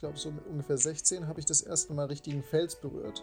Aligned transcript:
glaube, 0.00 0.18
so 0.18 0.30
mit 0.30 0.46
ungefähr 0.46 0.78
16 0.78 1.28
habe 1.28 1.40
ich 1.40 1.46
das 1.46 1.60
erste 1.60 1.92
Mal 1.92 2.06
richtigen 2.06 2.42
Fels 2.42 2.74
berührt. 2.74 3.22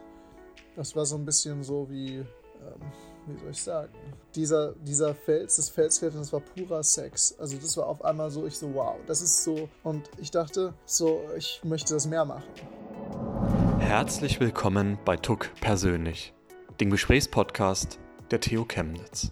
Das 0.75 0.95
war 0.95 1.05
so 1.05 1.15
ein 1.15 1.25
bisschen 1.25 1.63
so 1.63 1.89
wie, 1.89 2.17
ähm, 2.17 2.25
wie 3.25 3.39
soll 3.39 3.49
ich 3.49 3.63
sagen, 3.63 3.91
dieser, 4.35 4.73
dieser 4.73 5.15
Fels, 5.15 5.55
das 5.55 5.69
Felsklettern, 5.69 6.19
das 6.19 6.31
war 6.31 6.39
purer 6.39 6.83
Sex. 6.83 7.35
Also 7.39 7.57
das 7.57 7.75
war 7.77 7.87
auf 7.87 8.05
einmal 8.05 8.29
so, 8.29 8.45
ich 8.45 8.55
so, 8.55 8.75
wow, 8.75 8.95
das 9.07 9.21
ist 9.21 9.43
so. 9.43 9.67
Und 9.83 10.07
ich 10.19 10.29
dachte, 10.29 10.75
so, 10.85 11.21
ich 11.35 11.61
möchte 11.63 11.95
das 11.95 12.05
mehr 12.05 12.25
machen. 12.25 12.43
Herzlich 13.79 14.39
willkommen 14.39 14.99
bei 15.03 15.17
Tuck 15.17 15.49
Persönlich, 15.59 16.35
dem 16.79 16.91
Gesprächspodcast 16.91 17.97
der 18.29 18.39
TU 18.39 18.65
Chemnitz. 18.65 19.31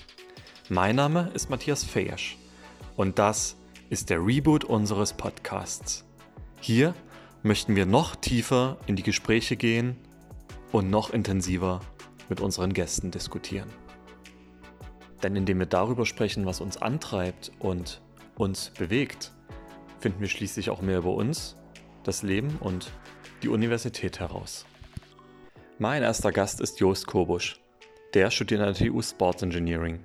Mein 0.69 0.95
Name 0.95 1.29
ist 1.35 1.51
Matthias 1.51 1.83
Feesch 1.83 2.39
und 2.95 3.19
das 3.19 3.55
ist 3.91 4.09
der 4.09 4.25
Reboot 4.25 4.63
unseres 4.63 5.13
Podcasts. 5.13 6.05
Hier 6.59 6.95
möchten 7.45 7.75
wir 7.75 7.85
noch 7.85 8.15
tiefer 8.15 8.77
in 8.87 8.95
die 8.95 9.03
Gespräche 9.03 9.55
gehen 9.55 9.95
und 10.71 10.89
noch 10.89 11.11
intensiver 11.11 11.79
mit 12.27 12.41
unseren 12.41 12.73
Gästen 12.73 13.11
diskutieren. 13.11 13.69
Denn 15.21 15.35
indem 15.35 15.59
wir 15.59 15.67
darüber 15.67 16.07
sprechen, 16.07 16.47
was 16.47 16.59
uns 16.59 16.81
antreibt 16.81 17.51
und 17.59 18.01
uns 18.35 18.71
bewegt, 18.71 19.31
finden 19.99 20.21
wir 20.21 20.27
schließlich 20.27 20.71
auch 20.71 20.81
mehr 20.81 20.97
über 20.97 21.13
uns, 21.13 21.55
das 22.03 22.23
Leben 22.23 22.57
und 22.61 22.91
die 23.43 23.49
Universität 23.49 24.19
heraus. 24.19 24.65
Mein 25.77 26.01
erster 26.01 26.31
Gast 26.31 26.59
ist 26.61 26.79
Joost 26.79 27.05
Kobusch. 27.05 27.61
Der 28.15 28.31
studiert 28.31 28.61
an 28.61 28.73
der 28.73 28.87
TU 28.87 29.03
Sports 29.03 29.43
Engineering. 29.43 29.99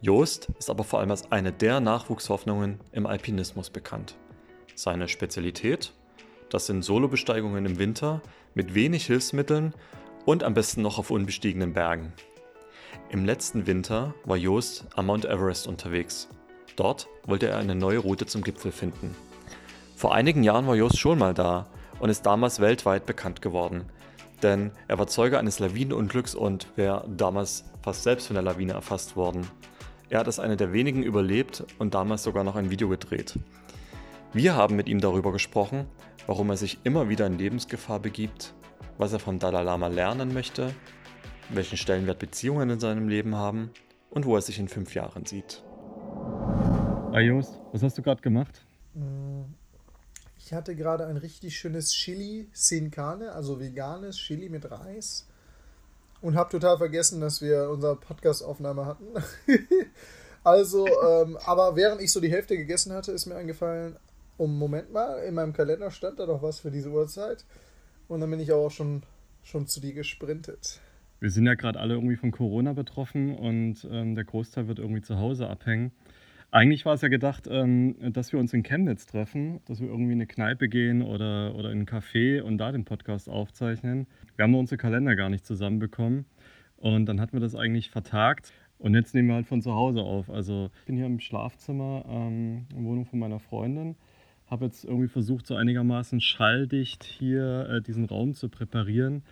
Joost 0.00 0.48
ist 0.58 0.68
aber 0.68 0.82
vor 0.82 0.98
allem 0.98 1.12
als 1.12 1.30
eine 1.30 1.52
der 1.52 1.78
Nachwuchshoffnungen 1.78 2.80
im 2.90 3.06
Alpinismus 3.06 3.70
bekannt. 3.70 4.16
Seine 4.74 5.06
Spezialität 5.06 5.92
das 6.52 6.66
sind 6.66 6.82
Solobesteigungen 6.82 7.64
im 7.64 7.78
Winter 7.78 8.20
mit 8.54 8.74
wenig 8.74 9.06
Hilfsmitteln 9.06 9.72
und 10.26 10.44
am 10.44 10.52
besten 10.52 10.82
noch 10.82 10.98
auf 10.98 11.10
unbestiegenen 11.10 11.72
Bergen. 11.72 12.12
Im 13.08 13.24
letzten 13.24 13.66
Winter 13.66 14.14
war 14.24 14.36
Joost 14.36 14.84
am 14.94 15.06
Mount 15.06 15.24
Everest 15.24 15.66
unterwegs. 15.66 16.28
Dort 16.76 17.08
wollte 17.26 17.48
er 17.48 17.56
eine 17.56 17.74
neue 17.74 17.98
Route 17.98 18.26
zum 18.26 18.42
Gipfel 18.42 18.70
finden. 18.70 19.16
Vor 19.96 20.14
einigen 20.14 20.42
Jahren 20.42 20.66
war 20.66 20.74
Joost 20.74 20.98
schon 20.98 21.18
mal 21.18 21.32
da 21.32 21.68
und 22.00 22.10
ist 22.10 22.26
damals 22.26 22.60
weltweit 22.60 23.06
bekannt 23.06 23.40
geworden. 23.40 23.86
Denn 24.42 24.72
er 24.88 24.98
war 24.98 25.06
Zeuge 25.06 25.38
eines 25.38 25.58
Lawinenunglücks 25.58 26.34
und 26.34 26.66
wäre 26.76 27.08
damals 27.08 27.64
fast 27.80 28.02
selbst 28.02 28.26
von 28.26 28.34
der 28.34 28.42
Lawine 28.42 28.74
erfasst 28.74 29.16
worden. 29.16 29.46
Er 30.10 30.20
hat 30.20 30.26
als 30.26 30.38
einer 30.38 30.56
der 30.56 30.74
wenigen 30.74 31.02
überlebt 31.02 31.64
und 31.78 31.94
damals 31.94 32.24
sogar 32.24 32.44
noch 32.44 32.56
ein 32.56 32.70
Video 32.70 32.90
gedreht. 32.90 33.38
Wir 34.34 34.54
haben 34.56 34.76
mit 34.76 34.88
ihm 34.88 35.00
darüber 35.00 35.30
gesprochen, 35.30 35.86
warum 36.26 36.50
er 36.50 36.56
sich 36.56 36.78
immer 36.84 37.08
wieder 37.08 37.26
in 37.26 37.38
Lebensgefahr 37.38 38.00
begibt, 38.00 38.54
was 38.98 39.12
er 39.12 39.18
vom 39.18 39.38
Dalai 39.38 39.62
Lama 39.62 39.88
lernen 39.88 40.32
möchte, 40.32 40.74
welchen 41.50 41.76
Stellenwert 41.76 42.18
Beziehungen 42.18 42.70
in 42.70 42.80
seinem 42.80 43.08
Leben 43.08 43.36
haben 43.36 43.70
und 44.10 44.26
wo 44.26 44.36
er 44.36 44.42
sich 44.42 44.58
in 44.58 44.68
fünf 44.68 44.94
Jahren 44.94 45.26
sieht. 45.26 45.62
Hi 47.12 47.22
Jost, 47.22 47.60
was 47.72 47.82
hast 47.82 47.98
du 47.98 48.02
gerade 48.02 48.22
gemacht? 48.22 48.64
Ich 50.38 50.52
hatte 50.52 50.74
gerade 50.74 51.06
ein 51.06 51.16
richtig 51.16 51.56
schönes 51.56 51.92
Chili 51.92 52.48
Sin 52.52 52.90
Carne, 52.90 53.32
also 53.32 53.60
veganes 53.60 54.16
Chili 54.16 54.48
mit 54.48 54.70
Reis. 54.70 55.26
Und 56.20 56.36
habe 56.36 56.50
total 56.50 56.78
vergessen, 56.78 57.20
dass 57.20 57.42
wir 57.42 57.68
unsere 57.68 57.96
Podcast-Aufnahme 57.96 58.86
hatten. 58.86 59.06
also, 60.44 60.86
ähm, 60.86 61.36
aber 61.44 61.74
während 61.74 62.00
ich 62.00 62.12
so 62.12 62.20
die 62.20 62.30
Hälfte 62.30 62.56
gegessen 62.56 62.92
hatte, 62.92 63.10
ist 63.12 63.26
mir 63.26 63.34
eingefallen, 63.34 63.96
um 64.36 64.58
Moment 64.58 64.92
mal, 64.92 65.18
in 65.24 65.34
meinem 65.34 65.52
Kalender 65.52 65.90
stand 65.90 66.18
da 66.18 66.26
doch 66.26 66.42
was 66.42 66.60
für 66.60 66.70
diese 66.70 66.90
Uhrzeit. 66.90 67.44
Und 68.08 68.20
dann 68.20 68.30
bin 68.30 68.40
ich 68.40 68.52
auch 68.52 68.70
schon, 68.70 69.02
schon 69.42 69.66
zu 69.66 69.80
dir 69.80 69.94
gesprintet. 69.94 70.80
Wir 71.20 71.30
sind 71.30 71.46
ja 71.46 71.54
gerade 71.54 71.78
alle 71.78 71.94
irgendwie 71.94 72.16
von 72.16 72.32
Corona 72.32 72.72
betroffen 72.72 73.36
und 73.36 73.86
ähm, 73.90 74.14
der 74.16 74.24
Großteil 74.24 74.66
wird 74.66 74.80
irgendwie 74.80 75.02
zu 75.02 75.18
Hause 75.18 75.48
abhängen. 75.48 75.92
Eigentlich 76.50 76.84
war 76.84 76.94
es 76.94 77.00
ja 77.00 77.08
gedacht, 77.08 77.48
ähm, 77.48 77.94
dass 78.12 78.32
wir 78.32 78.40
uns 78.40 78.52
in 78.52 78.62
Chemnitz 78.62 79.06
treffen, 79.06 79.60
dass 79.66 79.80
wir 79.80 79.88
irgendwie 79.88 80.12
in 80.12 80.18
eine 80.18 80.26
Kneipe 80.26 80.68
gehen 80.68 81.00
oder, 81.00 81.54
oder 81.54 81.70
in 81.70 81.80
ein 81.80 81.86
Café 81.86 82.42
und 82.42 82.58
da 82.58 82.72
den 82.72 82.84
Podcast 82.84 83.28
aufzeichnen. 83.28 84.06
Wir 84.36 84.42
haben 84.42 84.50
nur 84.50 84.60
unsere 84.60 84.76
Kalender 84.76 85.16
gar 85.16 85.30
nicht 85.30 85.46
zusammenbekommen 85.46 86.26
und 86.76 87.06
dann 87.06 87.20
hatten 87.20 87.32
wir 87.32 87.40
das 87.40 87.54
eigentlich 87.54 87.90
vertagt. 87.90 88.52
Und 88.78 88.94
jetzt 88.94 89.14
nehmen 89.14 89.28
wir 89.28 89.36
halt 89.36 89.46
von 89.46 89.62
zu 89.62 89.72
Hause 89.74 90.00
auf. 90.00 90.28
Also 90.28 90.70
ich 90.80 90.86
bin 90.86 90.96
hier 90.96 91.06
im 91.06 91.20
Schlafzimmer, 91.20 92.04
ähm, 92.08 92.66
in 92.70 92.76
der 92.76 92.84
Wohnung 92.84 93.06
von 93.06 93.20
meiner 93.20 93.38
Freundin 93.38 93.94
habe 94.52 94.66
jetzt 94.66 94.84
irgendwie 94.84 95.08
versucht, 95.08 95.46
so 95.46 95.54
einigermaßen 95.54 96.20
schalldicht 96.20 97.04
hier 97.04 97.68
äh, 97.70 97.80
diesen 97.80 98.04
Raum 98.04 98.34
zu 98.34 98.50
präparieren. 98.50 99.24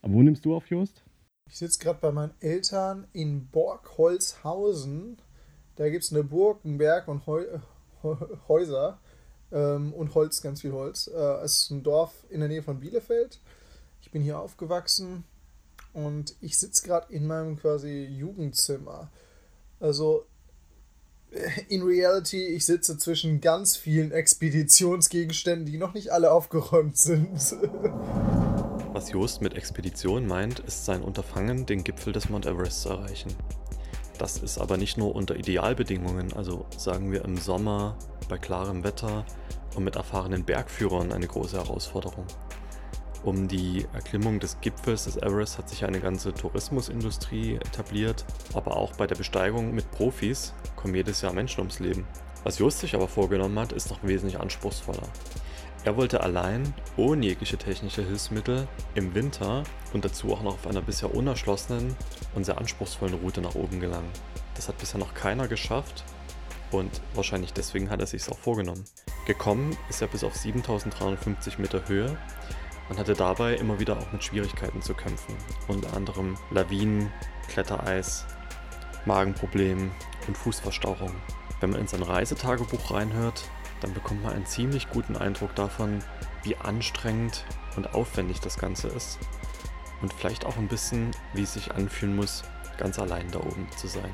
Aber 0.00 0.14
wo 0.14 0.22
nimmst 0.22 0.44
du 0.44 0.54
auf, 0.54 0.70
Just? 0.70 1.02
Ich 1.48 1.58
sitze 1.58 1.80
gerade 1.80 1.98
bei 2.00 2.12
meinen 2.12 2.32
Eltern 2.38 3.08
in 3.12 3.48
Borgholzhausen. 3.48 5.18
Da 5.74 5.90
gibt 5.90 6.04
es 6.04 6.12
eine 6.12 6.22
Burg, 6.22 6.64
einen 6.64 6.78
Berg 6.78 7.08
und 7.08 7.26
Heu 7.26 7.44
Häuser 8.48 9.00
ähm, 9.50 9.92
und 9.92 10.14
Holz, 10.14 10.40
ganz 10.40 10.60
viel 10.60 10.72
Holz. 10.72 11.08
Äh, 11.08 11.44
es 11.44 11.64
ist 11.64 11.70
ein 11.70 11.82
Dorf 11.82 12.24
in 12.30 12.38
der 12.38 12.48
Nähe 12.48 12.62
von 12.62 12.78
Bielefeld. 12.78 13.40
Ich 14.00 14.12
bin 14.12 14.22
hier 14.22 14.38
aufgewachsen 14.38 15.24
und 15.92 16.36
ich 16.40 16.56
sitze 16.56 16.86
gerade 16.86 17.12
in 17.12 17.26
meinem 17.26 17.56
quasi 17.56 18.04
Jugendzimmer. 18.04 19.10
Also 19.80 20.26
in 21.68 21.82
Reality, 21.82 22.46
ich 22.46 22.66
sitze 22.66 22.98
zwischen 22.98 23.40
ganz 23.40 23.76
vielen 23.76 24.12
Expeditionsgegenständen, 24.12 25.66
die 25.66 25.78
noch 25.78 25.94
nicht 25.94 26.10
alle 26.12 26.32
aufgeräumt 26.32 26.96
sind. 26.96 27.30
Was 28.92 29.10
Joost 29.10 29.40
mit 29.40 29.54
Expedition 29.54 30.26
meint, 30.26 30.60
ist 30.60 30.84
sein 30.84 31.02
Unterfangen, 31.02 31.64
den 31.64 31.82
Gipfel 31.82 32.12
des 32.12 32.28
Mount 32.28 32.44
Everest 32.44 32.82
zu 32.82 32.90
erreichen. 32.90 33.34
Das 34.18 34.36
ist 34.36 34.58
aber 34.58 34.76
nicht 34.76 34.98
nur 34.98 35.14
unter 35.14 35.34
Idealbedingungen, 35.36 36.34
also 36.34 36.66
sagen 36.76 37.10
wir 37.10 37.24
im 37.24 37.38
Sommer, 37.38 37.96
bei 38.28 38.36
klarem 38.36 38.84
Wetter 38.84 39.24
und 39.74 39.84
mit 39.84 39.96
erfahrenen 39.96 40.44
Bergführern 40.44 41.12
eine 41.12 41.26
große 41.26 41.56
Herausforderung. 41.56 42.26
Um 43.24 43.46
die 43.46 43.86
Erklimmung 43.92 44.40
des 44.40 44.60
Gipfels 44.60 45.04
des 45.04 45.16
Everest 45.16 45.56
hat 45.56 45.68
sich 45.68 45.84
eine 45.84 46.00
ganze 46.00 46.34
Tourismusindustrie 46.34 47.54
etabliert, 47.54 48.24
aber 48.52 48.76
auch 48.76 48.94
bei 48.94 49.06
der 49.06 49.14
Besteigung 49.14 49.72
mit 49.74 49.88
Profis 49.92 50.52
kommen 50.74 50.96
jedes 50.96 51.20
Jahr 51.20 51.32
Menschen 51.32 51.60
ums 51.60 51.78
Leben. 51.78 52.04
Was 52.42 52.58
Just 52.58 52.80
sich 52.80 52.96
aber 52.96 53.06
vorgenommen 53.06 53.56
hat, 53.60 53.70
ist 53.70 53.90
noch 53.90 54.02
wesentlich 54.02 54.40
anspruchsvoller. 54.40 55.06
Er 55.84 55.96
wollte 55.96 56.20
allein, 56.20 56.74
ohne 56.96 57.26
jegliche 57.26 57.56
technische 57.56 58.02
Hilfsmittel, 58.02 58.66
im 58.96 59.14
Winter 59.14 59.62
und 59.92 60.04
dazu 60.04 60.32
auch 60.32 60.42
noch 60.42 60.54
auf 60.54 60.66
einer 60.66 60.82
bisher 60.82 61.14
unerschlossenen 61.14 61.94
und 62.34 62.44
sehr 62.44 62.58
anspruchsvollen 62.58 63.14
Route 63.14 63.40
nach 63.40 63.54
oben 63.54 63.78
gelangen. 63.78 64.10
Das 64.56 64.68
hat 64.68 64.78
bisher 64.78 64.98
noch 64.98 65.14
keiner 65.14 65.46
geschafft 65.46 66.02
und 66.72 67.00
wahrscheinlich 67.14 67.52
deswegen 67.52 67.88
hat 67.88 68.00
er 68.00 68.06
sich 68.06 68.28
auch 68.28 68.38
vorgenommen. 68.38 68.84
Gekommen 69.26 69.76
ist 69.88 70.02
er 70.02 70.08
bis 70.08 70.24
auf 70.24 70.34
7350 70.34 71.58
Meter 71.60 71.86
Höhe 71.86 72.16
man 72.92 72.98
hatte 72.98 73.14
dabei 73.14 73.54
immer 73.54 73.80
wieder 73.80 73.96
auch 73.96 74.12
mit 74.12 74.22
Schwierigkeiten 74.22 74.82
zu 74.82 74.92
kämpfen, 74.92 75.34
unter 75.66 75.96
anderem 75.96 76.36
Lawinen, 76.50 77.10
Klettereis, 77.48 78.26
Magenproblemen 79.06 79.90
und 80.28 80.36
Fußverstauchungen. 80.36 81.16
Wenn 81.60 81.70
man 81.70 81.80
in 81.80 81.88
sein 81.88 82.02
Reisetagebuch 82.02 82.90
reinhört, 82.90 83.44
dann 83.80 83.94
bekommt 83.94 84.22
man 84.22 84.34
einen 84.34 84.44
ziemlich 84.44 84.90
guten 84.90 85.16
Eindruck 85.16 85.54
davon, 85.54 86.04
wie 86.42 86.54
anstrengend 86.54 87.46
und 87.76 87.94
aufwendig 87.94 88.40
das 88.40 88.58
Ganze 88.58 88.88
ist 88.88 89.18
und 90.02 90.12
vielleicht 90.12 90.44
auch 90.44 90.58
ein 90.58 90.68
bisschen, 90.68 91.12
wie 91.32 91.44
es 91.44 91.54
sich 91.54 91.72
anfühlen 91.72 92.14
muss, 92.14 92.42
ganz 92.76 92.98
allein 92.98 93.30
da 93.30 93.38
oben 93.38 93.66
zu 93.74 93.88
sein. 93.88 94.12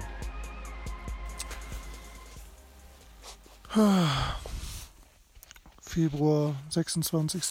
Februar 5.80 6.54
26. 6.70 7.42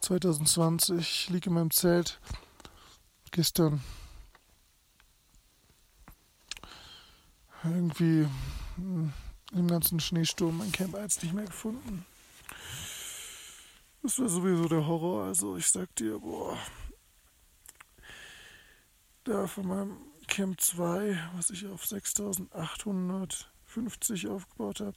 2020, 0.00 0.98
ich 0.98 1.30
liege 1.30 1.50
in 1.50 1.54
meinem 1.54 1.70
Zelt. 1.70 2.20
Gestern 3.30 3.80
irgendwie 7.64 8.26
hm, 8.76 9.12
im 9.52 9.68
ganzen 9.68 10.00
Schneesturm 10.00 10.58
mein 10.58 10.72
Camp 10.72 10.96
jetzt 10.96 11.22
nicht 11.22 11.34
mehr 11.34 11.44
gefunden. 11.44 12.04
Das 14.02 14.18
war 14.18 14.28
sowieso 14.28 14.68
der 14.68 14.86
Horror. 14.86 15.24
Also 15.24 15.56
ich 15.56 15.66
sag 15.66 15.94
dir, 15.96 16.18
boah, 16.18 16.58
da 19.24 19.46
von 19.46 19.66
meinem 19.66 19.96
Camp 20.28 20.60
2, 20.60 21.18
was 21.34 21.50
ich 21.50 21.66
auf 21.66 21.86
6850 21.86 24.28
aufgebaut 24.28 24.80
habe, 24.80 24.96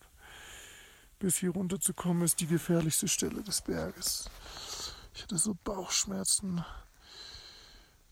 bis 1.18 1.38
hier 1.38 1.52
runter 1.52 1.80
zu 1.80 1.94
kommen, 1.94 2.22
ist 2.22 2.40
die 2.40 2.48
gefährlichste 2.48 3.08
Stelle 3.08 3.42
des 3.42 3.62
Berges. 3.62 4.30
Ich 5.20 5.24
hatte 5.24 5.38
so 5.38 5.54
Bauchschmerzen, 5.66 6.64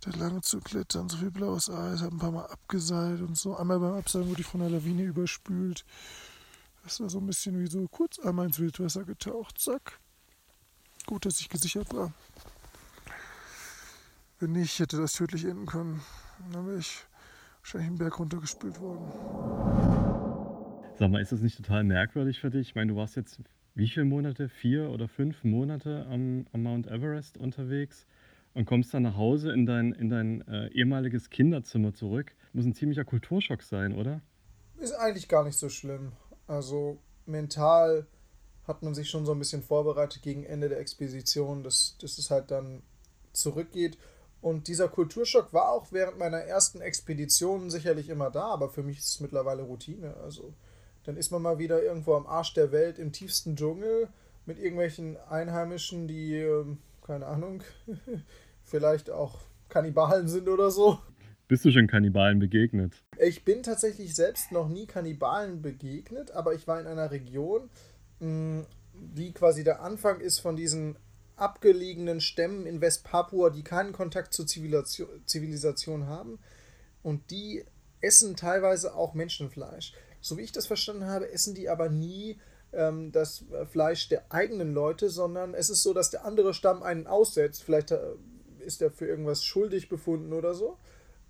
da 0.02 0.12
lang 0.18 0.44
zu 0.44 0.60
klettern, 0.60 1.08
so 1.08 1.16
viel 1.16 1.32
blaues 1.32 1.70
Eis, 1.70 2.02
habe 2.02 2.14
ein 2.14 2.20
paar 2.20 2.32
Mal 2.32 2.48
abgeseilt 2.48 3.22
und 3.22 3.38
so. 3.38 3.56
Einmal 3.56 3.80
beim 3.80 3.94
Abseilen 3.94 4.28
wurde 4.28 4.42
ich 4.42 4.48
von 4.48 4.60
der 4.60 4.70
Lawine 4.70 5.04
überspült. 5.04 5.86
Das 6.84 7.00
war 7.00 7.10
so 7.10 7.20
ein 7.20 7.26
bisschen 7.26 7.58
wie 7.62 7.68
so 7.68 7.88
kurz 7.88 8.20
einmal 8.20 8.48
ins 8.48 8.60
Wildwasser 8.60 9.06
getaucht, 9.06 9.58
zack. 9.58 10.02
gut, 11.06 11.26
dass 11.26 11.40
ich 11.40 11.48
gesichert 11.48 11.94
war. 11.94 12.12
Wenn 14.40 14.52
nicht, 14.52 14.78
hätte 14.78 14.98
das 14.98 15.14
tödlich 15.14 15.46
enden 15.46 15.66
können. 15.66 16.02
Dann 16.52 16.68
wäre 16.68 16.80
ich 16.80 17.06
wahrscheinlich 17.62 17.88
einen 17.88 18.00
Berg 18.00 18.20
runtergespült 18.20 18.82
worden. 18.82 19.10
Sag 21.00 21.10
mal, 21.10 21.22
ist 21.22 21.32
das 21.32 21.40
nicht 21.40 21.56
total 21.56 21.86
merkwürdig 21.86 22.42
für 22.42 22.50
dich? 22.50 22.68
Ich 22.68 22.76
meine, 22.76 22.92
du 22.92 22.98
warst 22.98 23.16
jetzt 23.16 23.40
wie 23.78 23.88
viele 23.88 24.06
Monate? 24.06 24.50
Vier 24.50 24.90
oder 24.90 25.08
fünf 25.08 25.44
Monate 25.44 26.08
am, 26.10 26.48
am 26.52 26.64
Mount 26.64 26.88
Everest 26.88 27.38
unterwegs 27.38 28.08
und 28.56 28.66
kommst 28.66 28.92
dann 28.92 29.04
nach 29.04 29.16
Hause 29.16 29.52
in 29.52 29.68
dein, 29.68 29.94
in 29.94 30.10
dein 30.10 30.42
äh, 30.48 30.68
ehemaliges 30.70 31.30
Kinderzimmer 31.30 31.94
zurück. 31.94 32.34
Muss 32.54 32.66
ein 32.66 32.74
ziemlicher 32.74 33.06
Kulturschock 33.06 33.62
sein, 33.62 33.94
oder? 33.94 34.22
Ist 34.78 34.94
eigentlich 34.94 35.28
gar 35.28 35.44
nicht 35.44 35.60
so 35.60 35.70
schlimm. 35.70 36.14
Also 36.48 36.98
mental 37.28 38.08
hat 38.68 38.82
man 38.82 38.96
sich 38.96 39.12
schon 39.12 39.28
so 39.28 39.32
ein 39.34 39.40
bisschen 39.40 39.62
vorbereitet 39.62 40.24
gegen 40.24 40.44
Ende 40.44 40.70
der 40.70 40.80
Expedition, 40.80 41.64
dass, 41.64 41.98
dass 42.02 42.18
es 42.18 42.32
halt 42.32 42.50
dann 42.50 42.82
zurückgeht. 43.32 44.00
Und 44.42 44.68
dieser 44.68 44.88
Kulturschock 44.88 45.54
war 45.54 45.70
auch 45.70 45.92
während 45.92 46.18
meiner 46.18 46.40
ersten 46.40 46.82
Expedition 46.82 47.70
sicherlich 47.70 48.10
immer 48.10 48.32
da, 48.32 48.46
aber 48.46 48.70
für 48.70 48.82
mich 48.82 48.98
ist 48.98 49.08
es 49.08 49.20
mittlerweile 49.20 49.62
Routine. 49.62 50.16
Also 50.18 50.56
dann 51.08 51.16
ist 51.16 51.32
man 51.32 51.42
mal 51.42 51.58
wieder 51.58 51.82
irgendwo 51.82 52.16
am 52.16 52.28
Arsch 52.28 52.54
der 52.54 52.74
Welt 52.74 53.00
im 53.00 53.14
tiefsten 53.14 53.56
Dschungel 53.56 54.10
mit 54.46 54.60
irgendwelchen 54.60 55.16
Einheimischen, 55.30 56.06
die, 56.06 56.36
ähm, 56.36 56.80
keine 57.02 57.28
Ahnung, 57.28 57.64
vielleicht 58.66 59.10
auch 59.10 59.40
Kannibalen 59.70 60.28
sind 60.28 60.50
oder 60.50 60.70
so. 60.70 61.00
Bist 61.48 61.64
du 61.64 61.72
schon 61.72 61.88
Kannibalen 61.88 62.40
begegnet? 62.40 63.06
Ich 63.20 63.46
bin 63.46 63.64
tatsächlich 63.64 64.16
selbst 64.16 64.52
noch 64.52 64.68
nie 64.68 64.86
Kannibalen 64.86 65.62
begegnet, 65.62 66.32
aber 66.32 66.54
ich 66.54 66.68
war 66.68 66.78
in 66.82 66.88
einer 66.88 67.10
Region, 67.10 67.70
mm, 68.20 68.64
die 68.94 69.32
quasi 69.32 69.64
der 69.64 69.82
Anfang 69.82 70.20
ist 70.20 70.40
von 70.40 70.58
diesen 70.58 70.98
abgelegenen 71.38 72.20
Stämmen 72.20 72.66
in 72.66 72.82
Westpapua, 72.82 73.50
die 73.50 73.64
keinen 73.64 73.94
Kontakt 73.94 74.34
zur 74.34 74.46
Zivilisation 74.46 76.08
haben. 76.08 76.38
Und 77.02 77.32
die 77.32 77.64
essen 78.02 78.36
teilweise 78.36 78.94
auch 78.94 79.14
Menschenfleisch. 79.14 79.94
So 80.28 80.38
wie 80.38 80.42
ich 80.42 80.52
das 80.52 80.68
verstanden 80.68 81.06
habe, 81.06 81.32
essen 81.32 81.56
die 81.56 81.70
aber 81.70 81.90
nie 81.90 82.38
ähm, 82.74 83.12
das 83.12 83.46
Fleisch 83.72 84.10
der 84.10 84.32
eigenen 84.32 84.74
Leute, 84.74 85.10
sondern 85.10 85.54
es 85.54 85.70
ist 85.70 85.84
so, 85.84 85.94
dass 85.94 86.10
der 86.10 86.26
andere 86.26 86.54
Stamm 86.54 86.84
einen 86.84 87.08
aussetzt. 87.08 87.64
Vielleicht 87.64 87.92
äh, 87.92 88.00
ist 88.60 88.82
er 88.82 88.92
für 88.92 89.08
irgendwas 89.08 89.44
schuldig 89.44 89.90
befunden 89.90 90.34
oder 90.34 90.54
so. 90.54 90.78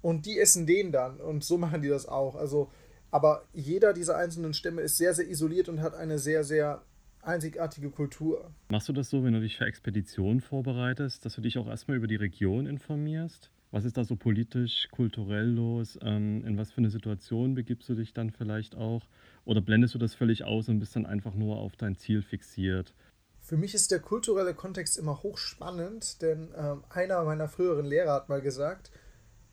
Und 0.01 0.25
die 0.25 0.39
essen 0.39 0.65
den 0.65 0.91
dann. 0.91 1.19
Und 1.19 1.43
so 1.43 1.57
machen 1.59 1.81
die 1.81 1.89
das 1.89 2.07
auch. 2.07 2.35
Also, 2.35 2.71
aber 3.11 3.43
jeder 3.53 3.93
dieser 3.93 4.17
einzelnen 4.17 4.53
Stämme 4.53 4.81
ist 4.81 4.97
sehr, 4.97 5.13
sehr 5.13 5.29
isoliert 5.29 5.69
und 5.69 5.81
hat 5.81 5.95
eine 5.95 6.19
sehr, 6.19 6.43
sehr 6.43 6.81
einzigartige 7.21 7.89
Kultur. 7.89 8.51
Machst 8.69 8.89
du 8.89 8.93
das 8.93 9.09
so, 9.09 9.23
wenn 9.23 9.33
du 9.33 9.41
dich 9.41 9.57
für 9.57 9.65
Expeditionen 9.65 10.39
vorbereitest, 10.39 11.25
dass 11.25 11.35
du 11.35 11.41
dich 11.41 11.57
auch 11.57 11.67
erstmal 11.67 11.97
über 11.97 12.07
die 12.07 12.15
Region 12.15 12.65
informierst? 12.65 13.51
Was 13.71 13.83
ist 13.83 13.97
da 13.97 14.05
so 14.05 14.15
politisch, 14.15 14.87
kulturell 14.91 15.49
los? 15.49 15.99
Ähm, 16.01 16.45
in 16.45 16.57
was 16.57 16.71
für 16.71 16.77
eine 16.77 16.89
Situation 16.89 17.53
begibst 17.53 17.89
du 17.89 17.95
dich 17.95 18.13
dann 18.13 18.31
vielleicht 18.31 18.75
auch? 18.75 19.03
Oder 19.43 19.61
blendest 19.61 19.93
du 19.93 19.99
das 19.99 20.15
völlig 20.15 20.45
aus 20.45 20.69
und 20.69 20.79
bist 20.79 20.95
dann 20.95 21.05
einfach 21.05 21.33
nur 21.33 21.57
auf 21.57 21.75
dein 21.75 21.95
Ziel 21.97 22.21
fixiert? 22.21 22.93
Für 23.41 23.57
mich 23.57 23.73
ist 23.73 23.91
der 23.91 23.99
kulturelle 23.99 24.53
Kontext 24.53 24.97
immer 24.97 25.21
hochspannend, 25.21 26.21
denn 26.21 26.53
ähm, 26.55 26.83
einer 26.89 27.23
meiner 27.23 27.47
früheren 27.49 27.85
Lehrer 27.85 28.13
hat 28.13 28.29
mal 28.29 28.41
gesagt, 28.41 28.91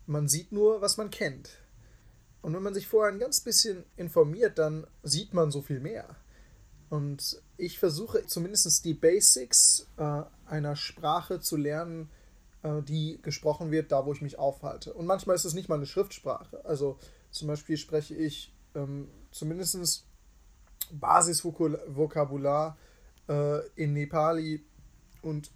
man 0.07 0.29
sieht 0.29 0.53
nur, 0.53 0.81
was 0.81 0.97
man 0.97 1.11
kennt. 1.11 1.59
Und 2.41 2.55
wenn 2.55 2.63
man 2.63 2.75
sich 2.75 2.87
vorher 2.87 3.13
ein 3.13 3.19
ganz 3.19 3.41
bisschen 3.41 3.85
informiert, 3.97 4.59
dann 4.59 4.87
sieht 5.03 5.33
man 5.33 5.51
so 5.51 5.63
viel 5.63 5.81
mehr. 5.81 6.17
Und 6.89 7.43
ich 7.57 7.79
versuche 7.79 8.27
zumindest 8.27 8.85
die 8.85 8.95
Basics 8.95 9.89
äh, 9.97 10.23
einer 10.47 10.77
Sprache 10.77 11.41
zu 11.41 11.57
lernen, 11.57 12.11
äh, 12.11 12.24
die 12.83 13.21
gesprochen 13.23 13.71
wird, 13.71 13.93
da 13.93 14.07
wo 14.07 14.13
ich 14.13 14.23
mich 14.23 14.39
aufhalte. 14.39 14.95
Und 14.95 15.07
manchmal 15.07 15.37
ist 15.37 15.45
es 15.45 15.55
nicht 15.55 15.69
mal 15.69 15.77
eine 15.77 15.87
Schriftsprache. 15.87 16.65
Also 16.65 16.99
zum 17.31 17.49
Beispiel 17.49 17.77
spreche 17.77 18.15
ich 18.15 18.53
ähm, 18.75 19.09
zumindest 19.31 20.07
Basisvokabular 20.93 22.77
äh, 23.29 23.67
in 23.77 23.93
Nepali 23.93 24.65
und 25.23 25.51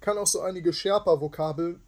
kann 0.00 0.18
auch 0.18 0.26
so 0.26 0.40
einige 0.40 0.72
Sherpa-Vokabeln, 0.72 1.80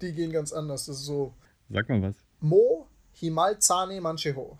die 0.00 0.12
gehen 0.12 0.32
ganz 0.32 0.52
anders. 0.52 0.86
Das 0.86 0.96
ist 0.96 1.06
so. 1.06 1.34
Sag 1.68 1.88
mal 1.88 2.02
was. 2.02 2.16
Mo 2.40 2.86
Himal 3.12 3.58
Zane 3.58 4.00
Mancheho. 4.00 4.58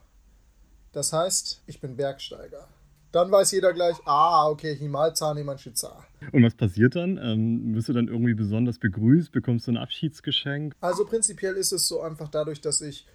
Das 0.92 1.12
heißt, 1.12 1.62
ich 1.66 1.80
bin 1.80 1.96
Bergsteiger. 1.96 2.68
Dann 3.12 3.30
weiß 3.30 3.52
jeder 3.52 3.72
gleich, 3.72 3.96
ah, 4.04 4.48
okay, 4.48 4.74
Himalzahn 4.76 5.36
Himanshitsa. 5.36 6.04
Und 6.32 6.42
was 6.44 6.54
passiert 6.54 6.94
dann? 6.94 7.16
Ähm, 7.16 7.74
wirst 7.74 7.88
du 7.88 7.94
dann 7.94 8.08
irgendwie 8.08 8.34
besonders 8.34 8.78
begrüßt? 8.78 9.32
Bekommst 9.32 9.66
du 9.66 9.72
ein 9.72 9.76
Abschiedsgeschenk? 9.78 10.74
Also 10.80 11.06
prinzipiell 11.06 11.54
ist 11.54 11.72
es 11.72 11.88
so 11.88 12.02
einfach 12.02 12.28
dadurch, 12.28 12.60
dass 12.60 12.82
ich, 12.82 13.06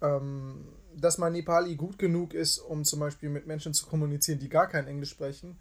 ähm, 0.00 0.66
dass 0.96 1.18
mein 1.18 1.32
Nepali 1.32 1.76
gut 1.76 1.98
genug 1.98 2.32
ist, 2.32 2.58
um 2.58 2.84
zum 2.84 3.00
Beispiel 3.00 3.28
mit 3.28 3.46
Menschen 3.46 3.74
zu 3.74 3.86
kommunizieren, 3.86 4.38
die 4.38 4.48
gar 4.48 4.66
kein 4.66 4.86
Englisch 4.86 5.10
sprechen, 5.10 5.58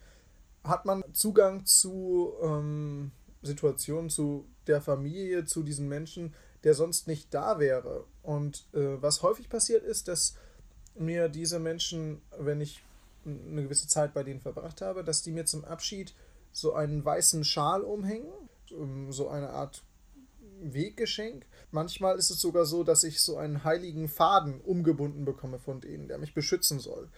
hat 0.64 0.86
man 0.86 1.04
Zugang 1.14 1.66
zu 1.66 2.34
ähm, 2.42 3.12
Situationen, 3.42 4.10
zu 4.10 4.46
der 4.68 4.82
Familie, 4.82 5.46
zu 5.46 5.64
diesen 5.64 5.90
Menschen, 5.90 6.34
der 6.64 6.74
sonst 6.74 7.08
nicht 7.08 7.34
da 7.34 7.60
wäre. 7.60 8.06
Und 8.24 8.68
äh, 8.74 9.02
was 9.02 9.24
häufig 9.24 9.50
passiert 9.50 9.84
ist, 9.84 10.08
dass 10.08 10.36
mir 10.96 11.30
diese 11.30 11.60
Menschen, 11.60 12.22
wenn 12.40 12.62
ich 12.62 12.84
eine 13.28 13.64
gewisse 13.64 13.88
Zeit 13.88 14.14
bei 14.14 14.24
denen 14.24 14.40
verbracht 14.40 14.82
habe, 14.82 15.04
dass 15.04 15.22
die 15.22 15.32
mir 15.32 15.46
zum 15.46 15.66
Abschied 15.66 16.16
so 16.52 16.74
einen 16.74 17.04
weißen 17.04 17.44
Schal 17.44 17.82
umhängen, 17.82 18.32
so 19.10 19.30
eine 19.30 19.50
Art 19.50 19.84
Weggeschenk. 20.62 21.46
Manchmal 21.72 22.18
ist 22.18 22.30
es 22.30 22.40
sogar 22.40 22.66
so, 22.66 22.84
dass 22.84 23.04
ich 23.04 23.22
so 23.22 23.38
einen 23.38 23.64
heiligen 23.64 24.08
Faden 24.08 24.62
umgebunden 24.62 25.26
bekomme 25.26 25.60
von 25.60 25.82
denen, 25.82 26.08
der 26.08 26.18
mich 26.18 26.34
beschützen 26.34 26.80
soll. 26.80 27.10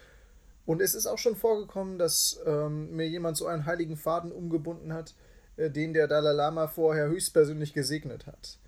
Und 0.66 0.82
es 0.82 0.94
ist 0.94 1.08
auch 1.08 1.18
schon 1.18 1.36
vorgekommen, 1.36 1.98
dass 1.98 2.40
ähm, 2.46 2.96
mir 2.96 3.08
jemand 3.08 3.38
so 3.38 3.48
einen 3.48 3.66
heiligen 3.66 3.98
Faden 3.98 4.32
umgebunden 4.32 4.94
hat, 4.94 5.16
äh, 5.56 5.72
den 5.72 5.94
der 5.94 6.08
Dalai 6.08 6.34
Lama 6.34 6.68
vorher 6.68 7.08
höchstpersönlich 7.08 7.74
gesegnet 7.74 8.28
hat. 8.28 8.60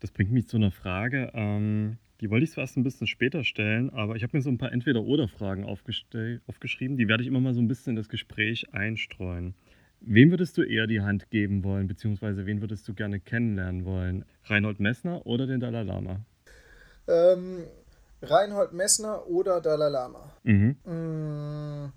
Das 0.00 0.10
bringt 0.10 0.30
mich 0.30 0.48
zu 0.48 0.58
einer 0.58 0.70
Frage. 0.70 1.30
Ähm, 1.34 1.98
die 2.20 2.30
wollte 2.30 2.44
ich 2.44 2.52
zwar 2.52 2.62
erst 2.62 2.76
ein 2.76 2.82
bisschen 2.82 3.06
später 3.06 3.44
stellen, 3.44 3.90
aber 3.90 4.16
ich 4.16 4.22
habe 4.22 4.36
mir 4.36 4.42
so 4.42 4.50
ein 4.50 4.58
paar 4.58 4.72
Entweder-Oder-Fragen 4.72 5.64
aufgeschrieben. 5.64 6.96
Die 6.96 7.08
werde 7.08 7.22
ich 7.22 7.28
immer 7.28 7.40
mal 7.40 7.54
so 7.54 7.60
ein 7.60 7.68
bisschen 7.68 7.90
in 7.90 7.96
das 7.96 8.08
Gespräch 8.08 8.74
einstreuen. 8.74 9.54
Wem 10.00 10.30
würdest 10.30 10.56
du 10.56 10.62
eher 10.62 10.86
die 10.86 11.00
Hand 11.00 11.30
geben 11.30 11.62
wollen, 11.64 11.86
beziehungsweise 11.86 12.46
wen 12.46 12.60
würdest 12.60 12.88
du 12.88 12.94
gerne 12.94 13.20
kennenlernen 13.20 13.84
wollen? 13.84 14.24
Reinhold 14.44 14.80
Messner 14.80 15.26
oder 15.26 15.46
den 15.46 15.60
Dalai 15.60 15.82
Lama? 15.82 16.20
Ähm, 17.06 17.64
Reinhold 18.22 18.72
Messner 18.72 19.26
oder 19.26 19.60
Dalai 19.60 19.88
Lama? 19.88 20.32
Mhm. 20.42 20.76
Mmh, 20.84 21.92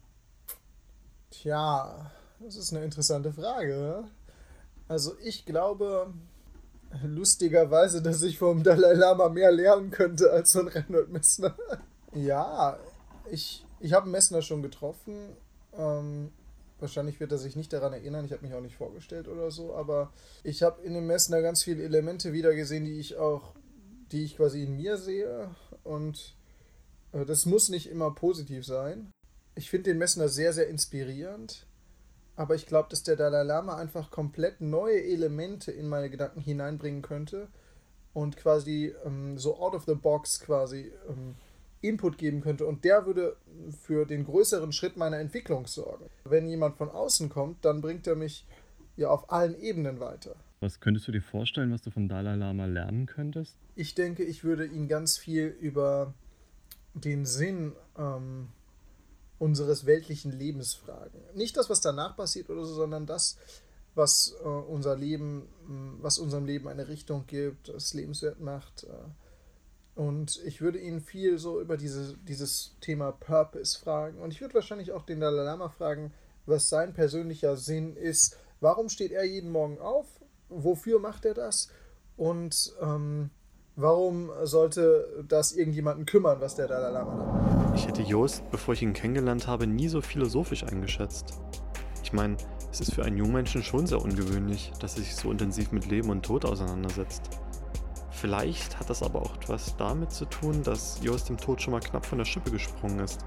tja, 1.31 2.11
das 2.39 2.55
ist 2.57 2.73
eine 2.73 2.83
interessante 2.83 3.31
Frage. 3.31 4.05
Also 4.87 5.13
ich 5.23 5.45
glaube, 5.45 6.13
lustigerweise, 7.03 8.01
dass 8.01 8.21
ich 8.21 8.37
vom 8.37 8.63
Dalai 8.63 8.93
Lama 8.93 9.29
mehr 9.29 9.51
lernen 9.51 9.91
könnte 9.91 10.31
als 10.31 10.51
von 10.51 10.67
Reinhold 10.67 11.09
Messner. 11.09 11.55
ja, 12.13 12.77
ich, 13.31 13.65
ich 13.79 13.93
habe 13.93 14.09
Messner 14.09 14.41
schon 14.41 14.61
getroffen. 14.61 15.35
Ähm, 15.75 16.31
wahrscheinlich 16.79 17.19
wird 17.19 17.31
er 17.31 17.37
sich 17.37 17.55
nicht 17.55 17.73
daran 17.73 17.93
erinnern. 17.93 18.25
Ich 18.25 18.31
habe 18.31 18.45
mich 18.45 18.53
auch 18.53 18.61
nicht 18.61 18.75
vorgestellt 18.75 19.27
oder 19.27 19.51
so, 19.51 19.73
aber 19.73 20.11
ich 20.43 20.63
habe 20.63 20.81
in 20.83 20.93
dem 20.93 21.07
Messner 21.07 21.41
ganz 21.41 21.63
viele 21.63 21.83
Elemente 21.83 22.33
wiedergesehen, 22.33 22.85
die 22.85 22.99
ich 22.99 23.17
auch, 23.17 23.55
die 24.11 24.23
ich 24.23 24.37
quasi 24.37 24.63
in 24.63 24.75
mir 24.75 24.97
sehe. 24.97 25.49
Und 25.83 26.35
äh, 27.11 27.25
das 27.25 27.45
muss 27.45 27.69
nicht 27.69 27.89
immer 27.89 28.11
positiv 28.11 28.65
sein. 28.65 29.11
Ich 29.55 29.69
finde 29.69 29.91
den 29.91 29.97
Messner 29.97 30.29
sehr, 30.29 30.53
sehr 30.53 30.67
inspirierend 30.67 31.65
aber 32.35 32.55
ich 32.55 32.65
glaube, 32.65 32.89
dass 32.89 33.03
der 33.03 33.15
Dalai 33.15 33.43
Lama 33.43 33.75
einfach 33.75 34.11
komplett 34.11 34.61
neue 34.61 35.03
Elemente 35.03 35.71
in 35.71 35.87
meine 35.87 36.09
Gedanken 36.09 36.41
hineinbringen 36.41 37.01
könnte 37.01 37.47
und 38.13 38.37
quasi 38.37 38.93
ähm, 39.05 39.37
so 39.37 39.57
out 39.57 39.73
of 39.73 39.85
the 39.85 39.95
box 39.95 40.39
quasi 40.39 40.91
ähm, 41.09 41.35
Input 41.81 42.17
geben 42.17 42.41
könnte 42.41 42.65
und 42.65 42.85
der 42.85 43.05
würde 43.05 43.35
für 43.81 44.05
den 44.05 44.25
größeren 44.25 44.71
Schritt 44.71 44.95
meiner 44.95 45.19
Entwicklung 45.19 45.67
sorgen. 45.67 46.05
Wenn 46.23 46.47
jemand 46.47 46.77
von 46.77 46.89
außen 46.89 47.29
kommt, 47.29 47.65
dann 47.65 47.81
bringt 47.81 48.07
er 48.07 48.15
mich 48.15 48.45
ja 48.95 49.09
auf 49.09 49.31
allen 49.31 49.59
Ebenen 49.59 49.99
weiter. 49.99 50.35
Was 50.61 50.79
könntest 50.79 51.07
du 51.09 51.11
dir 51.11 51.21
vorstellen, 51.21 51.73
was 51.73 51.81
du 51.81 51.91
vom 51.91 52.07
Dalai 52.07 52.35
Lama 52.35 52.65
lernen 52.65 53.05
könntest? 53.05 53.57
Ich 53.75 53.95
denke, 53.95 54.23
ich 54.23 54.45
würde 54.45 54.65
ihn 54.65 54.87
ganz 54.87 55.17
viel 55.17 55.47
über 55.47 56.13
den 56.93 57.25
Sinn 57.25 57.73
ähm, 57.97 58.47
unseres 59.39 59.85
weltlichen 59.85 60.31
Lebens 60.31 60.73
fragen. 60.73 61.21
Nicht 61.33 61.57
das, 61.57 61.69
was 61.69 61.81
danach 61.81 62.15
passiert 62.15 62.49
oder 62.49 62.65
so, 62.65 62.73
sondern 62.73 63.05
das, 63.05 63.37
was 63.95 64.35
äh, 64.43 64.47
unser 64.47 64.95
Leben, 64.95 65.47
was 66.01 66.19
unserem 66.19 66.45
Leben 66.45 66.67
eine 66.67 66.87
Richtung 66.87 67.25
gibt, 67.27 67.69
es 67.69 67.93
lebenswert 67.93 68.39
macht. 68.39 68.83
Äh. 68.83 69.99
Und 69.99 70.41
ich 70.45 70.61
würde 70.61 70.79
ihn 70.79 71.01
viel 71.01 71.37
so 71.37 71.61
über 71.61 71.77
diese, 71.77 72.17
dieses 72.17 72.75
Thema 72.81 73.11
Purpose 73.11 73.77
fragen. 73.77 74.19
Und 74.19 74.31
ich 74.31 74.41
würde 74.41 74.55
wahrscheinlich 74.55 74.91
auch 74.91 75.03
den 75.03 75.19
Dalai 75.19 75.43
Lama 75.43 75.69
fragen, 75.69 76.13
was 76.45 76.69
sein 76.69 76.93
persönlicher 76.93 77.57
Sinn 77.57 77.95
ist, 77.95 78.37
Warum 78.63 78.87
steht 78.87 79.11
er 79.11 79.25
jeden 79.25 79.51
Morgen 79.51 79.77
auf? 79.79 80.07
Wofür 80.47 80.97
macht 80.97 81.25
er 81.25 81.33
das? 81.33 81.67
Und 82.15 82.71
ähm, 82.81 83.29
warum 83.75 84.29
sollte 84.43 85.23
das 85.27 85.53
irgendjemanden 85.53 86.05
kümmern, 86.05 86.39
was 86.39 86.55
der 86.55 86.67
Dalai 86.67 86.91
Lama 86.91 87.15
macht? 87.15 87.75
Ich 87.75 87.87
hätte 87.87 88.01
Joost, 88.01 88.43
bevor 88.51 88.73
ich 88.73 88.81
ihn 88.81 88.93
kennengelernt 88.93 89.47
habe, 89.47 89.67
nie 89.67 89.87
so 89.87 90.01
philosophisch 90.01 90.63
eingeschätzt. 90.63 91.33
Ich 92.03 92.13
meine, 92.13 92.37
es 92.71 92.81
ist 92.81 92.93
für 92.93 93.03
einen 93.03 93.17
Jungmenschen 93.17 93.63
schon 93.63 93.87
sehr 93.87 94.01
ungewöhnlich, 94.01 94.71
dass 94.79 94.95
er 94.95 95.03
sich 95.03 95.15
so 95.15 95.31
intensiv 95.31 95.71
mit 95.71 95.87
Leben 95.87 96.09
und 96.09 96.23
Tod 96.23 96.45
auseinandersetzt. 96.45 97.29
Vielleicht 98.11 98.79
hat 98.79 98.89
das 98.89 99.03
aber 99.03 99.21
auch 99.21 99.35
etwas 99.35 99.75
damit 99.77 100.11
zu 100.11 100.25
tun, 100.25 100.63
dass 100.63 100.99
Joost 101.01 101.29
dem 101.29 101.37
Tod 101.37 101.61
schon 101.61 101.73
mal 101.73 101.79
knapp 101.79 102.05
von 102.05 102.19
der 102.19 102.25
Schippe 102.25 102.51
gesprungen 102.51 102.99
ist. 102.99 103.25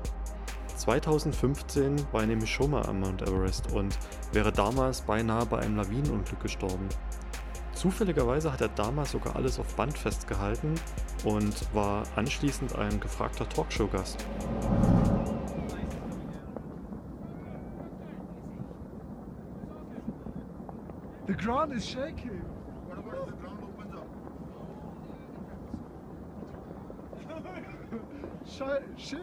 2015 0.76 1.97
war 2.12 2.21
er 2.21 2.26
nämlich 2.26 2.50
schon 2.50 2.71
mal 2.71 2.85
am 2.87 3.00
Mount 3.00 3.23
Everest 3.23 3.73
und 3.73 3.99
wäre 4.33 4.53
damals 4.53 5.00
beinahe 5.00 5.47
bei 5.47 5.59
einem 5.59 5.76
Lawinenunglück 5.76 6.41
gestorben. 6.41 6.88
Zufälligerweise 7.76 8.50
hat 8.50 8.62
er 8.62 8.68
damals 8.68 9.11
sogar 9.11 9.37
alles 9.37 9.59
auf 9.59 9.76
Band 9.76 9.99
festgehalten 9.99 10.76
und 11.26 11.75
war 11.75 12.04
anschließend 12.16 12.75
ein 12.75 12.99
gefragter 13.00 13.47
Talkshow-Gast. 13.47 14.25
The 21.26 21.35
ground 21.35 21.75
is 21.75 21.87
shaking. 21.87 22.42
Shit. 28.47 28.85
Shit. 28.97 29.21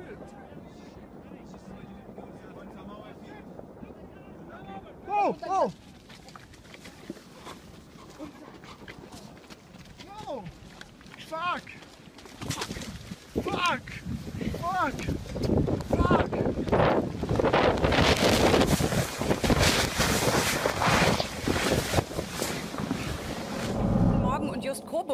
Oh, 5.10 5.36
oh. 5.50 5.72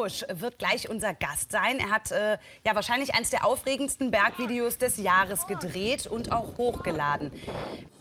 Kobusch 0.00 0.24
wird 0.32 0.58
gleich 0.58 0.88
unser 0.88 1.12
Gast 1.12 1.52
sein. 1.52 1.78
Er 1.78 1.90
hat 1.90 2.10
äh, 2.10 2.38
ja 2.64 2.74
wahrscheinlich 2.74 3.14
eines 3.14 3.30
der 3.30 3.44
aufregendsten 3.44 4.10
Bergvideos 4.10 4.78
des 4.78 4.96
Jahres 4.96 5.46
gedreht 5.46 6.06
und 6.06 6.32
auch 6.32 6.56
hochgeladen. 6.56 7.30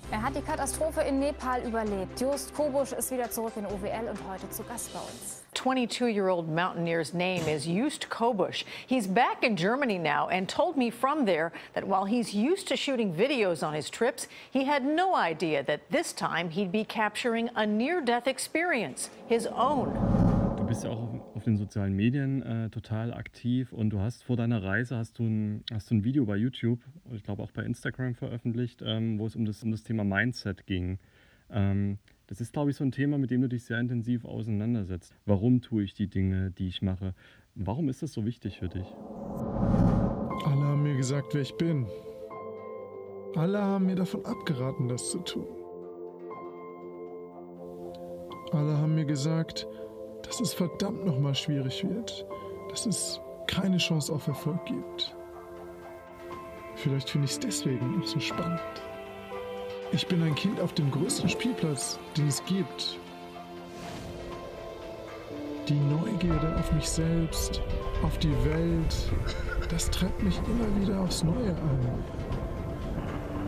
Er 0.09 0.23
hat 0.23 0.35
die 0.35 0.41
Katastrophe 0.41 1.01
in 1.01 1.19
Nepal 1.19 1.61
überlebt. 1.61 2.19
Just 2.19 2.55
Kobusch 2.55 2.93
ist 2.93 3.11
wieder 3.11 3.29
zurück 3.29 3.53
in 3.57 3.65
OWL 3.65 4.09
und 4.09 4.19
heute 4.29 4.49
zu 4.49 4.63
Gast 4.63 4.93
bei 4.93 4.99
uns. 4.99 5.43
22-year-old 5.55 6.47
mountaineer's 6.47 7.13
name 7.13 7.45
is 7.47 7.65
Just 7.65 8.09
Kobusch. 8.09 8.63
He's 8.87 9.05
back 9.05 9.43
in 9.43 9.57
Germany 9.57 9.99
now 9.99 10.29
and 10.29 10.47
told 10.47 10.77
me 10.77 10.89
from 10.89 11.25
there 11.25 11.51
that 11.73 11.85
while 11.85 12.05
he's 12.05 12.33
used 12.33 12.69
to 12.69 12.77
shooting 12.77 13.13
videos 13.13 13.61
on 13.61 13.73
his 13.73 13.89
trips, 13.89 14.27
he 14.49 14.63
had 14.63 14.85
no 14.85 15.15
idea 15.15 15.63
that 15.63 15.81
this 15.91 16.13
time 16.13 16.51
he'd 16.51 16.71
be 16.71 16.85
capturing 16.85 17.49
a 17.55 17.65
near-death 17.65 18.25
experience, 18.25 19.09
his 19.27 19.47
own. 19.47 20.38
Du 20.69 20.75
bist 20.75 20.83
ja 20.83 20.91
auch 20.91 21.01
auf, 21.01 21.35
auf 21.37 21.43
den 21.45 21.57
sozialen 21.57 21.95
Medien 21.95 22.43
äh, 22.43 22.69
total 22.69 23.11
aktiv 23.11 23.73
und 23.73 23.89
du 23.89 24.01
hast 24.01 24.23
vor 24.23 24.37
deiner 24.37 24.61
Reise 24.61 24.97
hast 24.97 25.17
du 25.17 25.23
ein, 25.23 25.63
hast 25.73 25.89
du 25.89 25.95
ein 25.95 26.03
Video 26.03 26.27
bei 26.27 26.35
YouTube 26.35 26.79
und 27.05 27.15
ich 27.15 27.23
glaube 27.23 27.41
auch 27.41 27.49
bei 27.49 27.63
Instagram 27.63 28.13
veröffentlicht, 28.13 28.83
ähm, 28.85 29.17
wo 29.17 29.25
es 29.25 29.35
um 29.35 29.45
das, 29.45 29.63
um 29.63 29.71
das 29.71 29.81
Thema 29.81 30.03
Mindset 30.03 30.67
ging. 30.67 30.99
Ähm, 31.49 31.97
das 32.27 32.39
ist, 32.39 32.53
glaube 32.53 32.69
ich, 32.69 32.75
so 32.75 32.83
ein 32.83 32.91
Thema, 32.91 33.17
mit 33.17 33.31
dem 33.31 33.41
du 33.41 33.49
dich 33.49 33.63
sehr 33.63 33.79
intensiv 33.79 34.25
auseinandersetzt. 34.25 35.11
Warum 35.25 35.61
tue 35.61 35.81
ich 35.81 35.95
die 35.95 36.05
Dinge, 36.05 36.51
die 36.51 36.67
ich 36.67 36.83
mache? 36.83 37.15
Warum 37.55 37.89
ist 37.89 38.03
das 38.03 38.13
so 38.13 38.23
wichtig 38.27 38.59
für 38.59 38.69
dich? 38.69 38.85
Alle 40.45 40.65
haben 40.65 40.83
mir 40.83 40.95
gesagt, 40.95 41.33
wer 41.33 41.41
ich 41.41 41.57
bin. 41.57 41.87
Alle 43.33 43.59
haben 43.59 43.87
mir 43.87 43.95
davon 43.95 44.23
abgeraten, 44.23 44.87
das 44.87 45.09
zu 45.09 45.17
tun. 45.17 45.47
Alle 48.51 48.77
haben 48.77 48.93
mir 48.93 49.05
gesagt, 49.05 49.65
dass 50.29 50.39
es 50.41 50.53
verdammt 50.53 51.07
nochmal 51.07 51.33
schwierig 51.33 51.83
wird, 51.83 52.23
dass 52.69 52.85
es 52.85 53.19
keine 53.47 53.77
Chance 53.77 54.13
auf 54.13 54.27
Erfolg 54.27 54.63
gibt. 54.65 55.15
Vielleicht 56.75 57.09
finde 57.09 57.25
ich 57.25 57.31
es 57.31 57.39
deswegen 57.39 57.99
auch 57.99 58.05
so 58.05 58.19
spannend. 58.19 58.61
Ich 59.91 60.05
bin 60.05 60.21
ein 60.21 60.35
Kind 60.35 60.61
auf 60.61 60.71
dem 60.73 60.91
größten 60.91 61.29
Spielplatz, 61.29 61.97
den 62.15 62.27
es 62.27 62.45
gibt. 62.45 62.99
Die 65.67 65.79
Neugierde 65.79 66.55
auf 66.59 66.71
mich 66.73 66.87
selbst, 66.87 67.59
auf 68.03 68.15
die 68.19 68.35
Welt, 68.45 68.95
das 69.71 69.89
treibt 69.89 70.21
mich 70.21 70.37
immer 70.45 70.79
wieder 70.79 71.01
aufs 71.01 71.23
Neue 71.23 71.49
an. 71.49 72.03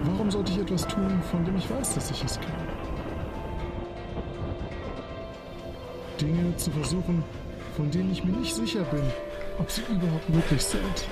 Warum 0.03 0.31
sollte 0.31 0.51
ich 0.51 0.57
etwas 0.57 0.88
tun, 0.88 1.21
von 1.29 1.45
dem 1.45 1.57
ich 1.57 1.69
weiß, 1.69 1.93
dass 1.93 2.09
ich 2.09 2.23
es 2.23 2.39
kann? 2.39 2.61
Dinge 6.21 6.55
zu 6.55 6.69
versuchen, 6.69 7.23
von 7.75 7.89
denen 7.89 8.11
ich 8.11 8.23
mir 8.23 8.31
nicht 8.31 8.53
sicher 8.53 8.83
bin, 8.83 9.03
ob 9.57 9.71
sie 9.71 9.81
überhaupt 9.81 10.29
möglich 10.29 10.61
sind. 10.61 11.07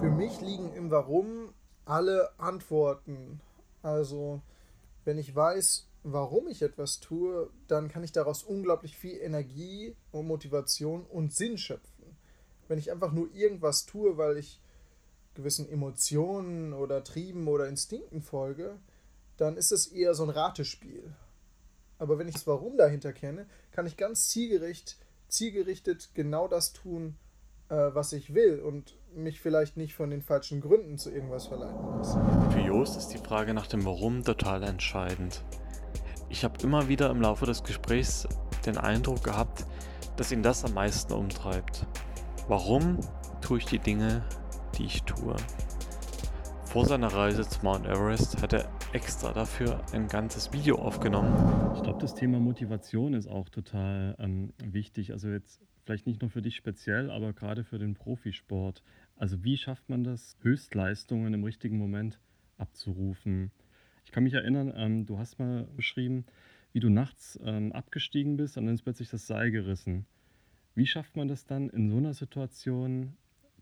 Für 0.00 0.10
mich 0.10 0.40
liegen 0.40 0.72
im 0.74 0.90
Warum 0.90 1.54
alle 1.84 2.30
Antworten. 2.38 3.40
Also, 3.82 4.42
wenn 5.04 5.18
ich 5.18 5.34
weiß, 5.36 5.88
warum 6.02 6.48
ich 6.48 6.62
etwas 6.62 6.98
tue, 6.98 7.48
dann 7.68 7.88
kann 7.88 8.02
ich 8.02 8.10
daraus 8.10 8.42
unglaublich 8.42 8.96
viel 8.96 9.16
Energie 9.16 9.94
und 10.10 10.26
Motivation 10.26 11.04
und 11.04 11.32
Sinn 11.32 11.58
schöpfen. 11.58 12.16
Wenn 12.66 12.78
ich 12.78 12.90
einfach 12.90 13.12
nur 13.12 13.32
irgendwas 13.32 13.86
tue, 13.86 14.16
weil 14.16 14.36
ich 14.36 14.60
gewissen 15.34 15.68
Emotionen 15.68 16.72
oder 16.72 17.04
Trieben 17.04 17.46
oder 17.46 17.68
Instinkten 17.68 18.20
folge, 18.20 18.80
dann 19.36 19.56
ist 19.56 19.70
es 19.70 19.86
eher 19.86 20.14
so 20.14 20.24
ein 20.24 20.30
Ratespiel. 20.30 21.14
Aber 21.98 22.18
wenn 22.18 22.28
ich 22.28 22.34
das 22.34 22.46
Warum 22.46 22.76
dahinter 22.76 23.12
kenne, 23.12 23.46
kann 23.72 23.86
ich 23.86 23.96
ganz 23.96 24.28
zielgericht, 24.28 24.96
zielgerichtet 25.28 26.10
genau 26.14 26.48
das 26.48 26.72
tun, 26.72 27.16
äh, 27.68 27.74
was 27.74 28.12
ich 28.12 28.34
will 28.34 28.60
und 28.60 28.96
mich 29.14 29.40
vielleicht 29.40 29.76
nicht 29.76 29.94
von 29.94 30.10
den 30.10 30.22
falschen 30.22 30.60
Gründen 30.60 30.98
zu 30.98 31.10
irgendwas 31.10 31.46
verleiten 31.46 31.96
lassen. 31.96 32.20
Für 32.50 32.60
Joost 32.60 32.96
ist 32.96 33.08
die 33.08 33.18
Frage 33.18 33.54
nach 33.54 33.66
dem 33.66 33.84
Warum 33.84 34.22
total 34.22 34.62
entscheidend. 34.62 35.42
Ich 36.28 36.44
habe 36.44 36.60
immer 36.62 36.88
wieder 36.88 37.10
im 37.10 37.20
Laufe 37.20 37.46
des 37.46 37.62
Gesprächs 37.62 38.28
den 38.66 38.78
Eindruck 38.78 39.24
gehabt, 39.24 39.64
dass 40.16 40.32
ihn 40.32 40.42
das 40.42 40.64
am 40.64 40.74
meisten 40.74 41.12
umtreibt. 41.12 41.86
Warum 42.48 42.98
tue 43.40 43.58
ich 43.58 43.64
die 43.64 43.78
Dinge, 43.78 44.24
die 44.76 44.84
ich 44.84 45.02
tue? 45.04 45.36
Vor 46.64 46.84
seiner 46.84 47.12
Reise 47.12 47.48
zu 47.48 47.64
Mount 47.64 47.86
Everest 47.86 48.42
hat 48.42 48.52
er 48.52 48.68
extra 48.96 49.34
dafür 49.34 49.84
ein 49.92 50.08
ganzes 50.08 50.54
Video 50.54 50.76
aufgenommen. 50.76 51.34
Ich 51.76 51.82
glaube, 51.82 52.00
das 52.00 52.14
Thema 52.14 52.40
Motivation 52.40 53.12
ist 53.12 53.26
auch 53.26 53.50
total 53.50 54.16
ähm, 54.18 54.54
wichtig. 54.56 55.12
Also 55.12 55.28
jetzt 55.28 55.60
vielleicht 55.84 56.06
nicht 56.06 56.22
nur 56.22 56.30
für 56.30 56.40
dich 56.40 56.56
speziell, 56.56 57.10
aber 57.10 57.34
gerade 57.34 57.62
für 57.62 57.78
den 57.78 57.92
Profisport. 57.92 58.82
Also 59.14 59.44
wie 59.44 59.58
schafft 59.58 59.90
man 59.90 60.02
das, 60.02 60.38
Höchstleistungen 60.40 61.34
im 61.34 61.44
richtigen 61.44 61.76
Moment 61.76 62.18
abzurufen? 62.56 63.50
Ich 64.06 64.12
kann 64.12 64.24
mich 64.24 64.32
erinnern, 64.32 64.72
ähm, 64.74 65.04
du 65.04 65.18
hast 65.18 65.38
mal 65.38 65.68
beschrieben, 65.76 66.24
wie 66.72 66.80
du 66.80 66.88
nachts 66.88 67.38
ähm, 67.44 67.72
abgestiegen 67.72 68.38
bist 68.38 68.56
und 68.56 68.64
dann 68.64 68.76
ist 68.76 68.82
plötzlich 68.82 69.10
das 69.10 69.26
Seil 69.26 69.50
gerissen. 69.50 70.06
Wie 70.74 70.86
schafft 70.86 71.16
man 71.16 71.28
das 71.28 71.44
dann 71.44 71.68
in 71.68 71.90
so 71.90 71.98
einer 71.98 72.14
Situation, 72.14 73.14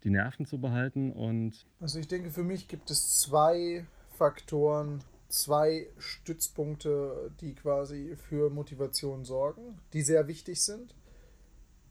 die 0.05 0.11
Nerven 0.11 0.47
zu 0.47 0.61
behalten 0.61 1.11
und 1.11 1.67
Also 1.81 1.99
ich 1.99 2.07
denke, 2.07 2.31
für 2.31 2.45
mich 2.45 2.69
gibt 2.69 2.89
es 2.89 3.19
zwei 3.19 3.85
Faktoren, 4.17 5.03
zwei 5.29 5.89
Stützpunkte, 5.99 7.33
die 7.41 7.55
quasi 7.55 8.17
für 8.29 8.51
Motivation 8.51 9.25
sorgen, 9.25 9.79
die 9.93 10.03
sehr 10.03 10.29
wichtig 10.29 10.63
sind. 10.63 10.95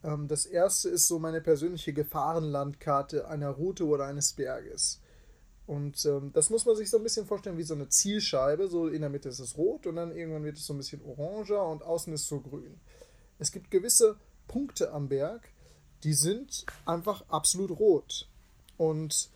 Ähm, 0.03 0.27
Das 0.27 0.45
erste 0.45 0.89
ist 0.89 1.07
so 1.07 1.19
meine 1.19 1.41
persönliche 1.41 1.93
Gefahrenlandkarte 1.93 3.27
einer 3.27 3.49
Route 3.49 3.85
oder 3.85 4.05
eines 4.05 4.33
Berges. 4.33 4.99
Und 5.65 6.05
ähm, 6.05 6.31
das 6.33 6.49
muss 6.49 6.65
man 6.65 6.75
sich 6.75 6.89
so 6.89 6.97
ein 6.97 7.03
bisschen 7.03 7.25
vorstellen 7.25 7.57
wie 7.57 7.63
so 7.63 7.73
eine 7.73 7.87
Zielscheibe. 7.87 8.67
So 8.67 8.87
in 8.87 9.01
der 9.01 9.09
Mitte 9.09 9.29
ist 9.29 9.39
es 9.39 9.57
rot 9.57 9.87
und 9.87 9.95
dann 9.95 10.15
irgendwann 10.15 10.43
wird 10.43 10.57
es 10.57 10.65
so 10.65 10.73
ein 10.73 10.77
bisschen 10.77 11.01
oranger 11.03 11.65
und 11.65 11.83
außen 11.83 12.13
ist 12.13 12.27
so 12.27 12.41
grün. 12.41 12.79
Es 13.39 13.51
gibt 13.51 13.71
gewisse 13.71 14.17
Punkte 14.47 14.91
am 14.91 15.07
Berg, 15.07 15.49
die 16.03 16.13
sind 16.13 16.65
einfach 16.85 17.23
absolut 17.29 17.71
rot. 17.79 18.27
Und 18.77 19.29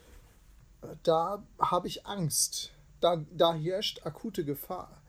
äh, 0.81 0.87
da 1.03 1.43
habe 1.59 1.87
ich 1.87 2.05
Angst. 2.05 2.73
Da, 2.99 3.23
da 3.31 3.53
herrscht 3.53 4.05
akute 4.05 4.43
Gefahr. 4.43 5.01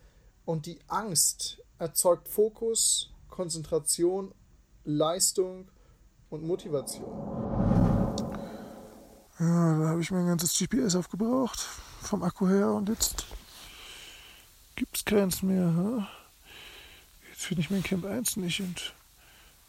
Und 0.45 0.67
die 0.67 0.79
Angst 0.89 1.59
erzeugt 1.79 2.29
Fokus, 2.29 3.11
Konzentration, 3.29 4.33
Leistung 4.85 5.69
und 6.31 6.45
Motivation. 6.45 7.09
Ja, 9.39 9.79
da 9.79 9.89
habe 9.89 10.01
ich 10.01 10.11
mein 10.11 10.27
ganzes 10.27 10.59
GPS 10.59 10.97
aufgebraucht 10.97 11.61
vom 12.03 12.23
Akku 12.23 12.49
her 12.49 12.73
und 12.73 12.89
jetzt 12.89 13.27
gibt's 14.75 15.05
keins 15.05 15.43
mehr. 15.43 15.67
Ha? 15.77 16.09
Jetzt 17.31 17.45
finde 17.45 17.61
ich 17.61 17.71
mein 17.71 17.83
Camp 17.83 18.05
1 18.05 18.37
nicht 18.39 18.61
und 18.61 18.95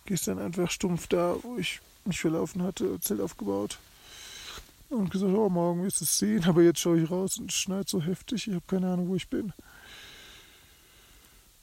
gestern 0.06 0.40
einfach 0.40 0.72
stumpf 0.72 1.08
da, 1.08 1.36
wo 1.44 1.58
ich 1.58 1.82
mich 2.06 2.20
verlaufen 2.20 2.64
hatte, 2.64 3.00
Zelt 3.00 3.22
aufgebaut 3.22 3.78
und 4.90 5.12
gesagt, 5.12 5.34
oh, 5.34 5.50
morgen 5.50 5.82
du 5.82 5.88
es 5.88 6.18
sehen, 6.18 6.44
aber 6.46 6.62
jetzt 6.62 6.80
schaue 6.80 7.00
ich 7.00 7.10
raus 7.10 7.38
und 7.38 7.52
es 7.52 7.58
schneit 7.58 7.88
so 7.88 8.02
heftig, 8.02 8.48
ich 8.48 8.54
habe 8.54 8.66
keine 8.68 8.92
Ahnung, 8.92 9.10
wo 9.10 9.16
ich 9.16 9.30
bin. 9.30 9.54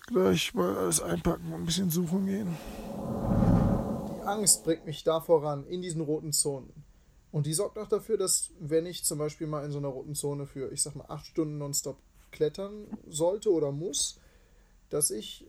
Gleich 0.06 0.54
mal 0.54 0.76
alles 0.76 1.00
einpacken 1.00 1.52
und 1.52 1.62
ein 1.62 1.66
bisschen 1.66 1.90
suchen 1.90 2.26
gehen. 2.26 2.56
Die 4.08 4.22
Angst 4.22 4.64
bringt 4.64 4.86
mich 4.86 5.02
da 5.02 5.20
voran, 5.20 5.66
in 5.66 5.82
diesen 5.82 6.00
roten 6.00 6.32
Zonen. 6.32 6.72
Und 7.32 7.46
die 7.46 7.52
sorgt 7.52 7.76
auch 7.76 7.88
dafür, 7.88 8.16
dass, 8.16 8.50
wenn 8.60 8.86
ich 8.86 9.04
zum 9.04 9.18
Beispiel 9.18 9.48
mal 9.48 9.64
in 9.64 9.72
so 9.72 9.78
einer 9.78 9.88
roten 9.88 10.14
Zone 10.14 10.46
für, 10.46 10.72
ich 10.72 10.82
sag 10.82 10.94
mal, 10.94 11.06
acht 11.08 11.26
Stunden 11.26 11.58
nonstop 11.58 11.98
klettern 12.30 12.86
sollte 13.08 13.52
oder 13.52 13.72
muss, 13.72 14.20
dass 14.90 15.10
ich 15.10 15.44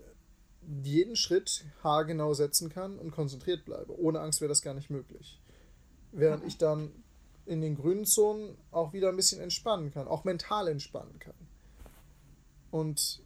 jeden 0.84 1.16
Schritt 1.16 1.66
haargenau 1.84 2.34
setzen 2.34 2.70
kann 2.70 2.98
und 2.98 3.12
konzentriert 3.12 3.64
bleibe. 3.64 3.98
Ohne 3.98 4.20
Angst 4.20 4.42
wäre 4.42 4.50
das 4.50 4.62
gar 4.62 4.74
nicht 4.74 4.90
möglich. 4.90 5.40
Während 6.12 6.44
ich 6.46 6.58
dann 6.58 6.92
in 7.48 7.62
den 7.62 7.76
grünen 7.76 8.06
Zonen 8.06 8.58
auch 8.72 8.94
wieder 8.94 9.10
ein 9.10 9.16
bisschen 9.16 9.42
entspannen 9.42 9.92
kann, 9.92 10.08
auch 10.08 10.24
mental 10.24 10.68
entspannen 10.68 11.18
kann. 11.20 11.34
Und 12.72 13.22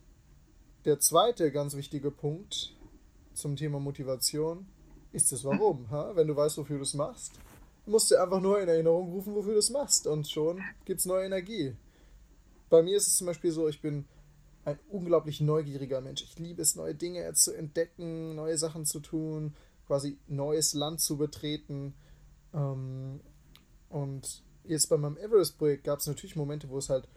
der 0.85 0.99
zweite 0.99 1.51
ganz 1.51 1.75
wichtige 1.75 2.11
Punkt 2.11 2.75
zum 3.33 3.55
Thema 3.55 3.79
Motivation 3.79 4.65
ist 5.11 5.31
das 5.31 5.43
Warum. 5.43 5.89
Ha? 5.89 6.15
Wenn 6.15 6.27
du 6.27 6.35
weißt, 6.35 6.57
wofür 6.57 6.77
du 6.77 6.83
es 6.83 6.93
machst, 6.93 7.33
musst 7.85 8.11
du 8.11 8.21
einfach 8.21 8.39
nur 8.39 8.61
in 8.61 8.69
Erinnerung 8.69 9.11
rufen, 9.11 9.33
wofür 9.33 9.53
du 9.53 9.59
es 9.59 9.69
machst 9.69 10.07
und 10.07 10.27
schon 10.29 10.61
gibt 10.85 10.99
es 10.99 11.05
neue 11.05 11.25
Energie. 11.25 11.75
Bei 12.69 12.81
mir 12.81 12.95
ist 12.97 13.07
es 13.07 13.17
zum 13.17 13.27
Beispiel 13.27 13.51
so, 13.51 13.67
ich 13.67 13.81
bin 13.81 14.05
ein 14.63 14.79
unglaublich 14.89 15.41
neugieriger 15.41 16.01
Mensch. 16.01 16.21
Ich 16.21 16.37
liebe 16.37 16.61
es, 16.61 16.75
neue 16.75 16.93
Dinge 16.93 17.33
zu 17.33 17.53
entdecken, 17.53 18.35
neue 18.35 18.57
Sachen 18.57 18.85
zu 18.85 18.99
tun, 18.99 19.55
quasi 19.87 20.17
neues 20.27 20.73
Land 20.73 21.01
zu 21.01 21.17
betreten. 21.17 21.95
Ähm, 22.53 23.19
und 23.91 24.43
jetzt 24.63 24.87
bei 24.89 24.97
meinem 24.97 25.17
Everest-Projekt 25.17 25.83
gab 25.83 25.99
es 25.99 26.07
natürlich 26.07 26.35
Momente, 26.35 26.69
wo 26.69 26.77
es 26.77 26.89
halt 26.89 27.07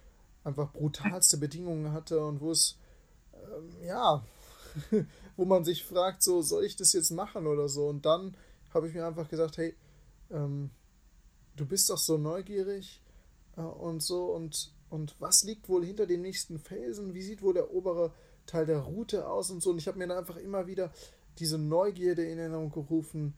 einfach 0.42 0.72
brutalste 0.72 1.38
Bedingungen 1.38 1.92
hatte 1.92 2.24
und 2.24 2.40
wo 2.40 2.50
es, 2.50 2.76
ähm, 3.32 3.70
ja, 3.86 4.24
wo 5.36 5.44
man 5.44 5.64
sich 5.64 5.84
fragt, 5.84 6.22
so, 6.22 6.42
soll 6.42 6.64
ich 6.64 6.76
das 6.76 6.92
jetzt 6.92 7.10
machen 7.10 7.46
oder 7.46 7.68
so? 7.68 7.86
Und 7.86 8.04
dann 8.04 8.36
habe 8.72 8.88
ich 8.88 8.94
mir 8.94 9.06
einfach 9.06 9.28
gesagt, 9.28 9.56
hey, 9.56 9.74
ähm, 10.30 10.70
du 11.56 11.64
bist 11.64 11.88
doch 11.90 11.98
so 11.98 12.18
neugierig 12.18 13.00
äh, 13.56 13.60
und 13.60 14.02
so 14.02 14.26
und, 14.26 14.72
und 14.90 15.14
was 15.20 15.44
liegt 15.44 15.68
wohl 15.68 15.84
hinter 15.84 16.06
dem 16.06 16.22
nächsten 16.22 16.58
Felsen? 16.58 17.14
Wie 17.14 17.22
sieht 17.22 17.42
wohl 17.42 17.54
der 17.54 17.72
obere 17.72 18.12
Teil 18.46 18.66
der 18.66 18.80
Route 18.80 19.28
aus 19.28 19.50
und 19.50 19.62
so? 19.62 19.70
Und 19.70 19.78
ich 19.78 19.86
habe 19.86 19.98
mir 19.98 20.08
dann 20.08 20.18
einfach 20.18 20.36
immer 20.36 20.66
wieder 20.66 20.92
diese 21.38 21.58
Neugierde 21.58 22.24
in 22.24 22.38
Erinnerung 22.38 22.70
gerufen, 22.70 23.34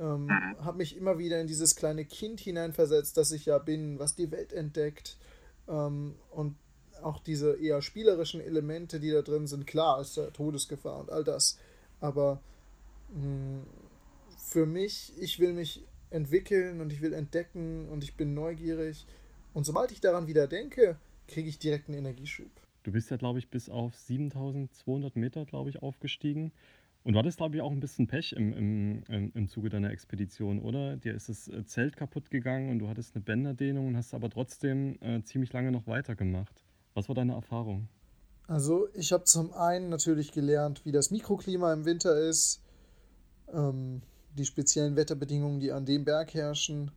ähm, 0.00 0.24
mhm. 0.24 0.64
habe 0.64 0.78
mich 0.78 0.96
immer 0.96 1.18
wieder 1.18 1.40
in 1.40 1.46
dieses 1.46 1.76
kleine 1.76 2.04
Kind 2.04 2.40
hineinversetzt, 2.40 3.16
das 3.16 3.32
ich 3.32 3.46
ja 3.46 3.58
bin, 3.58 3.98
was 3.98 4.14
die 4.14 4.30
Welt 4.30 4.52
entdeckt. 4.52 5.18
Ähm, 5.68 6.16
und 6.30 6.56
auch 7.02 7.20
diese 7.20 7.54
eher 7.54 7.82
spielerischen 7.82 8.40
Elemente, 8.40 8.98
die 8.98 9.10
da 9.10 9.22
drin 9.22 9.46
sind, 9.46 9.66
klar, 9.66 10.00
ist 10.00 10.16
ja 10.16 10.30
Todesgefahr 10.30 10.98
und 10.98 11.10
all 11.10 11.24
das. 11.24 11.58
Aber 12.00 12.40
mh, 13.12 13.22
hm, 13.22 13.66
für 14.38 14.66
mich, 14.66 15.12
ich 15.18 15.38
will 15.38 15.52
mich 15.52 15.84
entwickeln 16.10 16.80
und 16.80 16.92
ich 16.92 17.02
will 17.02 17.12
entdecken 17.12 17.88
und 17.88 18.02
ich 18.02 18.16
bin 18.16 18.34
neugierig. 18.34 19.06
Und 19.52 19.64
sobald 19.64 19.92
ich 19.92 20.00
daran 20.00 20.26
wieder 20.26 20.46
denke, 20.46 20.96
kriege 21.28 21.48
ich 21.48 21.58
direkt 21.58 21.88
einen 21.88 21.98
Energieschub. 21.98 22.50
Du 22.82 22.92
bist 22.92 23.10
ja, 23.10 23.16
glaube 23.16 23.38
ich, 23.38 23.50
bis 23.50 23.68
auf 23.68 23.94
7200 23.94 25.14
Meter, 25.14 25.44
glaube 25.44 25.70
ich, 25.70 25.82
aufgestiegen. 25.82 26.52
Und 27.02 27.14
du 27.14 27.18
hattest, 27.18 27.38
glaube 27.38 27.56
ich, 27.56 27.62
auch 27.62 27.70
ein 27.70 27.80
bisschen 27.80 28.06
Pech 28.06 28.32
im, 28.32 28.52
im, 28.52 29.02
im, 29.08 29.32
im 29.34 29.48
Zuge 29.48 29.70
deiner 29.70 29.90
Expedition, 29.90 30.60
oder? 30.60 30.96
Dir 30.96 31.14
ist 31.14 31.30
das 31.30 31.48
äh, 31.48 31.64
Zelt 31.64 31.96
kaputt 31.96 32.30
gegangen 32.30 32.70
und 32.70 32.78
du 32.78 32.88
hattest 32.88 33.14
eine 33.14 33.24
Bänderdehnung 33.24 33.88
und 33.88 33.96
hast 33.96 34.12
aber 34.12 34.28
trotzdem 34.28 34.98
äh, 35.00 35.22
ziemlich 35.22 35.52
lange 35.52 35.72
noch 35.72 35.86
weitergemacht. 35.86 36.62
Was 36.92 37.08
war 37.08 37.14
deine 37.14 37.32
Erfahrung? 37.32 37.88
Also 38.46 38.88
ich 38.94 39.12
habe 39.12 39.24
zum 39.24 39.52
einen 39.54 39.88
natürlich 39.88 40.32
gelernt, 40.32 40.84
wie 40.84 40.92
das 40.92 41.10
Mikroklima 41.10 41.72
im 41.72 41.86
Winter 41.86 42.20
ist, 42.20 42.60
ähm, 43.52 44.02
die 44.36 44.44
speziellen 44.44 44.96
Wetterbedingungen, 44.96 45.60
die 45.60 45.72
an 45.72 45.86
dem 45.86 46.04
Berg 46.04 46.34
herrschen. 46.34 46.90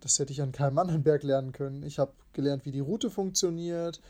Das 0.00 0.18
hätte 0.18 0.32
ich 0.32 0.42
an 0.42 0.52
keinem 0.52 0.78
anderen 0.78 1.04
Berg 1.04 1.22
lernen 1.22 1.52
können. 1.52 1.84
Ich 1.84 2.00
habe 2.00 2.12
gelernt, 2.32 2.64
wie 2.64 2.72
die 2.72 2.80
Route 2.80 3.10
funktioniert, 3.10 4.00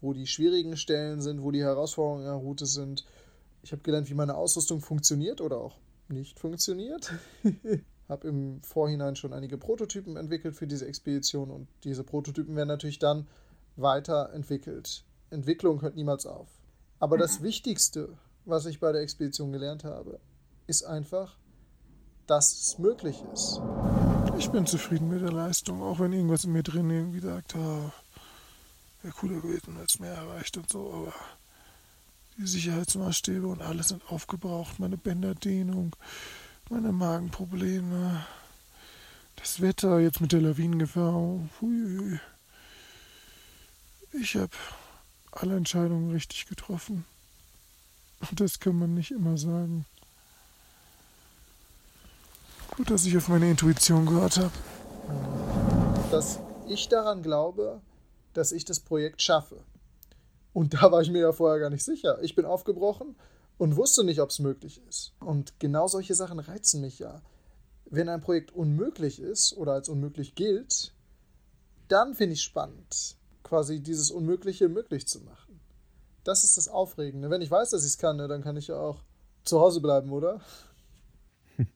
wo 0.00 0.12
die 0.12 0.26
schwierigen 0.26 0.76
Stellen 0.76 1.20
sind, 1.20 1.42
wo 1.42 1.50
die 1.50 1.62
Herausforderungen 1.62 2.26
in 2.26 2.30
der 2.30 2.40
Route 2.40 2.66
sind 2.66 3.04
ich 3.66 3.72
habe 3.72 3.82
gelernt, 3.82 4.08
wie 4.08 4.14
meine 4.14 4.36
Ausrüstung 4.36 4.80
funktioniert 4.80 5.40
oder 5.40 5.58
auch 5.58 5.76
nicht 6.06 6.38
funktioniert. 6.38 7.12
habe 8.08 8.28
im 8.28 8.62
Vorhinein 8.62 9.16
schon 9.16 9.32
einige 9.32 9.58
Prototypen 9.58 10.16
entwickelt 10.16 10.54
für 10.54 10.68
diese 10.68 10.86
Expedition 10.86 11.50
und 11.50 11.66
diese 11.82 12.04
Prototypen 12.04 12.54
werden 12.54 12.68
natürlich 12.68 13.00
dann 13.00 13.26
weiterentwickelt. 13.74 15.04
Entwicklung 15.30 15.82
hört 15.82 15.96
niemals 15.96 16.26
auf. 16.26 16.46
Aber 17.00 17.18
das 17.18 17.42
Wichtigste, 17.42 18.16
was 18.44 18.66
ich 18.66 18.78
bei 18.78 18.92
der 18.92 19.02
Expedition 19.02 19.50
gelernt 19.50 19.82
habe, 19.82 20.20
ist 20.68 20.84
einfach, 20.84 21.36
dass 22.28 22.52
es 22.52 22.78
möglich 22.78 23.24
ist. 23.32 23.60
Ich 24.38 24.48
bin 24.48 24.66
zufrieden 24.66 25.08
mit 25.08 25.22
der 25.22 25.32
Leistung, 25.32 25.82
auch 25.82 25.98
wenn 25.98 26.12
irgendwas 26.12 26.44
in 26.44 26.52
mir 26.52 26.62
drin 26.62 26.88
irgendwie 26.88 27.18
sagt, 27.18 27.56
oh, 27.56 27.90
wäre 29.02 29.14
cooler 29.14 29.40
gewesen, 29.40 29.76
es 29.84 29.98
mehr 29.98 30.14
erreicht 30.14 30.56
und 30.56 30.70
so, 30.70 30.92
aber 30.92 31.12
die 32.38 32.46
Sicherheitsmaßstäbe 32.46 33.46
und 33.46 33.62
alles 33.62 33.88
sind 33.88 34.02
aufgebraucht. 34.10 34.78
Meine 34.78 34.96
Bänderdehnung, 34.96 35.96
meine 36.68 36.92
Magenprobleme, 36.92 38.26
das 39.36 39.60
Wetter 39.60 40.00
jetzt 40.00 40.20
mit 40.20 40.32
der 40.32 40.40
Lawinengefahr. 40.40 41.40
Huiui. 41.60 42.18
Ich 44.12 44.36
habe 44.36 44.52
alle 45.30 45.56
Entscheidungen 45.56 46.10
richtig 46.10 46.46
getroffen. 46.46 47.04
Und 48.28 48.40
das 48.40 48.60
kann 48.60 48.78
man 48.78 48.94
nicht 48.94 49.10
immer 49.10 49.36
sagen. 49.36 49.84
Gut, 52.76 52.90
dass 52.90 53.04
ich 53.04 53.16
auf 53.16 53.28
meine 53.28 53.50
Intuition 53.50 54.06
gehört 54.06 54.38
habe. 54.38 54.52
Dass 56.10 56.40
ich 56.68 56.88
daran 56.88 57.22
glaube, 57.22 57.80
dass 58.34 58.52
ich 58.52 58.64
das 58.64 58.80
Projekt 58.80 59.22
schaffe. 59.22 59.56
Und 60.56 60.72
da 60.72 60.90
war 60.90 61.02
ich 61.02 61.10
mir 61.10 61.20
ja 61.20 61.32
vorher 61.32 61.60
gar 61.60 61.68
nicht 61.68 61.84
sicher. 61.84 62.18
Ich 62.22 62.34
bin 62.34 62.46
aufgebrochen 62.46 63.14
und 63.58 63.76
wusste 63.76 64.04
nicht, 64.04 64.22
ob 64.22 64.30
es 64.30 64.38
möglich 64.38 64.80
ist. 64.88 65.12
Und 65.20 65.60
genau 65.60 65.86
solche 65.86 66.14
Sachen 66.14 66.38
reizen 66.38 66.80
mich 66.80 66.98
ja. 66.98 67.20
Wenn 67.84 68.08
ein 68.08 68.22
Projekt 68.22 68.52
unmöglich 68.52 69.20
ist 69.20 69.54
oder 69.58 69.72
als 69.72 69.90
unmöglich 69.90 70.34
gilt, 70.34 70.94
dann 71.88 72.14
finde 72.14 72.32
ich 72.32 72.42
spannend, 72.42 73.18
quasi 73.42 73.82
dieses 73.82 74.10
Unmögliche 74.10 74.70
möglich 74.70 75.06
zu 75.06 75.20
machen. 75.20 75.60
Das 76.24 76.42
ist 76.42 76.56
das 76.56 76.68
Aufregende. 76.68 77.28
Wenn 77.28 77.42
ich 77.42 77.50
weiß, 77.50 77.68
dass 77.68 77.82
ich 77.82 77.90
es 77.90 77.98
kann, 77.98 78.16
ne, 78.16 78.26
dann 78.26 78.40
kann 78.40 78.56
ich 78.56 78.68
ja 78.68 78.78
auch 78.78 79.02
zu 79.44 79.60
Hause 79.60 79.82
bleiben, 79.82 80.10
oder? 80.10 80.40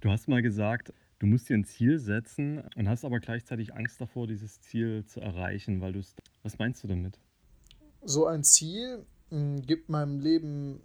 Du 0.00 0.10
hast 0.10 0.26
mal 0.26 0.42
gesagt, 0.42 0.92
du 1.20 1.26
musst 1.26 1.48
dir 1.48 1.54
ein 1.54 1.64
Ziel 1.64 2.00
setzen 2.00 2.64
und 2.74 2.88
hast 2.88 3.04
aber 3.04 3.20
gleichzeitig 3.20 3.74
Angst 3.74 4.00
davor, 4.00 4.26
dieses 4.26 4.60
Ziel 4.60 5.04
zu 5.04 5.20
erreichen, 5.20 5.80
weil 5.80 5.92
du 5.92 6.00
es. 6.00 6.16
Was 6.42 6.58
meinst 6.58 6.82
du 6.82 6.88
damit? 6.88 7.20
So 8.04 8.26
ein 8.26 8.44
Ziel 8.44 9.04
mh, 9.30 9.38
hm, 9.38 9.62
gibt 9.62 9.88
meinem 9.88 10.20
Leben 10.20 10.80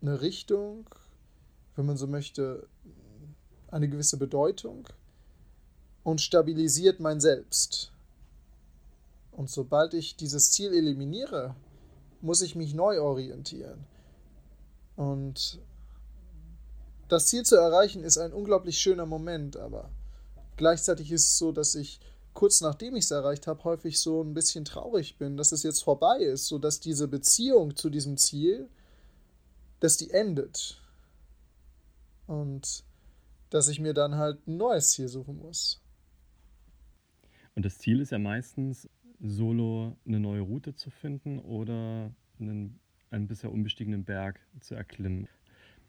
eine 0.00 0.20
Richtung, 0.20 0.86
wenn 1.76 1.86
man 1.86 1.96
so 1.96 2.06
möchte, 2.06 2.66
eine 3.68 3.88
gewisse 3.88 4.18
Bedeutung 4.18 4.86
und 6.02 6.20
stabilisiert 6.20 7.00
mein 7.00 7.20
Selbst. 7.20 7.92
Und 9.30 9.48
sobald 9.48 9.94
ich 9.94 10.16
dieses 10.16 10.52
Ziel 10.52 10.74
eliminiere, 10.74 11.54
muss 12.20 12.42
ich 12.42 12.54
mich 12.54 12.74
neu 12.74 13.00
orientieren. 13.00 13.86
Und 14.96 15.58
das 17.08 17.28
Ziel 17.28 17.44
zu 17.44 17.56
erreichen 17.56 18.04
ist 18.04 18.18
ein 18.18 18.32
unglaublich 18.32 18.78
schöner 18.78 19.06
Moment, 19.06 19.56
aber 19.56 19.90
gleichzeitig 20.56 21.10
ist 21.10 21.24
es 21.24 21.38
so, 21.38 21.50
dass 21.52 21.74
ich 21.74 22.00
kurz 22.34 22.60
nachdem 22.60 22.96
ich 22.96 23.04
es 23.04 23.10
erreicht 23.10 23.46
habe, 23.46 23.64
häufig 23.64 24.00
so 24.00 24.22
ein 24.22 24.34
bisschen 24.34 24.64
traurig 24.64 25.18
bin, 25.18 25.36
dass 25.36 25.52
es 25.52 25.62
jetzt 25.62 25.82
vorbei 25.82 26.18
ist, 26.18 26.46
so 26.46 26.58
dass 26.58 26.80
diese 26.80 27.08
Beziehung 27.08 27.76
zu 27.76 27.90
diesem 27.90 28.16
Ziel, 28.16 28.68
dass 29.80 29.96
die 29.96 30.10
endet. 30.10 30.80
Und 32.26 32.84
dass 33.50 33.68
ich 33.68 33.80
mir 33.80 33.92
dann 33.92 34.14
halt 34.14 34.46
ein 34.46 34.56
neues 34.56 34.90
Ziel 34.90 35.08
suchen 35.08 35.36
muss. 35.36 35.82
Und 37.54 37.64
das 37.66 37.78
Ziel 37.78 38.00
ist 38.00 38.12
ja 38.12 38.18
meistens, 38.18 38.88
solo 39.20 39.96
eine 40.06 40.18
neue 40.18 40.40
Route 40.40 40.74
zu 40.74 40.90
finden 40.90 41.38
oder 41.38 42.10
einen, 42.40 42.80
einen 43.10 43.28
bisher 43.28 43.52
unbestiegenen 43.52 44.04
Berg 44.04 44.40
zu 44.60 44.74
erklimmen. 44.74 45.28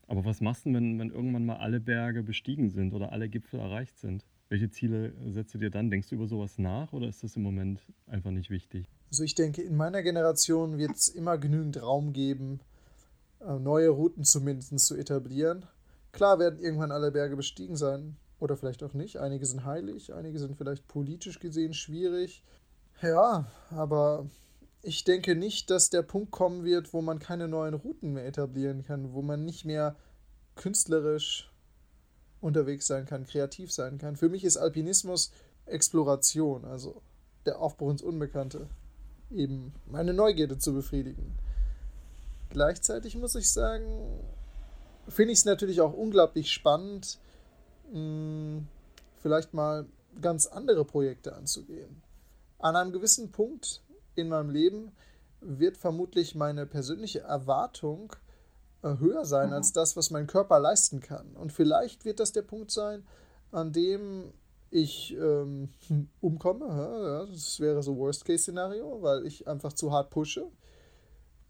Aber 0.08 0.26
was 0.26 0.42
machst 0.42 0.66
du, 0.66 0.74
wenn, 0.74 1.00
wenn 1.00 1.10
irgendwann 1.10 1.46
mal 1.46 1.58
alle 1.58 1.80
Berge 1.80 2.22
bestiegen 2.22 2.70
sind 2.70 2.94
oder 2.94 3.12
alle 3.12 3.30
Gipfel 3.30 3.60
erreicht 3.60 3.98
sind? 3.98 4.26
Welche 4.54 4.70
Ziele 4.70 5.14
setzt 5.32 5.56
du 5.56 5.58
dir 5.58 5.72
dann? 5.72 5.90
Denkst 5.90 6.10
du 6.10 6.16
über 6.16 6.28
sowas 6.28 6.60
nach 6.60 6.94
oder 6.94 7.08
ist 7.08 7.24
das 7.24 7.36
im 7.36 7.42
Moment 7.42 7.80
einfach 8.06 8.30
nicht 8.30 8.52
wichtig? 8.52 8.86
Also 9.10 9.24
ich 9.24 9.34
denke, 9.34 9.64
in 9.64 9.76
meiner 9.76 10.04
Generation 10.04 10.78
wird 10.78 10.92
es 10.92 11.08
immer 11.08 11.40
genügend 11.40 11.82
Raum 11.82 12.14
geben, 12.14 12.60
äh, 13.40 13.58
neue 13.58 13.90
Routen 13.90 14.24
zumindest 14.24 14.78
zu 14.78 14.96
etablieren. 14.96 15.66
Klar 16.12 16.38
werden 16.38 16.60
irgendwann 16.60 16.92
alle 16.92 17.10
Berge 17.12 17.36
bestiegen 17.36 17.76
sein 17.76 18.16
oder 18.40 18.56
vielleicht 18.56 18.84
auch 18.84 18.94
nicht. 18.94 19.18
Einige 19.18 19.44
sind 19.48 19.66
heilig, 19.66 20.14
einige 20.14 20.38
sind 20.38 20.56
vielleicht 20.56 20.88
politisch 20.88 21.40
gesehen 21.40 21.74
schwierig. 21.74 22.44
Ja, 23.02 23.48
aber 23.72 24.28
ich 24.84 25.04
denke 25.04 25.34
nicht, 25.34 25.72
dass 25.72 25.90
der 25.90 26.04
Punkt 26.04 26.30
kommen 26.30 26.64
wird, 26.64 26.94
wo 26.94 27.02
man 27.02 27.18
keine 27.18 27.48
neuen 27.48 27.74
Routen 27.74 28.14
mehr 28.14 28.28
etablieren 28.28 28.84
kann, 28.84 29.14
wo 29.14 29.24
man 29.24 29.46
nicht 29.46 29.66
mehr 29.66 29.96
künstlerisch 30.54 31.52
unterwegs 32.44 32.88
sein 32.88 33.06
kann, 33.06 33.26
kreativ 33.26 33.72
sein 33.72 33.98
kann. 33.98 34.16
Für 34.16 34.30
mich 34.30 34.44
ist 34.44 34.58
Alpinismus 34.58 35.32
Exploration, 35.66 36.66
also 36.66 37.02
der 37.46 37.60
Aufbruch 37.60 37.92
ins 37.92 38.02
Unbekannte, 38.02 38.68
eben 39.32 39.74
meine 39.88 40.14
Neugierde 40.14 40.58
zu 40.58 40.74
befriedigen. 40.74 41.38
Gleichzeitig 42.50 43.16
muss 43.18 43.36
ich 43.36 43.52
sagen, 43.52 43.86
finde 45.08 45.34
ich 45.34 45.40
es 45.40 45.46
natürlich 45.46 45.82
auch 45.82 45.94
unglaublich 45.94 46.52
spannend, 46.52 47.18
hm, 47.92 48.68
vielleicht 49.22 49.54
mal 49.54 49.86
ganz 50.22 50.46
andere 50.46 50.86
Projekte 50.86 51.36
anzugehen. 51.36 52.02
An 52.60 52.76
einem 52.76 52.92
gewissen 52.92 53.32
Punkt 53.32 53.82
in 54.16 54.30
meinem 54.30 54.50
Leben 54.50 54.92
wird 55.42 55.78
vermutlich 55.78 56.36
meine 56.36 56.66
persönliche 56.66 57.22
Erwartung 57.22 58.16
höher 58.84 59.26
sein 59.26 59.48
mhm. 59.48 59.54
als 59.54 59.74
das, 59.74 59.96
was 59.96 60.12
mein 60.12 60.28
Körper 60.28 60.60
leisten 60.60 61.00
kann. 61.00 61.36
Und 61.36 61.52
vielleicht 61.52 62.06
wird 62.06 62.20
das 62.20 62.32
der 62.32 62.42
Punkt 62.42 62.72
sein, 62.72 63.06
an 63.52 63.72
dem 63.72 64.34
ich 64.70 65.16
ähm, 65.18 65.70
umkomme. 66.22 66.68
Ja, 66.68 67.26
das 67.26 67.60
wäre 67.60 67.82
so 67.84 67.98
Worst-Case-Szenario, 67.98 69.02
weil 69.02 69.26
ich 69.26 69.48
einfach 69.48 69.74
zu 69.74 69.92
hart 69.92 70.10
pushe. 70.10 70.48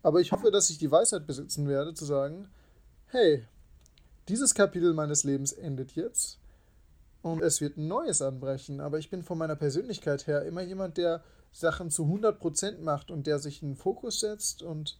Aber 0.01 0.19
ich 0.19 0.31
hoffe, 0.31 0.51
dass 0.51 0.69
ich 0.69 0.77
die 0.77 0.91
Weisheit 0.91 1.25
besitzen 1.25 1.67
werde, 1.67 1.93
zu 1.93 2.05
sagen, 2.05 2.49
hey, 3.07 3.45
dieses 4.27 4.53
Kapitel 4.53 4.93
meines 4.93 5.23
Lebens 5.23 5.53
endet 5.53 5.93
jetzt 5.93 6.39
und 7.21 7.41
es 7.41 7.61
wird 7.61 7.77
ein 7.77 7.87
neues 7.87 8.21
anbrechen. 8.21 8.81
Aber 8.81 8.99
ich 8.99 9.09
bin 9.09 9.23
von 9.23 9.37
meiner 9.37 9.55
Persönlichkeit 9.55 10.27
her 10.27 10.43
immer 10.43 10.61
jemand, 10.61 10.97
der 10.97 11.23
Sachen 11.51 11.89
zu 11.89 12.03
100% 12.03 12.79
macht 12.81 13.11
und 13.11 13.27
der 13.27 13.39
sich 13.39 13.63
einen 13.63 13.75
Fokus 13.75 14.19
setzt 14.19 14.61
und 14.61 14.97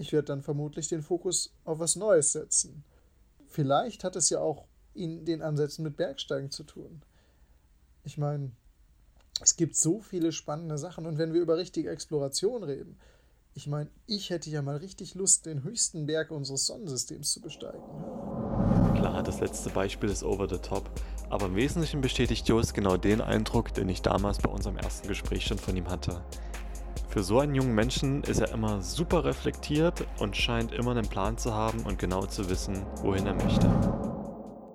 ich 0.00 0.12
werde 0.12 0.26
dann 0.26 0.42
vermutlich 0.42 0.88
den 0.88 1.02
Fokus 1.02 1.52
auf 1.64 1.78
was 1.78 1.96
Neues 1.96 2.32
setzen. 2.32 2.84
Vielleicht 3.48 4.02
hat 4.02 4.16
es 4.16 4.30
ja 4.30 4.40
auch 4.40 4.64
in 4.94 5.24
den 5.24 5.42
Ansätzen 5.42 5.84
mit 5.84 5.96
Bergsteigen 5.96 6.50
zu 6.50 6.64
tun. 6.64 7.02
Ich 8.04 8.16
meine, 8.16 8.50
es 9.42 9.56
gibt 9.56 9.76
so 9.76 10.00
viele 10.00 10.32
spannende 10.32 10.78
Sachen 10.78 11.06
und 11.06 11.18
wenn 11.18 11.32
wir 11.32 11.40
über 11.40 11.58
richtige 11.58 11.90
Exploration 11.90 12.64
reden, 12.64 12.98
ich 13.54 13.66
meine, 13.66 13.90
ich 14.06 14.30
hätte 14.30 14.48
ja 14.48 14.62
mal 14.62 14.76
richtig 14.76 15.14
Lust, 15.14 15.46
den 15.46 15.64
höchsten 15.64 16.06
Berg 16.06 16.30
unseres 16.30 16.66
Sonnensystems 16.66 17.32
zu 17.32 17.40
besteigen. 17.40 17.82
Klar, 18.94 19.22
das 19.22 19.40
letzte 19.40 19.70
Beispiel 19.70 20.08
ist 20.08 20.22
over 20.22 20.48
the 20.48 20.58
top, 20.58 20.88
aber 21.28 21.46
im 21.46 21.56
Wesentlichen 21.56 22.00
bestätigt 22.00 22.48
Jost 22.48 22.74
genau 22.74 22.96
den 22.96 23.20
Eindruck, 23.20 23.74
den 23.74 23.88
ich 23.88 24.02
damals 24.02 24.38
bei 24.38 24.50
unserem 24.50 24.76
ersten 24.76 25.08
Gespräch 25.08 25.44
schon 25.44 25.58
von 25.58 25.76
ihm 25.76 25.90
hatte. 25.90 26.22
Für 27.10 27.24
so 27.24 27.40
einen 27.40 27.56
jungen 27.56 27.74
Menschen 27.74 28.22
ist 28.22 28.40
er 28.40 28.52
immer 28.52 28.82
super 28.82 29.24
reflektiert 29.24 30.06
und 30.20 30.36
scheint 30.36 30.70
immer 30.70 30.92
einen 30.92 31.08
Plan 31.08 31.36
zu 31.36 31.52
haben 31.52 31.80
und 31.80 31.98
genau 31.98 32.24
zu 32.24 32.48
wissen, 32.48 32.86
wohin 33.02 33.26
er 33.26 33.34
möchte. 33.34 33.66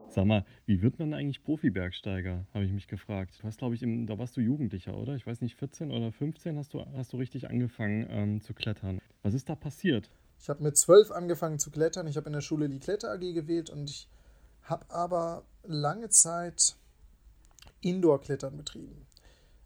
Sag 0.09 0.25
mal, 0.25 0.43
wie 0.65 0.81
wird 0.81 0.99
man 0.99 1.13
eigentlich 1.13 1.41
Profi-Bergsteiger, 1.45 2.45
habe 2.53 2.65
ich 2.65 2.73
mich 2.73 2.89
gefragt. 2.89 3.39
Du 3.39 3.47
hast, 3.47 3.59
glaube 3.59 3.75
ich, 3.75 3.83
im, 3.83 4.05
da 4.05 4.19
warst 4.19 4.35
du 4.35 4.41
Jugendlicher, 4.41 4.97
oder? 4.97 5.15
Ich 5.15 5.25
weiß 5.25 5.39
nicht, 5.39 5.55
14 5.55 5.91
oder 5.91 6.11
15 6.11 6.57
hast 6.57 6.73
du, 6.73 6.85
hast 6.97 7.13
du 7.13 7.17
richtig 7.17 7.49
angefangen 7.49 8.05
ähm, 8.09 8.41
zu 8.41 8.53
klettern. 8.53 8.99
Was 9.23 9.33
ist 9.33 9.47
da 9.47 9.55
passiert? 9.55 10.09
Ich 10.37 10.49
habe 10.49 10.61
mit 10.61 10.75
12 10.75 11.11
angefangen 11.11 11.57
zu 11.57 11.71
klettern. 11.71 12.05
Ich 12.05 12.17
habe 12.17 12.27
in 12.27 12.33
der 12.33 12.41
Schule 12.41 12.67
die 12.67 12.79
Kletter 12.79 13.13
AG 13.13 13.33
gewählt 13.33 13.69
und 13.69 13.89
ich 13.89 14.09
habe 14.63 14.85
aber 14.89 15.45
lange 15.63 16.09
Zeit 16.09 16.75
Indoor-Klettern 17.79 18.57
betrieben. 18.57 19.04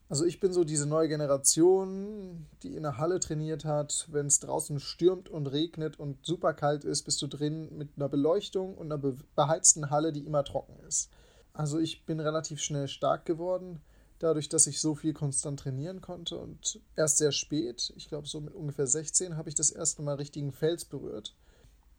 Also 0.10 0.26
ich 0.26 0.40
bin 0.40 0.52
so 0.52 0.64
diese 0.64 0.88
neue 0.88 1.08
Generation, 1.08 2.48
die 2.64 2.76
in 2.76 2.82
der 2.82 2.98
Halle 2.98 3.20
trainiert 3.20 3.64
hat. 3.64 4.08
Wenn 4.12 4.26
es 4.26 4.40
draußen 4.40 4.80
stürmt 4.80 5.30
und 5.30 5.46
regnet 5.46 6.00
und 6.00 6.26
super 6.26 6.56
kalt 6.56 6.84
ist, 6.84 7.04
bist 7.04 7.22
du 7.22 7.28
drin 7.28 7.78
mit 7.78 7.90
einer 7.96 8.10
Beleuchtung 8.10 8.76
und 8.76 8.92
einer 8.92 9.14
beheizten 9.36 9.92
Halle, 9.92 10.12
die 10.12 10.26
immer 10.26 10.44
trocken 10.44 10.80
ist. 10.88 11.12
Also 11.54 11.78
ich 11.78 12.06
bin 12.08 12.20
relativ 12.20 12.60
schnell 12.60 12.88
stark 12.88 13.26
geworden, 13.26 13.82
dadurch, 14.18 14.50
dass 14.50 14.66
ich 14.66 14.82
so 14.82 14.96
viel 14.96 15.14
konstant 15.14 15.60
trainieren 15.60 16.02
konnte. 16.02 16.40
Und 16.40 16.80
erst 16.96 17.18
sehr 17.18 17.32
spät, 17.32 17.94
ich 17.96 18.08
glaube 18.08 18.28
so 18.28 18.42
mit 18.42 18.56
ungefähr 18.56 18.88
16, 18.88 19.38
habe 19.38 19.50
ich 19.50 19.56
das 19.56 19.70
erste 19.70 20.02
Mal 20.02 20.16
richtigen 20.16 20.52
Fels 20.52 20.86
berührt. 20.86 21.36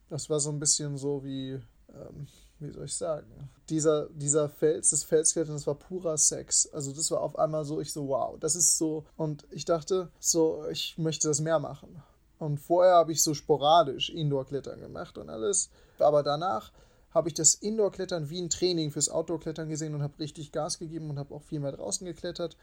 Das 0.09 0.29
war 0.29 0.41
so 0.41 0.49
ein 0.49 0.59
bisschen 0.59 0.97
so 0.97 1.23
wie 1.23 1.61
ähm, 1.93 2.27
wie 2.61 2.71
soll 2.71 2.85
ich 2.85 2.95
sagen, 2.95 3.49
dieser, 3.69 4.09
dieser 4.09 4.49
Fels, 4.49 4.91
das 4.91 5.03
Felsklettern, 5.03 5.55
das 5.55 5.67
war 5.67 5.75
purer 5.75 6.17
Sex. 6.17 6.69
Also 6.71 6.91
das 6.91 7.09
war 7.11 7.21
auf 7.21 7.37
einmal 7.37 7.65
so, 7.65 7.81
ich 7.81 7.91
so, 7.91 8.07
wow, 8.07 8.37
das 8.39 8.55
ist 8.55 8.77
so. 8.77 9.05
Und 9.17 9.45
ich 9.51 9.65
dachte, 9.65 10.09
so, 10.19 10.65
ich 10.69 10.97
möchte 10.97 11.27
das 11.27 11.41
mehr 11.41 11.59
machen. 11.59 12.01
Und 12.37 12.57
vorher 12.59 12.95
habe 12.95 13.11
ich 13.11 13.21
so 13.23 13.33
sporadisch 13.33 14.09
Indoor-Klettern 14.09 14.79
gemacht 14.79 15.17
und 15.17 15.29
alles. 15.29 15.69
Aber 15.99 16.23
danach 16.23 16.71
habe 17.11 17.29
ich 17.29 17.33
das 17.33 17.55
Indoor-Klettern 17.55 18.29
wie 18.29 18.41
ein 18.41 18.49
Training 18.49 18.91
fürs 18.91 19.09
Outdoor-Klettern 19.09 19.69
gesehen 19.69 19.93
und 19.93 20.01
habe 20.01 20.19
richtig 20.19 20.51
Gas 20.51 20.79
gegeben 20.79 21.09
und 21.09 21.19
habe 21.19 21.33
auch 21.35 21.43
viel 21.43 21.59
mehr 21.59 21.73
draußen 21.73 22.05
geklettert. 22.05 22.57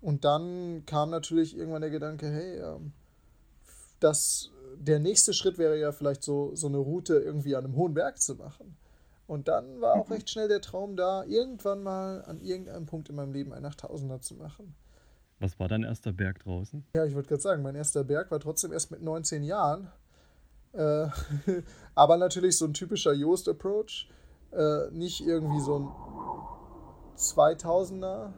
Und 0.00 0.24
dann 0.24 0.84
kam 0.86 1.10
natürlich 1.10 1.56
irgendwann 1.56 1.80
der 1.80 1.90
Gedanke, 1.90 2.26
hey, 2.26 2.58
ähm, 2.58 2.92
das, 4.00 4.50
der 4.76 4.98
nächste 4.98 5.32
Schritt 5.32 5.56
wäre 5.56 5.78
ja 5.78 5.92
vielleicht 5.92 6.22
so, 6.22 6.54
so 6.54 6.66
eine 6.66 6.78
Route 6.78 7.14
irgendwie 7.14 7.56
an 7.56 7.64
einem 7.64 7.76
hohen 7.76 7.94
Berg 7.94 8.20
zu 8.20 8.34
machen. 8.34 8.76
Und 9.26 9.48
dann 9.48 9.80
war 9.80 9.94
auch 9.94 10.10
recht 10.10 10.28
schnell 10.28 10.48
der 10.48 10.60
Traum 10.60 10.96
da, 10.96 11.24
irgendwann 11.24 11.82
mal 11.82 12.22
an 12.26 12.40
irgendeinem 12.40 12.86
Punkt 12.86 13.08
in 13.08 13.16
meinem 13.16 13.32
Leben 13.32 13.52
ein 13.52 13.64
Achttausender 13.64 14.20
zu 14.20 14.34
machen. 14.34 14.74
Was 15.40 15.58
war 15.58 15.68
dein 15.68 15.82
erster 15.82 16.12
Berg 16.12 16.40
draußen? 16.40 16.84
Ja, 16.94 17.04
ich 17.04 17.14
würde 17.14 17.28
gerade 17.28 17.40
sagen, 17.40 17.62
mein 17.62 17.74
erster 17.74 18.04
Berg 18.04 18.30
war 18.30 18.40
trotzdem 18.40 18.72
erst 18.72 18.90
mit 18.90 19.02
19 19.02 19.42
Jahren. 19.42 19.90
Äh, 20.72 21.06
aber 21.94 22.16
natürlich 22.16 22.58
so 22.58 22.66
ein 22.66 22.74
typischer 22.74 23.12
Joost-Approach. 23.12 24.10
Äh, 24.52 24.90
nicht 24.92 25.26
irgendwie 25.26 25.60
so 25.60 25.78
ein 25.78 25.88
2000er 27.16 28.32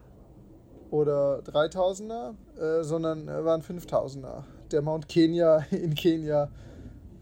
oder 0.91 1.41
3000er, 1.41 2.35
äh, 2.59 2.85
sondern 2.85 3.29
äh, 3.29 3.45
war 3.45 3.55
ein 3.55 3.63
5000er. 3.63 4.45
Der 4.71 4.83
Mount 4.83 5.09
Kenya 5.09 5.59
in 5.71 5.95
Kenia, 5.95 6.51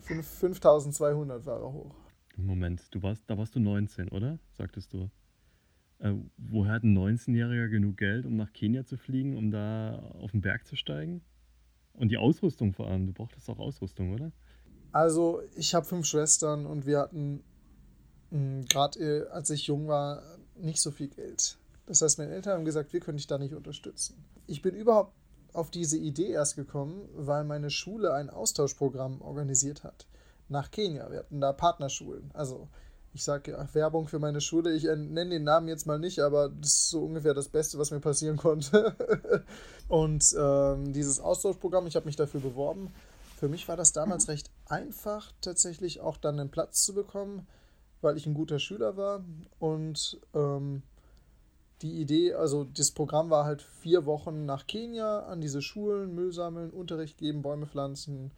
5200 0.02 1.46
war 1.46 1.60
er 1.60 1.72
hoch. 1.72 2.03
Moment, 2.36 2.82
du 2.90 3.02
warst, 3.02 3.24
da 3.28 3.38
warst 3.38 3.54
du 3.54 3.60
19, 3.60 4.08
oder? 4.08 4.38
Sagtest 4.52 4.92
du. 4.92 5.10
Äh, 5.98 6.14
woher 6.36 6.72
hat 6.72 6.82
ein 6.82 6.96
19-Jähriger 6.96 7.68
genug 7.68 7.96
Geld, 7.96 8.26
um 8.26 8.36
nach 8.36 8.52
Kenia 8.52 8.84
zu 8.84 8.96
fliegen, 8.96 9.36
um 9.36 9.50
da 9.50 9.98
auf 10.20 10.32
den 10.32 10.40
Berg 10.40 10.66
zu 10.66 10.76
steigen? 10.76 11.22
Und 11.92 12.08
die 12.08 12.18
Ausrüstung 12.18 12.72
vor 12.72 12.88
allem. 12.88 13.06
Du 13.06 13.12
brauchtest 13.12 13.48
auch 13.48 13.58
Ausrüstung, 13.58 14.12
oder? 14.12 14.32
Also, 14.90 15.42
ich 15.56 15.74
habe 15.74 15.86
fünf 15.86 16.06
Schwestern 16.06 16.66
und 16.66 16.86
wir 16.86 16.98
hatten 16.98 17.42
hm, 18.30 18.64
gerade 18.66 18.98
äh, 18.98 19.28
als 19.28 19.50
ich 19.50 19.66
jung 19.66 19.86
war 19.86 20.22
nicht 20.56 20.80
so 20.80 20.90
viel 20.90 21.08
Geld. 21.08 21.56
Das 21.86 22.02
heißt, 22.02 22.18
meine 22.18 22.32
Eltern 22.32 22.54
haben 22.54 22.64
gesagt, 22.64 22.92
wir 22.92 23.00
können 23.00 23.18
dich 23.18 23.26
da 23.26 23.38
nicht 23.38 23.54
unterstützen. 23.54 24.24
Ich 24.46 24.62
bin 24.62 24.74
überhaupt 24.74 25.12
auf 25.52 25.70
diese 25.70 25.98
Idee 25.98 26.30
erst 26.30 26.56
gekommen, 26.56 27.08
weil 27.14 27.44
meine 27.44 27.70
Schule 27.70 28.12
ein 28.12 28.30
Austauschprogramm 28.30 29.20
organisiert 29.20 29.84
hat 29.84 30.06
nach 30.48 30.70
Kenia. 30.70 31.10
Wir 31.10 31.20
hatten 31.20 31.40
da 31.40 31.52
Partnerschulen. 31.52 32.30
Also 32.34 32.68
ich 33.14 33.22
sage 33.22 33.52
ja, 33.52 33.74
Werbung 33.74 34.08
für 34.08 34.18
meine 34.18 34.40
Schule. 34.40 34.74
Ich 34.74 34.82
nenne 34.82 35.30
den 35.30 35.44
Namen 35.44 35.68
jetzt 35.68 35.86
mal 35.86 35.98
nicht, 35.98 36.18
aber 36.18 36.48
das 36.48 36.70
ist 36.70 36.90
so 36.90 37.04
ungefähr 37.04 37.32
das 37.32 37.48
Beste, 37.48 37.78
was 37.78 37.92
mir 37.92 38.00
passieren 38.00 38.36
konnte. 38.36 39.44
und 39.88 40.34
ähm, 40.36 40.92
dieses 40.92 41.20
Austauschprogramm, 41.20 41.86
ich 41.86 41.94
habe 41.94 42.06
mich 42.06 42.16
dafür 42.16 42.40
beworben. 42.40 42.92
Für 43.36 43.48
mich 43.48 43.68
war 43.68 43.76
das 43.76 43.92
damals 43.92 44.28
recht 44.28 44.50
einfach, 44.66 45.32
tatsächlich 45.40 46.00
auch 46.00 46.16
dann 46.16 46.40
einen 46.40 46.50
Platz 46.50 46.84
zu 46.84 46.92
bekommen, 46.92 47.46
weil 48.00 48.16
ich 48.16 48.26
ein 48.26 48.34
guter 48.34 48.58
Schüler 48.58 48.96
war. 48.96 49.24
Und 49.60 50.20
ähm, 50.34 50.82
die 51.82 52.00
Idee, 52.00 52.34
also 52.34 52.64
das 52.64 52.90
Programm 52.90 53.30
war 53.30 53.44
halt 53.44 53.62
vier 53.62 54.06
Wochen 54.06 54.44
nach 54.44 54.66
Kenia 54.66 55.20
an 55.20 55.40
diese 55.40 55.62
Schulen, 55.62 56.14
Müll 56.14 56.32
sammeln, 56.32 56.70
Unterricht 56.70 57.18
geben, 57.18 57.42
Bäume 57.42 57.66
pflanzen. 57.66 58.32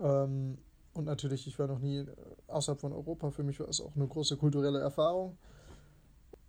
Ähm, 0.00 0.58
und 0.94 1.04
natürlich, 1.04 1.46
ich 1.46 1.58
war 1.58 1.66
noch 1.66 1.78
nie 1.78 2.04
außerhalb 2.48 2.80
von 2.80 2.92
Europa. 2.92 3.30
Für 3.30 3.42
mich 3.42 3.58
war 3.60 3.68
es 3.68 3.80
auch 3.80 3.94
eine 3.96 4.06
große 4.06 4.36
kulturelle 4.36 4.80
Erfahrung. 4.80 5.38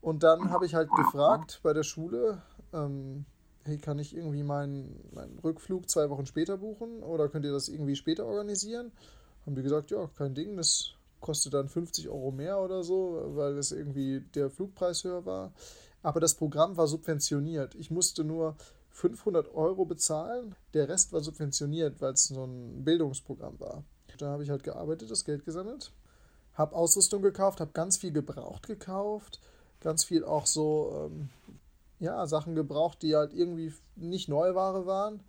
Und 0.01 0.23
dann 0.23 0.51
habe 0.51 0.65
ich 0.65 0.75
halt 0.75 0.89
gefragt 0.91 1.61
bei 1.63 1.71
der 1.71 1.83
Schule, 1.83 2.41
ähm, 2.73 3.25
hey, 3.63 3.77
kann 3.77 3.99
ich 3.99 4.15
irgendwie 4.15 4.43
meinen, 4.43 5.09
meinen 5.13 5.39
Rückflug 5.39 5.89
zwei 5.89 6.09
Wochen 6.09 6.25
später 6.25 6.57
buchen 6.57 7.01
oder 7.01 7.29
könnt 7.29 7.45
ihr 7.45 7.53
das 7.53 7.69
irgendwie 7.69 7.95
später 7.95 8.25
organisieren? 8.25 8.91
Haben 9.45 9.55
die 9.55 9.63
gesagt, 9.63 9.91
ja, 9.91 10.09
kein 10.17 10.35
Ding, 10.35 10.57
das 10.57 10.91
kostet 11.21 11.53
dann 11.53 11.69
50 11.69 12.09
Euro 12.09 12.31
mehr 12.31 12.59
oder 12.59 12.83
so, 12.83 13.31
weil 13.35 13.57
es 13.57 13.71
irgendwie 13.71 14.19
der 14.35 14.49
Flugpreis 14.49 15.05
höher 15.05 15.25
war. 15.25 15.53
Aber 16.01 16.19
das 16.19 16.35
Programm 16.35 16.75
war 16.75 16.87
subventioniert. 16.87 17.75
Ich 17.75 17.89
musste 17.89 18.25
nur 18.25 18.57
500 18.89 19.55
Euro 19.55 19.85
bezahlen. 19.85 20.55
Der 20.73 20.89
Rest 20.89 21.13
war 21.13 21.21
subventioniert, 21.21 22.01
weil 22.01 22.13
es 22.13 22.25
so 22.25 22.43
ein 22.43 22.83
Bildungsprogramm 22.83 23.57
war. 23.61 23.83
Da 24.17 24.27
habe 24.27 24.43
ich 24.43 24.49
halt 24.49 24.63
gearbeitet, 24.63 25.11
das 25.11 25.25
Geld 25.25 25.45
gesammelt, 25.45 25.91
habe 26.53 26.75
Ausrüstung 26.75 27.21
gekauft, 27.21 27.59
habe 27.59 27.71
ganz 27.73 27.97
viel 27.97 28.11
gebraucht 28.11 28.67
gekauft, 28.67 29.39
ganz 29.79 30.03
viel 30.03 30.23
auch 30.23 30.45
so 30.45 31.09
ähm, 31.11 31.29
ja, 31.99 32.25
Sachen 32.27 32.55
gebraucht, 32.55 33.01
die 33.01 33.15
halt 33.15 33.33
irgendwie 33.33 33.73
nicht 33.95 34.29
Neuware 34.29 34.85
waren. 34.85 35.21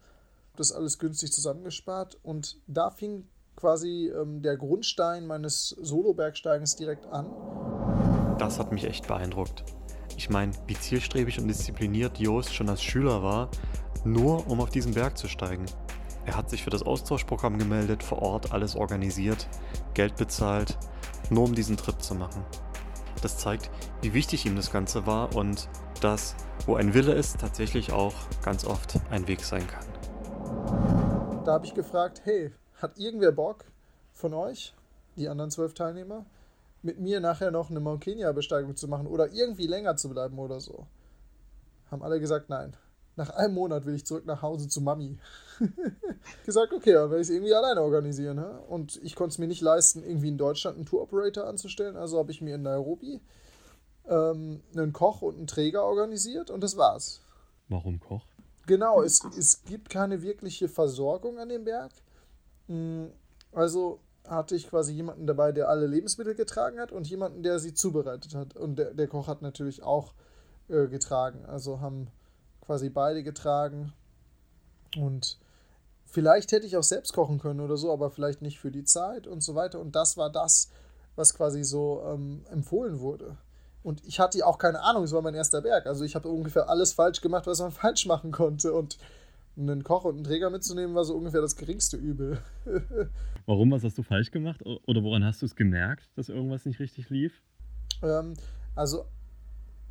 Das 0.56 0.72
alles 0.72 0.98
günstig 0.98 1.32
zusammengespart 1.32 2.18
und 2.22 2.58
da 2.66 2.90
fing 2.90 3.26
quasi 3.56 4.12
ähm, 4.14 4.42
der 4.42 4.56
Grundstein 4.56 5.26
meines 5.26 5.70
Solo-Bergsteigens 5.70 6.76
direkt 6.76 7.06
an. 7.06 7.26
Das 8.38 8.58
hat 8.58 8.72
mich 8.72 8.84
echt 8.84 9.06
beeindruckt. 9.06 9.64
Ich 10.16 10.30
meine, 10.30 10.52
wie 10.66 10.74
zielstrebig 10.74 11.38
und 11.40 11.48
diszipliniert 11.48 12.18
Joost 12.18 12.54
schon 12.54 12.68
als 12.68 12.82
Schüler 12.82 13.22
war, 13.22 13.50
nur 14.04 14.48
um 14.48 14.60
auf 14.60 14.70
diesen 14.70 14.94
Berg 14.94 15.18
zu 15.18 15.28
steigen. 15.28 15.66
Er 16.26 16.36
hat 16.36 16.48
sich 16.48 16.64
für 16.64 16.70
das 16.70 16.82
Austauschprogramm 16.82 17.58
gemeldet, 17.58 18.02
vor 18.02 18.22
Ort 18.22 18.52
alles 18.52 18.76
organisiert, 18.76 19.46
Geld 19.92 20.16
bezahlt, 20.16 20.78
nur 21.30 21.44
um 21.44 21.54
diesen 21.54 21.76
Trip 21.76 22.00
zu 22.00 22.14
machen. 22.14 22.44
Das 23.22 23.38
zeigt, 23.38 23.70
wie 24.02 24.14
wichtig 24.14 24.46
ihm 24.46 24.56
das 24.56 24.70
Ganze 24.70 25.06
war 25.06 25.34
und 25.34 25.68
dass, 26.00 26.34
wo 26.66 26.76
ein 26.76 26.94
Wille 26.94 27.12
ist, 27.12 27.40
tatsächlich 27.40 27.92
auch 27.92 28.14
ganz 28.42 28.64
oft 28.64 29.00
ein 29.10 29.26
Weg 29.28 29.44
sein 29.44 29.66
kann. 29.66 29.86
Da 31.44 31.52
habe 31.52 31.66
ich 31.66 31.74
gefragt, 31.74 32.22
hey, 32.24 32.52
hat 32.80 32.98
irgendwer 32.98 33.32
Bock 33.32 33.64
von 34.12 34.34
euch, 34.34 34.74
die 35.16 35.28
anderen 35.28 35.50
zwölf 35.50 35.74
Teilnehmer, 35.74 36.24
mit 36.82 37.00
mir 37.00 37.20
nachher 37.20 37.50
noch 37.50 37.70
eine 37.70 37.80
Mount 37.80 38.02
Kenya-Besteigung 38.02 38.76
zu 38.76 38.88
machen 38.88 39.06
oder 39.06 39.32
irgendwie 39.32 39.66
länger 39.66 39.96
zu 39.96 40.10
bleiben 40.10 40.38
oder 40.38 40.60
so? 40.60 40.86
Haben 41.90 42.02
alle 42.02 42.20
gesagt, 42.20 42.50
nein. 42.50 42.76
Nach 43.16 43.30
einem 43.30 43.54
Monat 43.54 43.86
will 43.86 43.94
ich 43.94 44.04
zurück 44.04 44.26
nach 44.26 44.42
Hause 44.42 44.68
zu 44.68 44.80
Mami. 44.80 45.18
gesagt, 46.44 46.72
okay, 46.72 46.92
dann 46.92 47.10
werde 47.10 47.22
ich 47.22 47.28
es 47.28 47.34
irgendwie 47.34 47.54
alleine 47.54 47.82
organisieren. 47.82 48.38
He? 48.38 48.72
Und 48.72 49.00
ich 49.02 49.14
konnte 49.14 49.34
es 49.34 49.38
mir 49.38 49.46
nicht 49.46 49.60
leisten, 49.60 50.02
irgendwie 50.02 50.28
in 50.28 50.38
Deutschland 50.38 50.76
einen 50.76 50.86
Tour-Operator 50.86 51.46
anzustellen. 51.46 51.96
Also 51.96 52.18
habe 52.18 52.32
ich 52.32 52.40
mir 52.40 52.56
in 52.56 52.62
Nairobi 52.62 53.20
ähm, 54.08 54.62
einen 54.74 54.92
Koch 54.92 55.22
und 55.22 55.36
einen 55.36 55.46
Träger 55.46 55.84
organisiert 55.84 56.50
und 56.50 56.62
das 56.62 56.76
war's. 56.76 57.20
Warum 57.68 58.00
Koch? 58.00 58.26
Genau, 58.66 59.02
es, 59.02 59.22
es 59.38 59.62
gibt 59.64 59.90
keine 59.90 60.22
wirkliche 60.22 60.68
Versorgung 60.68 61.38
an 61.38 61.48
dem 61.48 61.64
Berg. 61.64 61.92
Mm, 62.66 63.06
also 63.52 64.00
hatte 64.26 64.56
ich 64.56 64.68
quasi 64.68 64.92
jemanden 64.92 65.26
dabei, 65.26 65.52
der 65.52 65.68
alle 65.68 65.86
Lebensmittel 65.86 66.34
getragen 66.34 66.80
hat 66.80 66.92
und 66.92 67.08
jemanden, 67.08 67.42
der 67.42 67.58
sie 67.58 67.74
zubereitet 67.74 68.34
hat. 68.34 68.56
Und 68.56 68.76
der, 68.76 68.94
der 68.94 69.06
Koch 69.06 69.28
hat 69.28 69.42
natürlich 69.42 69.82
auch 69.82 70.14
äh, 70.68 70.86
getragen. 70.86 71.44
Also 71.44 71.80
haben 71.80 72.08
quasi 72.64 72.88
beide 72.88 73.22
getragen. 73.22 73.92
Und 74.96 75.38
vielleicht 76.06 76.52
hätte 76.52 76.66
ich 76.66 76.76
auch 76.76 76.82
selbst 76.82 77.12
kochen 77.12 77.38
können 77.38 77.60
oder 77.60 77.76
so, 77.76 77.92
aber 77.92 78.10
vielleicht 78.10 78.42
nicht 78.42 78.58
für 78.58 78.70
die 78.70 78.84
Zeit 78.84 79.26
und 79.26 79.42
so 79.42 79.54
weiter. 79.54 79.80
Und 79.80 79.96
das 79.96 80.16
war 80.16 80.30
das, 80.30 80.70
was 81.16 81.34
quasi 81.34 81.64
so 81.64 82.02
ähm, 82.06 82.44
empfohlen 82.50 83.00
wurde. 83.00 83.36
Und 83.82 84.02
ich 84.06 84.18
hatte 84.18 84.44
auch 84.46 84.58
keine 84.58 84.80
Ahnung, 84.80 85.04
es 85.04 85.12
war 85.12 85.20
mein 85.20 85.34
erster 85.34 85.60
Berg. 85.60 85.86
Also 85.86 86.04
ich 86.04 86.14
habe 86.14 86.28
ungefähr 86.28 86.68
alles 86.68 86.94
falsch 86.94 87.20
gemacht, 87.20 87.46
was 87.46 87.60
man 87.60 87.72
falsch 87.72 88.06
machen 88.06 88.32
konnte. 88.32 88.72
Und 88.72 88.98
einen 89.56 89.84
Koch 89.84 90.04
und 90.04 90.16
einen 90.16 90.24
Träger 90.24 90.50
mitzunehmen, 90.50 90.94
war 90.94 91.04
so 91.04 91.14
ungefähr 91.14 91.40
das 91.40 91.56
geringste 91.56 91.96
Übel. 91.96 92.40
Warum? 93.46 93.70
Was 93.70 93.84
hast 93.84 93.98
du 93.98 94.02
falsch 94.02 94.30
gemacht? 94.30 94.62
Oder 94.64 95.02
woran 95.02 95.24
hast 95.24 95.42
du 95.42 95.46
es 95.46 95.54
gemerkt, 95.54 96.10
dass 96.16 96.28
irgendwas 96.28 96.64
nicht 96.64 96.80
richtig 96.80 97.10
lief? 97.10 97.42
Ähm, 98.02 98.34
also, 98.74 99.04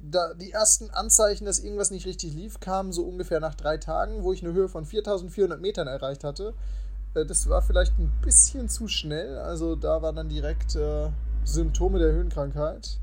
da 0.03 0.33
die 0.33 0.51
ersten 0.51 0.89
Anzeichen, 0.89 1.45
dass 1.45 1.59
irgendwas 1.59 1.91
nicht 1.91 2.05
richtig 2.05 2.33
lief, 2.33 2.59
kamen 2.59 2.91
so 2.91 3.03
ungefähr 3.03 3.39
nach 3.39 3.55
drei 3.55 3.77
Tagen, 3.77 4.23
wo 4.23 4.33
ich 4.33 4.43
eine 4.43 4.53
Höhe 4.53 4.67
von 4.67 4.85
4400 4.85 5.61
Metern 5.61 5.87
erreicht 5.87 6.23
hatte. 6.23 6.53
Äh, 7.15 7.25
das 7.25 7.47
war 7.47 7.61
vielleicht 7.61 7.97
ein 7.97 8.11
bisschen 8.21 8.69
zu 8.69 8.87
schnell. 8.87 9.37
Also, 9.37 9.75
da 9.75 10.01
waren 10.01 10.15
dann 10.15 10.29
direkt 10.29 10.75
äh, 10.75 11.09
Symptome 11.45 11.99
der 11.99 12.11
Höhenkrankheit. 12.11 12.99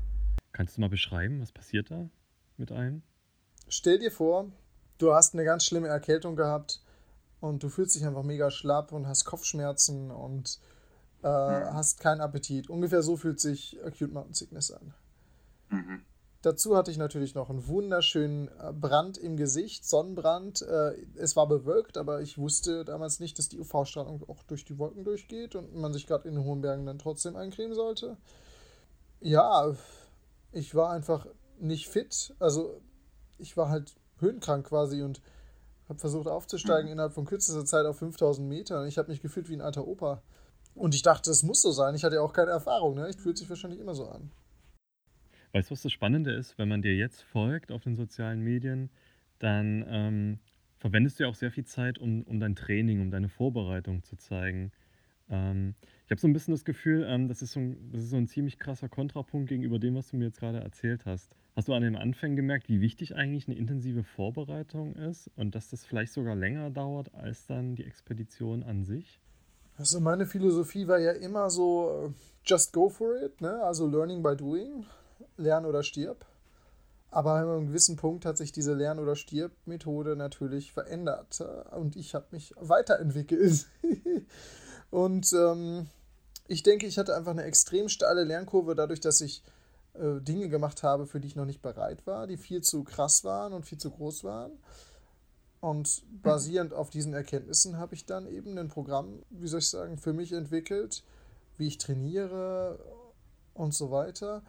Kannst 0.53 0.77
du 0.77 0.81
mal 0.81 0.89
beschreiben, 0.89 1.41
was 1.41 1.51
passiert 1.51 1.89
da 1.89 2.09
mit 2.57 2.71
einem? 2.71 3.01
Stell 3.67 3.99
dir 3.99 4.11
vor, 4.11 4.51
du 4.97 5.13
hast 5.13 5.33
eine 5.33 5.43
ganz 5.43 5.65
schlimme 5.65 5.87
Erkältung 5.87 6.35
gehabt 6.35 6.83
und 7.39 7.63
du 7.63 7.69
fühlst 7.69 7.95
dich 7.95 8.05
einfach 8.05 8.23
mega 8.23 8.51
schlapp 8.51 8.91
und 8.91 9.07
hast 9.07 9.25
Kopfschmerzen 9.25 10.11
und 10.11 10.59
äh, 11.23 11.27
mhm. 11.27 11.73
hast 11.73 11.99
keinen 11.99 12.21
Appetit. 12.21 12.69
Ungefähr 12.69 13.01
so 13.01 13.15
fühlt 13.17 13.39
sich 13.39 13.79
Acute 13.83 14.11
Mountain 14.11 14.33
Sickness 14.33 14.71
an. 14.71 14.93
Mhm. 15.69 16.01
Dazu 16.41 16.75
hatte 16.75 16.89
ich 16.89 16.97
natürlich 16.97 17.35
noch 17.35 17.51
einen 17.51 17.67
wunderschönen 17.67 18.47
äh, 18.47 18.73
Brand 18.73 19.17
im 19.17 19.37
Gesicht, 19.37 19.85
Sonnenbrand. 19.87 20.63
Äh, 20.63 20.95
es 21.15 21.35
war 21.35 21.47
bewölkt, 21.47 21.97
aber 21.97 22.21
ich 22.21 22.37
wusste 22.39 22.83
damals 22.83 23.19
nicht, 23.19 23.37
dass 23.37 23.47
die 23.47 23.59
UV-Strahlung 23.59 24.27
auch 24.27 24.41
durch 24.43 24.65
die 24.65 24.79
Wolken 24.79 25.03
durchgeht 25.03 25.55
und 25.55 25.75
man 25.75 25.93
sich 25.93 26.07
gerade 26.07 26.27
in 26.27 26.35
den 26.35 26.43
hohen 26.43 26.61
Bergen 26.61 26.87
dann 26.87 26.97
trotzdem 26.97 27.35
eincremen 27.35 27.75
sollte. 27.75 28.17
Ja, 29.19 29.75
ich 30.51 30.73
war 30.73 30.89
einfach 30.89 31.27
nicht 31.59 31.87
fit. 31.87 32.33
Also 32.39 32.81
ich 33.37 33.55
war 33.55 33.69
halt 33.69 33.93
höhenkrank 34.19 34.67
quasi 34.67 35.03
und 35.03 35.21
habe 35.89 35.99
versucht 35.99 36.27
aufzusteigen 36.27 36.87
mhm. 36.87 36.93
innerhalb 36.93 37.13
von 37.13 37.25
kürzester 37.25 37.65
Zeit 37.65 37.85
auf 37.85 37.99
5000 37.99 38.47
Meter. 38.47 38.85
Ich 38.85 38.97
habe 38.97 39.11
mich 39.11 39.21
gefühlt 39.21 39.47
wie 39.47 39.53
ein 39.53 39.61
alter 39.61 39.87
Opa. 39.87 40.23
Und 40.73 40.95
ich 40.95 41.03
dachte, 41.03 41.29
es 41.29 41.43
muss 41.43 41.61
so 41.61 41.71
sein. 41.71 41.93
Ich 41.93 42.03
hatte 42.03 42.15
ja 42.15 42.21
auch 42.21 42.33
keine 42.33 42.51
Erfahrung. 42.51 42.95
Ne? 42.95 43.09
Ich 43.09 43.17
fühlt 43.17 43.37
sich 43.37 43.49
wahrscheinlich 43.49 43.79
immer 43.79 43.93
so 43.93 44.07
an. 44.07 44.31
Weißt 45.53 45.69
du, 45.69 45.73
was 45.73 45.81
das 45.81 45.91
Spannende 45.91 46.31
ist? 46.31 46.57
Wenn 46.57 46.69
man 46.69 46.81
dir 46.81 46.95
jetzt 46.95 47.21
folgt 47.21 47.71
auf 47.71 47.83
den 47.83 47.95
sozialen 47.95 48.41
Medien, 48.41 48.89
dann 49.39 49.85
ähm, 49.87 50.39
verwendest 50.77 51.19
du 51.19 51.23
ja 51.23 51.29
auch 51.29 51.35
sehr 51.35 51.51
viel 51.51 51.65
Zeit, 51.65 51.97
um, 51.97 52.23
um 52.23 52.39
dein 52.39 52.55
Training, 52.55 53.01
um 53.01 53.11
deine 53.11 53.29
Vorbereitung 53.29 54.03
zu 54.03 54.15
zeigen. 54.15 54.71
Ähm, 55.29 55.75
ich 56.05 56.11
habe 56.11 56.19
so 56.21 56.27
ein 56.27 56.33
bisschen 56.33 56.53
das 56.53 56.65
Gefühl, 56.65 57.05
ähm, 57.07 57.27
das, 57.27 57.41
ist 57.41 57.53
so 57.53 57.59
ein, 57.59 57.91
das 57.91 58.03
ist 58.03 58.09
so 58.09 58.17
ein 58.17 58.27
ziemlich 58.27 58.59
krasser 58.59 58.89
Kontrapunkt 58.89 59.49
gegenüber 59.49 59.79
dem, 59.79 59.95
was 59.95 60.09
du 60.09 60.17
mir 60.17 60.25
jetzt 60.25 60.39
gerade 60.39 60.59
erzählt 60.59 61.05
hast. 61.05 61.35
Hast 61.55 61.67
du 61.67 61.73
an 61.73 61.83
den 61.83 61.95
Anfängen 61.95 62.35
gemerkt, 62.35 62.69
wie 62.69 62.81
wichtig 62.81 63.15
eigentlich 63.15 63.47
eine 63.47 63.57
intensive 63.57 64.03
Vorbereitung 64.03 64.95
ist 64.95 65.29
und 65.35 65.53
dass 65.53 65.69
das 65.69 65.85
vielleicht 65.85 66.13
sogar 66.13 66.35
länger 66.35 66.69
dauert 66.69 67.13
als 67.13 67.45
dann 67.45 67.75
die 67.75 67.83
Expedition 67.83 68.63
an 68.63 68.83
sich? 68.83 69.19
Also 69.77 69.99
meine 69.99 70.25
Philosophie 70.25 70.87
war 70.87 70.99
ja 70.99 71.11
immer 71.11 71.49
so, 71.49 72.09
äh, 72.09 72.13
just 72.45 72.73
go 72.73 72.89
for 72.89 73.15
it, 73.21 73.41
ne? 73.41 73.61
also 73.63 73.87
learning 73.87 74.21
by 74.21 74.35
doing, 74.35 74.85
lern 75.41 75.65
oder 75.65 75.83
stirb. 75.83 76.25
Aber 77.09 77.33
an 77.33 77.49
einem 77.49 77.67
gewissen 77.67 77.97
Punkt 77.97 78.25
hat 78.25 78.37
sich 78.37 78.53
diese 78.53 78.73
Lern- 78.73 78.99
oder 78.99 79.17
Stirb-Methode 79.17 80.15
natürlich 80.15 80.71
verändert 80.71 81.41
äh, 81.41 81.75
und 81.75 81.97
ich 81.97 82.15
habe 82.15 82.27
mich 82.31 82.53
weiterentwickelt. 82.57 83.67
und 84.91 85.33
ähm, 85.33 85.87
ich 86.47 86.63
denke, 86.63 86.87
ich 86.87 86.97
hatte 86.97 87.15
einfach 87.15 87.31
eine 87.31 87.43
extrem 87.43 87.89
steile 87.89 88.23
Lernkurve 88.23 88.75
dadurch, 88.75 89.01
dass 89.01 89.19
ich 89.19 89.43
äh, 89.93 90.21
Dinge 90.21 90.47
gemacht 90.47 90.83
habe, 90.83 91.05
für 91.05 91.19
die 91.19 91.27
ich 91.27 91.35
noch 91.35 91.45
nicht 91.45 91.61
bereit 91.61 92.07
war, 92.07 92.27
die 92.27 92.37
viel 92.37 92.61
zu 92.61 92.85
krass 92.85 93.25
waren 93.25 93.51
und 93.51 93.65
viel 93.65 93.77
zu 93.77 93.91
groß 93.91 94.23
waren. 94.23 94.51
Und 95.59 96.03
basierend 96.23 96.73
auf 96.73 96.89
diesen 96.89 97.13
Erkenntnissen 97.13 97.77
habe 97.77 97.93
ich 97.93 98.05
dann 98.05 98.25
eben 98.25 98.57
ein 98.57 98.69
Programm, 98.69 99.21
wie 99.29 99.47
soll 99.47 99.59
ich 99.59 99.69
sagen, 99.69 99.97
für 99.97 100.13
mich 100.13 100.31
entwickelt, 100.31 101.03
wie 101.57 101.67
ich 101.67 101.77
trainiere 101.77 102.79
und 103.53 103.73
so 103.73 103.91
weiter. 103.91 104.43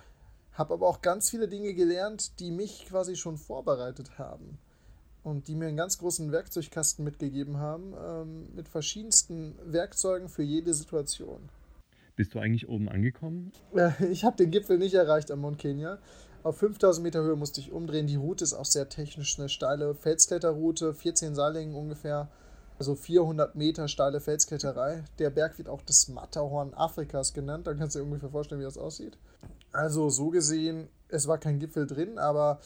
Habe 0.52 0.74
aber 0.74 0.86
auch 0.86 1.00
ganz 1.00 1.30
viele 1.30 1.48
Dinge 1.48 1.74
gelernt, 1.74 2.38
die 2.40 2.50
mich 2.50 2.86
quasi 2.86 3.16
schon 3.16 3.38
vorbereitet 3.38 4.18
haben 4.18 4.58
und 5.22 5.48
die 5.48 5.54
mir 5.54 5.68
einen 5.68 5.76
ganz 5.76 5.98
großen 5.98 6.30
Werkzeugkasten 6.32 7.04
mitgegeben 7.04 7.58
haben, 7.58 7.94
ähm, 7.94 8.54
mit 8.54 8.68
verschiedensten 8.68 9.54
Werkzeugen 9.64 10.28
für 10.28 10.42
jede 10.42 10.74
Situation. 10.74 11.48
Bist 12.16 12.34
du 12.34 12.38
eigentlich 12.38 12.68
oben 12.68 12.88
angekommen? 12.88 13.52
Ich 14.10 14.24
habe 14.24 14.36
den 14.36 14.50
Gipfel 14.50 14.78
nicht 14.78 14.94
erreicht 14.94 15.30
am 15.30 15.40
Mount 15.40 15.58
Kenya. 15.58 15.98
Auf 16.42 16.58
5000 16.58 17.02
Meter 17.02 17.22
Höhe 17.22 17.36
musste 17.36 17.60
ich 17.60 17.72
umdrehen. 17.72 18.06
Die 18.06 18.16
Route 18.16 18.44
ist 18.44 18.52
auch 18.52 18.64
sehr 18.66 18.88
technisch, 18.88 19.38
eine 19.38 19.48
steile 19.48 19.94
Felskletterroute, 19.94 20.92
14 20.92 21.34
Seillängen 21.34 21.74
ungefähr. 21.74 22.28
Also 22.78 22.96
400 22.96 23.54
Meter 23.54 23.86
steile 23.86 24.20
Felskletterei. 24.20 25.04
Der 25.18 25.30
Berg 25.30 25.56
wird 25.58 25.68
auch 25.68 25.82
das 25.82 26.08
Matterhorn 26.08 26.74
Afrikas 26.74 27.32
genannt. 27.32 27.66
Dann 27.66 27.78
kannst 27.78 27.94
du 27.94 28.00
dir 28.00 28.04
ungefähr 28.04 28.30
vorstellen, 28.30 28.60
wie 28.60 28.64
das 28.64 28.76
aussieht. 28.76 29.16
Also 29.72 30.11
so 30.11 30.30
gesehen, 30.30 30.88
es 31.08 31.26
war 31.26 31.38
kein 31.38 31.58
Gipfel 31.58 31.87
drin, 31.87 32.18
aber 32.18 32.61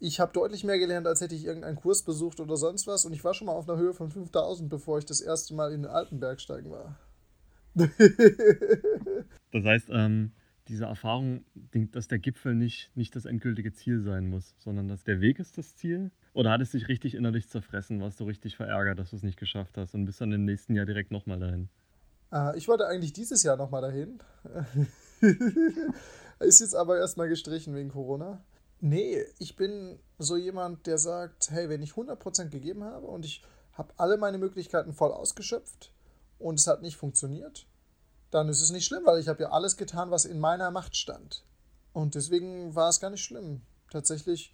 ich 0.00 0.18
habe 0.18 0.32
deutlich 0.32 0.64
mehr 0.64 0.78
gelernt, 0.78 1.06
als 1.06 1.20
hätte 1.20 1.34
ich 1.34 1.44
irgendeinen 1.44 1.76
Kurs 1.76 2.02
besucht 2.02 2.40
oder 2.40 2.56
sonst 2.56 2.86
was. 2.86 3.04
Und 3.04 3.12
ich 3.12 3.22
war 3.22 3.34
schon 3.34 3.46
mal 3.46 3.52
auf 3.52 3.68
einer 3.68 3.78
Höhe 3.78 3.94
von 3.94 4.10
5000, 4.10 4.68
bevor 4.68 4.98
ich 4.98 5.04
das 5.04 5.20
erste 5.20 5.54
Mal 5.54 5.72
in 5.72 5.82
den 5.82 5.90
Alpenbergsteigen 5.90 6.70
war. 6.70 6.98
das 7.76 9.64
heißt, 9.64 9.88
ähm, 9.90 10.32
diese 10.68 10.84
Erfahrung, 10.86 11.44
dass 11.92 12.08
der 12.08 12.18
Gipfel 12.18 12.54
nicht, 12.54 12.90
nicht 12.96 13.14
das 13.14 13.24
endgültige 13.24 13.72
Ziel 13.72 14.00
sein 14.00 14.28
muss, 14.28 14.54
sondern 14.58 14.88
dass 14.88 15.04
der 15.04 15.20
Weg 15.20 15.38
ist 15.38 15.56
das 15.56 15.76
Ziel? 15.76 16.10
Oder 16.34 16.50
hat 16.50 16.60
es 16.60 16.70
dich 16.70 16.88
richtig 16.88 17.14
innerlich 17.14 17.48
zerfressen? 17.48 18.00
Warst 18.00 18.20
du 18.20 18.24
richtig 18.24 18.56
verärgert, 18.56 18.98
dass 18.98 19.10
du 19.10 19.16
es 19.16 19.22
nicht 19.22 19.38
geschafft 19.38 19.76
hast 19.76 19.94
und 19.94 20.04
bist 20.04 20.20
dann 20.20 20.32
im 20.32 20.44
nächsten 20.44 20.74
Jahr 20.74 20.86
direkt 20.86 21.10
nochmal 21.10 21.38
dahin? 21.38 21.68
Äh, 22.32 22.56
ich 22.56 22.68
wollte 22.68 22.86
eigentlich 22.86 23.12
dieses 23.12 23.42
Jahr 23.42 23.56
nochmal 23.56 23.82
dahin. 23.82 24.18
ist 26.42 26.60
jetzt 26.60 26.74
aber 26.74 26.98
erstmal 26.98 27.28
gestrichen 27.28 27.74
wegen 27.74 27.90
Corona. 27.90 28.44
Nee, 28.80 29.24
ich 29.38 29.56
bin 29.56 29.98
so 30.18 30.36
jemand, 30.36 30.86
der 30.86 30.98
sagt, 30.98 31.50
hey, 31.50 31.68
wenn 31.68 31.82
ich 31.82 31.92
100% 31.92 32.48
gegeben 32.48 32.84
habe 32.84 33.06
und 33.06 33.24
ich 33.24 33.42
habe 33.72 33.92
alle 33.96 34.16
meine 34.16 34.38
Möglichkeiten 34.38 34.92
voll 34.92 35.12
ausgeschöpft 35.12 35.92
und 36.38 36.58
es 36.58 36.66
hat 36.66 36.82
nicht 36.82 36.96
funktioniert, 36.96 37.66
dann 38.30 38.48
ist 38.48 38.60
es 38.60 38.70
nicht 38.70 38.84
schlimm, 38.84 39.04
weil 39.04 39.20
ich 39.20 39.28
habe 39.28 39.42
ja 39.42 39.50
alles 39.50 39.76
getan, 39.76 40.10
was 40.10 40.24
in 40.24 40.40
meiner 40.40 40.70
Macht 40.70 40.96
stand. 40.96 41.44
Und 41.92 42.14
deswegen 42.14 42.74
war 42.74 42.88
es 42.88 43.00
gar 43.00 43.10
nicht 43.10 43.22
schlimm. 43.22 43.60
Tatsächlich 43.90 44.52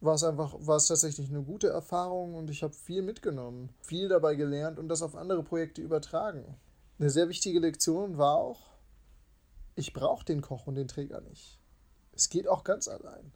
war 0.00 0.14
es 0.14 0.24
einfach, 0.24 0.54
war 0.58 0.76
es 0.76 0.86
tatsächlich 0.86 1.30
eine 1.30 1.42
gute 1.42 1.68
Erfahrung 1.68 2.34
und 2.34 2.50
ich 2.50 2.62
habe 2.62 2.74
viel 2.74 3.02
mitgenommen, 3.02 3.70
viel 3.80 4.08
dabei 4.08 4.34
gelernt 4.34 4.78
und 4.78 4.88
das 4.88 5.02
auf 5.02 5.16
andere 5.16 5.42
Projekte 5.42 5.80
übertragen. 5.80 6.56
Eine 6.98 7.10
sehr 7.10 7.28
wichtige 7.28 7.60
Lektion 7.60 8.18
war 8.18 8.36
auch, 8.36 8.67
ich 9.78 9.92
brauche 9.92 10.24
den 10.24 10.40
Koch 10.40 10.66
und 10.66 10.74
den 10.74 10.88
Träger 10.88 11.20
nicht. 11.20 11.58
Es 12.12 12.28
geht 12.28 12.48
auch 12.48 12.64
ganz 12.64 12.88
allein. 12.88 13.32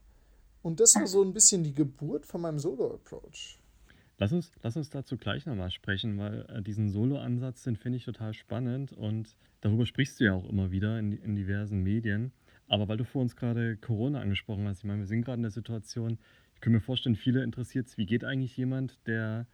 Und 0.61 0.81
das 0.81 0.95
war 0.97 1.07
so 1.07 1.23
ein 1.23 1.33
bisschen 1.33 1.63
die 1.63 1.75
Geburt 1.75 2.27
von 2.27 2.41
meinem 2.41 2.59
Solo-Approach. 2.59 3.59
Lass 4.19 4.33
uns, 4.33 4.53
lass 4.63 4.77
uns 4.77 4.91
dazu 4.91 5.17
gleich 5.17 5.47
nochmal 5.47 5.71
sprechen, 5.71 6.19
weil 6.19 6.45
äh, 6.49 6.63
diesen 6.63 6.91
Solo-Ansatz, 6.91 7.63
den 7.63 7.77
finde 7.77 7.99
ich 7.99 8.05
total 8.05 8.35
spannend 8.35 8.93
und 8.93 9.37
darüber 9.61 9.87
sprichst 9.87 10.21
du 10.21 10.25
ja 10.25 10.35
auch 10.35 10.49
immer 10.49 10.71
wieder 10.71 10.99
in, 10.99 11.13
in 11.13 11.35
diversen 11.35 11.83
Medien. 11.83 12.33
Aber 12.69 12.89
weil 12.89 12.97
du 12.97 13.05
vor 13.05 13.23
uns 13.23 13.37
gerade 13.37 13.77
Corona 13.77 14.21
angesprochen 14.21 14.67
hast, 14.67 14.79
ich 14.79 14.85
meine, 14.85 15.01
wir 15.01 15.07
sind 15.07 15.25
gerade 15.25 15.37
in 15.37 15.43
der 15.43 15.51
Situation, 15.51 16.19
ich 16.55 16.61
kann 16.61 16.73
mir 16.73 16.81
vorstellen, 16.81 17.17
viele 17.17 17.43
interessiert 17.43 17.87
es, 17.89 17.99
wie 17.99 18.07
geht 18.07 18.25
eigentlich 18.25 18.57
jemand, 18.57 18.99
der 19.07 19.47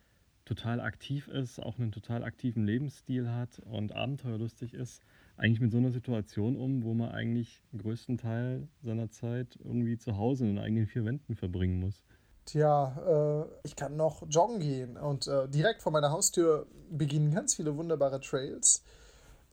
total 0.45 0.81
aktiv 0.81 1.29
ist, 1.29 1.59
auch 1.59 1.79
einen 1.79 1.93
total 1.93 2.23
aktiven 2.23 2.65
Lebensstil 2.65 3.31
hat 3.31 3.59
und 3.61 3.93
abenteuerlustig 3.93 4.75
ist, 4.75 5.03
eigentlich 5.39 5.61
mit 5.61 5.73
so 5.73 5.79
einer 5.79 5.93
Situation 5.93 6.57
um, 6.57 6.83
wo 6.85 6.95
man 6.95 7.11
eigentlich 7.11 7.63
den 7.73 7.81
größten 7.81 8.19
Teil 8.19 8.69
seiner 8.83 9.11
Zeit 9.11 9.59
irgendwie 9.63 9.97
zu 9.97 10.17
Hause 10.17 10.45
in 10.45 10.57
den 10.57 10.65
eigenen 10.65 10.87
vier 10.87 11.05
Wänden 11.05 11.37
verbringen 11.37 11.81
muss? 11.81 12.03
Tja, 12.45 13.45
äh, 13.45 13.59
ich 13.63 13.77
kann 13.77 13.97
noch 13.97 14.23
joggen 14.29 14.61
gehen 14.61 14.97
und 14.97 15.27
äh, 15.27 15.49
direkt 15.49 15.83
vor 15.83 15.93
meiner 15.93 16.11
Haustür 16.11 16.67
beginnen 16.91 17.31
ganz 17.31 17.55
viele 17.55 17.77
wunderbare 17.77 18.21
Trails 18.21 18.83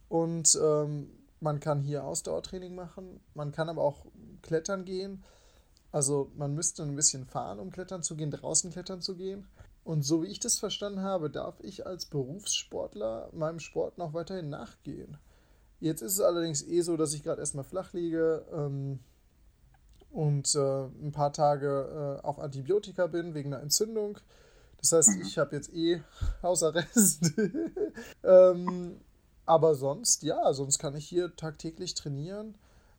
und 0.07 0.57
ähm, 0.61 1.09
man 1.39 1.59
kann 1.59 1.81
hier 1.81 2.05
Ausdauertraining 2.05 2.73
machen, 2.73 3.19
man 3.33 3.51
kann 3.51 3.69
aber 3.69 3.83
auch 3.83 4.05
klettern 4.41 4.85
gehen. 4.85 5.23
Also 5.91 6.31
man 6.35 6.53
müsste 6.53 6.83
ein 6.83 6.95
bisschen 6.95 7.25
fahren, 7.25 7.59
um 7.59 7.71
klettern 7.71 8.03
zu 8.03 8.15
gehen, 8.15 8.31
draußen 8.31 8.71
klettern 8.71 9.01
zu 9.01 9.15
gehen. 9.15 9.47
Und 9.83 10.01
so 10.01 10.23
wie 10.23 10.27
ich 10.27 10.39
das 10.39 10.57
verstanden 10.57 11.01
habe, 11.01 11.29
darf 11.29 11.59
ich 11.61 11.85
als 11.85 12.07
Berufssportler 12.07 13.29
meinem 13.33 13.59
Sport 13.59 13.97
noch 13.97 14.13
weiterhin 14.13 14.49
nachgehen. 14.49 15.17
Jetzt 15.79 16.01
ist 16.01 16.13
es 16.13 16.21
allerdings 16.21 16.65
eh 16.67 16.81
so, 16.81 16.97
dass 16.97 17.13
ich 17.13 17.23
gerade 17.23 17.41
erstmal 17.41 17.65
flach 17.65 17.93
liege 17.93 18.45
ähm, 18.53 18.99
und 20.09 20.55
äh, 20.55 20.85
ein 20.85 21.11
paar 21.11 21.33
Tage 21.33 22.19
äh, 22.21 22.25
auf 22.25 22.39
Antibiotika 22.39 23.07
bin 23.07 23.33
wegen 23.33 23.53
einer 23.53 23.61
Entzündung. 23.61 24.17
Das 24.79 24.91
heißt, 24.91 25.09
mhm. 25.09 25.21
ich 25.23 25.37
habe 25.37 25.55
jetzt 25.55 25.73
eh 25.73 26.01
Hausarrest. 26.41 27.33
ähm, 28.23 28.97
aber 29.45 29.75
sonst, 29.75 30.23
ja, 30.23 30.53
sonst 30.53 30.79
kann 30.79 30.95
ich 30.95 31.07
hier 31.07 31.35
tagtäglich 31.35 31.93
trainieren. 31.93 32.55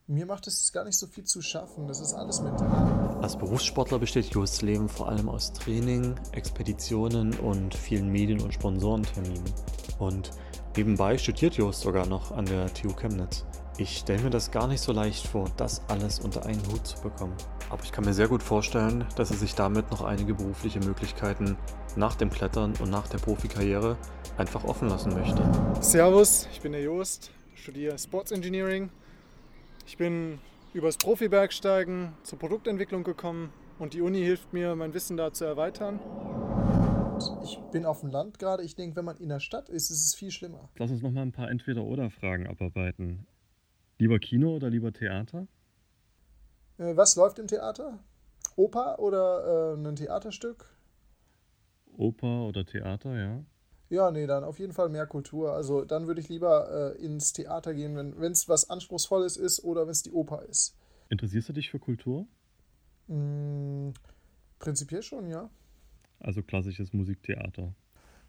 Mir 0.08 0.26
macht 0.26 0.46
es 0.46 0.72
gar 0.72 0.84
nicht 0.84 0.96
so 0.96 1.08
viel 1.08 1.24
zu 1.24 1.42
schaffen. 1.42 1.88
Das 1.88 2.00
ist 2.00 2.14
alles 2.14 2.40
mental. 2.40 3.18
Als 3.20 3.36
Berufssportler 3.36 3.98
besteht 3.98 4.26
Josts 4.26 4.62
Leben 4.62 4.88
vor 4.88 5.08
allem 5.08 5.28
aus 5.28 5.52
Training, 5.52 6.14
Expeditionen 6.30 7.36
und 7.40 7.74
vielen 7.74 8.10
Medien- 8.10 8.40
und 8.40 8.54
Sponsorenterminen. 8.54 9.52
Und 9.98 10.30
Nebenbei 10.76 11.16
studiert 11.16 11.54
Jost 11.54 11.80
sogar 11.80 12.04
noch 12.04 12.32
an 12.32 12.44
der 12.44 12.72
TU 12.74 12.92
Chemnitz. 12.92 13.46
Ich 13.78 13.96
stelle 13.96 14.22
mir 14.22 14.28
das 14.28 14.50
gar 14.50 14.68
nicht 14.68 14.82
so 14.82 14.92
leicht 14.92 15.26
vor, 15.26 15.50
das 15.56 15.80
alles 15.88 16.20
unter 16.20 16.44
einen 16.44 16.60
Hut 16.70 16.86
zu 16.86 17.00
bekommen. 17.00 17.34
Aber 17.70 17.82
ich 17.82 17.92
kann 17.92 18.04
mir 18.04 18.12
sehr 18.12 18.28
gut 18.28 18.42
vorstellen, 18.42 19.06
dass 19.16 19.30
er 19.30 19.38
sich 19.38 19.54
damit 19.54 19.90
noch 19.90 20.02
einige 20.02 20.34
berufliche 20.34 20.80
Möglichkeiten 20.80 21.56
nach 21.96 22.14
dem 22.14 22.28
Klettern 22.28 22.74
und 22.78 22.90
nach 22.90 23.08
der 23.08 23.16
Profikarriere 23.16 23.96
einfach 24.36 24.64
offen 24.64 24.90
lassen 24.90 25.14
möchte. 25.14 25.42
Servus, 25.80 26.46
ich 26.52 26.60
bin 26.60 26.72
der 26.72 26.82
Jost, 26.82 27.30
studiere 27.54 27.98
Sports 27.98 28.30
Engineering. 28.30 28.90
Ich 29.86 29.96
bin 29.96 30.40
übers 30.74 30.98
Profibergsteigen 30.98 32.12
zur 32.22 32.38
Produktentwicklung 32.38 33.02
gekommen 33.02 33.50
und 33.78 33.94
die 33.94 34.02
Uni 34.02 34.20
hilft 34.20 34.52
mir, 34.52 34.76
mein 34.76 34.92
Wissen 34.92 35.16
da 35.16 35.32
zu 35.32 35.46
erweitern 35.46 36.00
ich 37.40 37.62
bin 37.70 37.84
auf 37.84 38.00
dem 38.00 38.10
Land 38.10 38.38
gerade. 38.38 38.62
Ich 38.62 38.74
denke, 38.74 38.96
wenn 38.96 39.04
man 39.04 39.16
in 39.16 39.28
der 39.28 39.40
Stadt 39.40 39.68
ist, 39.68 39.90
ist 39.90 40.04
es 40.04 40.14
viel 40.14 40.30
schlimmer. 40.30 40.68
Lass 40.76 40.90
uns 40.90 41.02
noch 41.02 41.10
mal 41.10 41.22
ein 41.22 41.32
paar 41.32 41.50
Entweder-Oder-Fragen 41.50 42.46
abarbeiten. 42.46 43.26
Lieber 43.98 44.18
Kino 44.18 44.54
oder 44.54 44.70
lieber 44.70 44.92
Theater? 44.92 45.46
Äh, 46.78 46.96
was 46.96 47.16
läuft 47.16 47.38
im 47.38 47.46
Theater? 47.46 47.98
Oper 48.56 48.98
oder 48.98 49.74
äh, 49.74 49.88
ein 49.88 49.96
Theaterstück? 49.96 50.66
Oper 51.96 52.46
oder 52.46 52.64
Theater, 52.64 53.16
ja. 53.16 53.44
Ja, 53.88 54.10
nee, 54.10 54.26
dann 54.26 54.44
auf 54.44 54.58
jeden 54.58 54.72
Fall 54.72 54.88
mehr 54.88 55.06
Kultur. 55.06 55.52
Also 55.52 55.84
dann 55.84 56.06
würde 56.06 56.20
ich 56.20 56.28
lieber 56.28 56.94
äh, 56.96 57.04
ins 57.04 57.32
Theater 57.32 57.72
gehen, 57.72 57.96
wenn 57.96 58.32
es 58.32 58.48
was 58.48 58.68
Anspruchsvolles 58.68 59.36
ist 59.36 59.62
oder 59.62 59.82
wenn 59.82 59.92
es 59.92 60.02
die 60.02 60.12
Oper 60.12 60.42
ist. 60.42 60.76
Interessierst 61.08 61.48
du 61.48 61.52
dich 61.52 61.70
für 61.70 61.78
Kultur? 61.78 62.26
Mm, 63.06 63.90
prinzipiell 64.58 65.02
schon, 65.02 65.28
ja. 65.28 65.48
Also 66.20 66.42
klassisches 66.42 66.92
Musiktheater. 66.92 67.74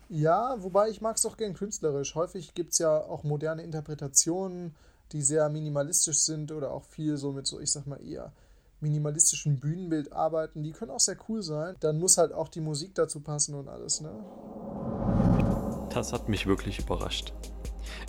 Ja, 0.09 0.55
wobei 0.59 0.89
ich 0.89 1.01
mag 1.01 1.17
es 1.17 1.25
auch 1.25 1.37
gern 1.37 1.53
künstlerisch. 1.53 2.15
Häufig 2.15 2.53
gibt 2.53 2.73
es 2.73 2.79
ja 2.79 2.97
auch 2.97 3.23
moderne 3.23 3.63
Interpretationen, 3.63 4.73
die 5.11 5.21
sehr 5.21 5.49
minimalistisch 5.49 6.19
sind 6.19 6.51
oder 6.51 6.71
auch 6.71 6.83
viel 6.83 7.17
so 7.17 7.31
mit 7.31 7.47
so, 7.47 7.59
ich 7.59 7.71
sag 7.71 7.87
mal, 7.87 8.01
eher 8.05 8.31
minimalistischem 8.79 9.59
Bühnenbild 9.59 10.13
arbeiten. 10.13 10.63
Die 10.63 10.71
können 10.71 10.91
auch 10.91 10.99
sehr 10.99 11.17
cool 11.27 11.41
sein. 11.41 11.75
Dann 11.79 11.99
muss 11.99 12.17
halt 12.17 12.31
auch 12.31 12.47
die 12.47 12.61
Musik 12.61 12.95
dazu 12.95 13.19
passen 13.19 13.55
und 13.55 13.67
alles, 13.67 14.01
ne? 14.01 14.11
Das 15.89 16.13
hat 16.13 16.29
mich 16.29 16.45
wirklich 16.45 16.79
überrascht. 16.79 17.33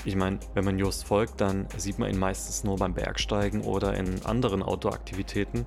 Ich 0.05 0.15
meine, 0.15 0.39
wenn 0.55 0.65
man 0.65 0.79
Just 0.79 1.05
folgt, 1.05 1.41
dann 1.41 1.67
sieht 1.77 1.99
man 1.99 2.11
ihn 2.11 2.19
meistens 2.19 2.65
nur 2.65 2.77
beim 2.77 2.95
Bergsteigen 2.95 3.63
oder 3.63 3.95
in 3.95 4.25
anderen 4.25 4.63
Outdoor-Aktivitäten, 4.63 5.67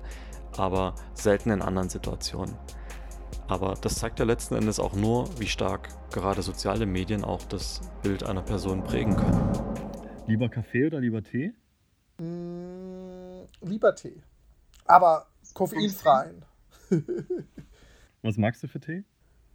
aber 0.56 0.94
selten 1.14 1.50
in 1.50 1.62
anderen 1.62 1.88
Situationen. 1.88 2.54
Aber 3.52 3.74
das 3.78 3.96
zeigt 3.96 4.18
ja 4.18 4.24
letzten 4.24 4.54
Endes 4.54 4.80
auch 4.80 4.94
nur, 4.94 5.28
wie 5.38 5.46
stark 5.46 5.90
gerade 6.10 6.40
soziale 6.40 6.86
Medien 6.86 7.22
auch 7.22 7.42
das 7.42 7.82
Bild 8.02 8.24
einer 8.24 8.40
Person 8.40 8.82
prägen 8.82 9.14
können. 9.14 9.52
Lieber 10.26 10.48
Kaffee 10.48 10.86
oder 10.86 11.00
lieber 11.00 11.22
Tee? 11.22 11.52
Mm, 12.16 13.42
lieber 13.60 13.94
Tee. 13.94 14.22
Aber 14.86 15.26
koffeinfreien. 15.52 16.46
Was 18.22 18.38
magst 18.38 18.62
du 18.62 18.68
für 18.68 18.80
Tee? 18.80 19.04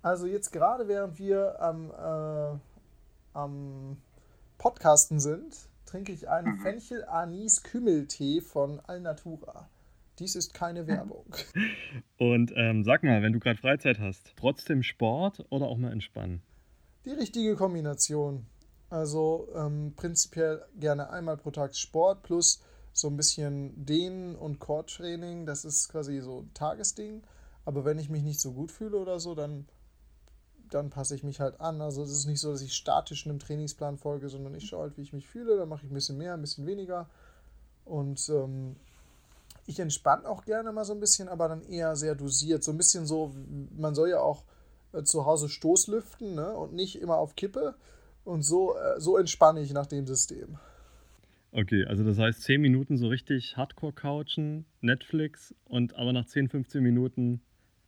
Also 0.03 0.27
jetzt 0.27 0.51
gerade 0.51 0.87
während 0.87 1.17
wir 1.17 1.59
am, 1.59 1.89
äh, 1.89 2.59
am 3.33 3.97
Podcasten 4.59 5.19
sind, 5.19 5.57
trinke 5.87 6.11
ich 6.11 6.29
einen 6.29 6.57
mhm. 6.57 6.61
Fenchel-Anis-Kümmeltee 6.61 8.41
von 8.41 8.79
Alnatura. 8.81 9.67
Dies 10.19 10.35
ist 10.35 10.53
keine 10.53 10.87
Werbung. 10.87 11.25
Und 12.17 12.51
ähm, 12.55 12.83
sag 12.83 13.03
mal, 13.03 13.21
wenn 13.21 13.33
du 13.33 13.39
gerade 13.39 13.59
Freizeit 13.59 13.99
hast, 13.99 14.33
trotzdem 14.35 14.81
Sport 14.81 15.45
oder 15.49 15.67
auch 15.67 15.77
mal 15.77 15.91
entspannen? 15.91 16.41
Die 17.05 17.11
richtige 17.11 17.55
Kombination. 17.55 18.45
Also 18.89 19.47
ähm, 19.53 19.93
prinzipiell 19.95 20.65
gerne 20.79 21.09
einmal 21.09 21.37
pro 21.37 21.51
Tag 21.51 21.75
Sport 21.75 22.23
plus 22.23 22.61
so 22.93 23.09
ein 23.09 23.17
bisschen 23.17 23.85
Dehnen 23.85 24.35
und 24.35 24.59
Core-Training. 24.59 25.45
Das 25.45 25.65
ist 25.65 25.89
quasi 25.89 26.19
so 26.19 26.41
ein 26.41 26.53
Tagesding. 26.53 27.21
Aber 27.65 27.85
wenn 27.85 27.99
ich 27.99 28.09
mich 28.09 28.23
nicht 28.23 28.39
so 28.39 28.53
gut 28.53 28.71
fühle 28.71 28.97
oder 28.97 29.19
so, 29.19 29.35
dann, 29.35 29.67
dann 30.69 30.89
passe 30.89 31.13
ich 31.13 31.23
mich 31.23 31.39
halt 31.39 31.59
an. 31.59 31.81
Also 31.81 32.01
es 32.01 32.11
ist 32.11 32.25
nicht 32.25 32.39
so, 32.39 32.51
dass 32.51 32.61
ich 32.61 32.73
statisch 32.73 33.27
einem 33.27 33.39
Trainingsplan 33.39 33.97
folge, 33.97 34.29
sondern 34.29 34.55
ich 34.55 34.67
schaue 34.67 34.83
halt, 34.83 34.97
wie 34.97 35.03
ich 35.03 35.13
mich 35.13 35.27
fühle. 35.27 35.57
Dann 35.57 35.69
mache 35.69 35.85
ich 35.85 35.91
ein 35.91 35.93
bisschen 35.93 36.17
mehr, 36.17 36.33
ein 36.33 36.41
bisschen 36.41 36.65
weniger. 36.65 37.07
Und 37.85 38.29
ähm, 38.29 38.77
ich 39.67 39.79
entspanne 39.79 40.27
auch 40.27 40.45
gerne 40.45 40.71
mal 40.71 40.85
so 40.85 40.93
ein 40.93 40.99
bisschen, 40.99 41.27
aber 41.27 41.49
dann 41.49 41.61
eher 41.63 41.95
sehr 41.95 42.15
dosiert. 42.15 42.63
So 42.63 42.71
ein 42.71 42.77
bisschen 42.77 43.05
so, 43.05 43.35
man 43.75 43.93
soll 43.93 44.09
ja 44.09 44.21
auch 44.21 44.43
äh, 44.93 45.03
zu 45.03 45.25
Hause 45.25 45.49
Stoßlüften 45.49 46.35
ne? 46.35 46.53
und 46.53 46.73
nicht 46.73 46.99
immer 46.99 47.17
auf 47.17 47.35
Kippe. 47.35 47.75
Und 48.23 48.43
so, 48.43 48.75
äh, 48.75 48.99
so 48.99 49.17
entspanne 49.17 49.61
ich 49.61 49.71
nach 49.73 49.85
dem 49.85 50.07
System. 50.07 50.57
Okay, 51.51 51.85
also 51.85 52.03
das 52.03 52.17
heißt 52.17 52.41
10 52.43 52.61
Minuten 52.61 52.97
so 52.97 53.07
richtig 53.07 53.55
Hardcore 53.57 53.93
couchen, 53.93 54.65
Netflix 54.81 55.53
und 55.65 55.95
aber 55.95 56.13
nach 56.13 56.25
10, 56.25 56.49
15 56.49 56.83
Minuten 56.83 57.41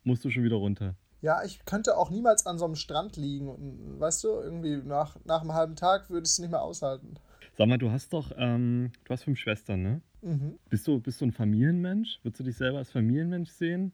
musst 0.04 0.24
du 0.24 0.30
schon 0.30 0.44
wieder 0.44 0.56
runter. 0.56 0.96
Ja, 1.22 1.44
ich 1.44 1.66
könnte 1.66 1.98
auch 1.98 2.10
niemals 2.10 2.46
an 2.46 2.58
so 2.58 2.66
einem 2.66 2.76
Strand 2.76 3.18
liegen 3.18 3.50
und 3.50 4.00
weißt 4.00 4.24
du, 4.24 4.30
irgendwie 4.30 4.78
nach, 4.78 5.18
nach 5.26 5.42
einem 5.42 5.54
halben 5.54 5.76
Tag 5.76 6.10
würde 6.10 6.24
ich 6.24 6.32
es 6.32 6.40
nicht 6.40 6.52
mehr 6.52 6.62
aushalten. 6.62 7.16
Sag 7.60 7.68
mal, 7.68 7.78
du 7.78 7.92
hast 7.92 8.14
doch, 8.14 8.32
ähm, 8.38 8.94
du 9.04 9.12
hast 9.12 9.24
fünf 9.24 9.38
Schwestern, 9.38 9.82
ne? 9.82 10.02
Mhm. 10.22 10.58
Bist, 10.70 10.88
du, 10.88 11.02
bist 11.02 11.20
du 11.20 11.26
ein 11.26 11.34
Familienmensch? 11.34 12.22
Würdest 12.24 12.40
du 12.40 12.46
dich 12.46 12.56
selber 12.56 12.78
als 12.78 12.90
Familienmensch 12.90 13.50
sehen? 13.50 13.92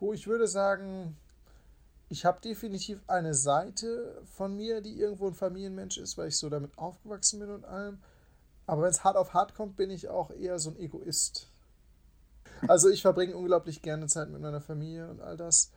Wo 0.00 0.12
ich 0.12 0.26
würde 0.26 0.48
sagen, 0.48 1.16
ich 2.08 2.24
habe 2.24 2.40
definitiv 2.40 2.98
eine 3.06 3.32
Seite 3.32 4.20
von 4.24 4.56
mir, 4.56 4.80
die 4.80 4.98
irgendwo 4.98 5.28
ein 5.28 5.34
Familienmensch 5.34 5.98
ist, 5.98 6.18
weil 6.18 6.26
ich 6.26 6.36
so 6.36 6.48
damit 6.48 6.76
aufgewachsen 6.76 7.38
bin 7.38 7.50
und 7.50 7.64
allem. 7.64 7.98
Aber 8.66 8.82
wenn 8.82 8.90
es 8.90 9.04
hart 9.04 9.16
auf 9.16 9.34
hart 9.34 9.54
kommt, 9.54 9.76
bin 9.76 9.90
ich 9.90 10.08
auch 10.08 10.32
eher 10.32 10.58
so 10.58 10.70
ein 10.70 10.76
Egoist. 10.76 11.48
Also 12.66 12.88
ich 12.90 13.02
verbringe 13.02 13.36
unglaublich 13.36 13.82
gerne 13.82 14.08
Zeit 14.08 14.30
mit 14.30 14.40
meiner 14.40 14.60
Familie 14.60 15.08
und 15.08 15.20
all 15.20 15.36
das 15.36 15.70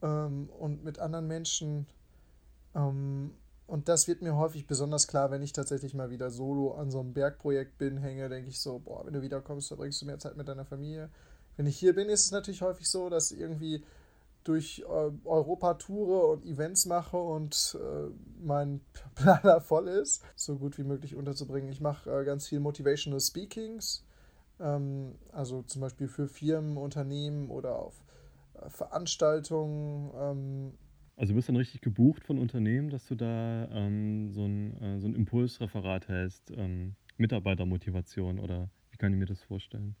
ähm, 0.00 0.48
und 0.58 0.82
mit 0.84 0.98
anderen 1.00 1.26
Menschen. 1.26 1.86
Ähm, 2.74 3.34
und 3.72 3.88
das 3.88 4.06
wird 4.06 4.20
mir 4.20 4.36
häufig 4.36 4.66
besonders 4.66 5.08
klar, 5.08 5.30
wenn 5.30 5.40
ich 5.40 5.54
tatsächlich 5.54 5.94
mal 5.94 6.10
wieder 6.10 6.30
solo 6.30 6.72
an 6.72 6.90
so 6.90 7.00
einem 7.00 7.14
Bergprojekt 7.14 7.78
bin, 7.78 7.96
hänge, 7.96 8.28
denke 8.28 8.50
ich 8.50 8.60
so, 8.60 8.78
boah, 8.78 9.06
wenn 9.06 9.14
du 9.14 9.22
wiederkommst, 9.22 9.68
verbringst 9.68 10.02
du 10.02 10.04
mehr 10.04 10.18
Zeit 10.18 10.36
mit 10.36 10.46
deiner 10.46 10.66
Familie. 10.66 11.08
Wenn 11.56 11.64
ich 11.64 11.78
hier 11.78 11.94
bin, 11.94 12.10
ist 12.10 12.26
es 12.26 12.32
natürlich 12.32 12.60
häufig 12.60 12.86
so, 12.86 13.08
dass 13.08 13.32
irgendwie 13.32 13.82
durch 14.44 14.84
äh, 14.86 15.10
Europa 15.24 15.72
toure 15.72 16.26
und 16.26 16.44
Events 16.44 16.84
mache 16.84 17.16
und 17.16 17.78
äh, 17.80 18.10
mein 18.44 18.82
Planer 19.14 19.62
voll 19.62 19.88
ist, 19.88 20.22
so 20.36 20.58
gut 20.58 20.76
wie 20.76 20.84
möglich 20.84 21.16
unterzubringen. 21.16 21.70
Ich 21.70 21.80
mache 21.80 22.10
äh, 22.10 22.26
ganz 22.26 22.48
viel 22.48 22.60
Motivational 22.60 23.20
Speakings, 23.20 24.04
ähm, 24.60 25.14
also 25.32 25.62
zum 25.62 25.80
Beispiel 25.80 26.08
für 26.08 26.28
Firmen, 26.28 26.76
Unternehmen 26.76 27.48
oder 27.48 27.76
auf 27.76 28.04
äh, 28.52 28.68
Veranstaltungen. 28.68 30.10
Ähm. 30.14 30.74
Also 31.16 31.32
du 31.32 31.36
bist 31.36 31.48
dann 31.48 31.56
richtig 31.56 31.80
gebucht 31.82 32.24
von 32.24 32.38
Unternehmen, 32.38 32.90
dass 32.90 33.06
du 33.06 33.14
da 33.14 33.68
ähm, 33.70 34.32
so, 34.32 34.44
ein, 34.44 34.80
äh, 34.80 35.00
so 35.00 35.08
ein 35.08 35.14
Impulsreferat 35.14 36.08
hältst, 36.08 36.50
ähm, 36.56 36.94
Mitarbeitermotivation 37.16 38.38
oder 38.38 38.68
wie 38.90 38.96
kann 38.96 39.12
ich 39.12 39.18
mir 39.18 39.26
das 39.26 39.42
vorstellen? 39.42 39.94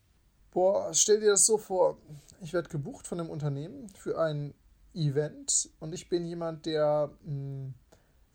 Boah, 0.50 0.92
stell 0.92 1.20
dir 1.20 1.30
das 1.30 1.46
so 1.46 1.58
vor, 1.58 1.98
ich 2.42 2.52
werde 2.52 2.68
gebucht 2.68 3.06
von 3.06 3.20
einem 3.20 3.30
Unternehmen 3.30 3.88
für 3.90 4.18
ein 4.18 4.54
Event 4.94 5.70
und 5.80 5.94
ich 5.94 6.08
bin 6.08 6.26
jemand, 6.26 6.66
der 6.66 7.10
mh, 7.24 7.30
hm, 7.30 7.74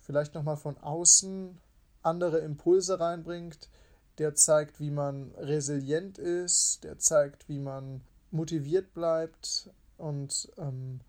vielleicht 0.01 0.33
nochmal 0.33 0.57
von 0.57 0.77
außen 0.77 1.57
andere 2.01 2.39
Impulse 2.39 2.99
reinbringt, 2.99 3.69
der 4.17 4.33
zeigt, 4.33 4.79
wie 4.79 4.89
man 4.89 5.31
resilient 5.35 6.17
ist, 6.17 6.83
der 6.83 6.97
zeigt, 6.97 7.47
wie 7.49 7.59
man 7.59 8.01
motiviert 8.31 8.93
bleibt 8.93 9.69
und 9.97 10.51
ähm, 10.57 11.01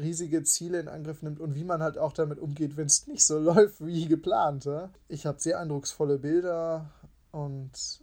riesige 0.00 0.42
Ziele 0.42 0.80
in 0.80 0.88
Angriff 0.88 1.22
nimmt 1.22 1.40
und 1.40 1.54
wie 1.54 1.64
man 1.64 1.82
halt 1.82 1.98
auch 1.98 2.12
damit 2.12 2.38
umgeht, 2.38 2.76
wenn 2.76 2.86
es 2.86 3.06
nicht 3.06 3.24
so 3.24 3.38
läuft 3.38 3.84
wie 3.84 4.06
geplant. 4.06 4.64
Ja? 4.64 4.90
Ich 5.08 5.26
habe 5.26 5.40
sehr 5.40 5.58
eindrucksvolle 5.58 6.18
Bilder 6.18 6.90
und 7.32 8.00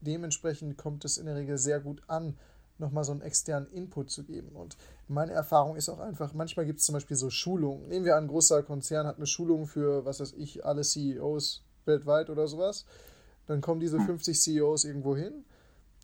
dementsprechend 0.00 0.76
kommt 0.76 1.04
es 1.04 1.18
in 1.18 1.26
der 1.26 1.36
Regel 1.36 1.58
sehr 1.58 1.80
gut 1.80 2.02
an, 2.06 2.36
nochmal 2.78 3.04
so 3.04 3.12
einen 3.12 3.22
externen 3.22 3.70
Input 3.72 4.10
zu 4.10 4.24
geben. 4.24 4.56
Und 4.56 4.76
meine 5.08 5.32
Erfahrung 5.32 5.76
ist 5.76 5.88
auch 5.88 6.00
einfach, 6.00 6.34
manchmal 6.34 6.66
gibt 6.66 6.80
es 6.80 6.86
zum 6.86 6.94
Beispiel 6.94 7.16
so 7.16 7.30
Schulungen. 7.30 7.88
Nehmen 7.88 8.04
wir 8.04 8.16
an, 8.16 8.24
ein 8.24 8.28
großer 8.28 8.62
Konzern 8.62 9.06
hat 9.06 9.16
eine 9.16 9.26
Schulung 9.26 9.66
für, 9.66 10.04
was 10.04 10.20
weiß 10.20 10.34
ich, 10.34 10.64
alle 10.64 10.82
CEOs 10.82 11.62
weltweit 11.84 12.30
oder 12.30 12.46
sowas. 12.46 12.84
Dann 13.46 13.60
kommen 13.60 13.80
diese 13.80 14.00
50 14.00 14.40
CEOs 14.40 14.84
irgendwo 14.84 15.16
hin 15.16 15.44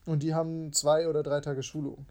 und 0.05 0.23
die 0.23 0.33
haben 0.33 0.73
zwei 0.73 1.07
oder 1.07 1.23
drei 1.23 1.41
Tage 1.41 1.63
Schulung. 1.63 2.05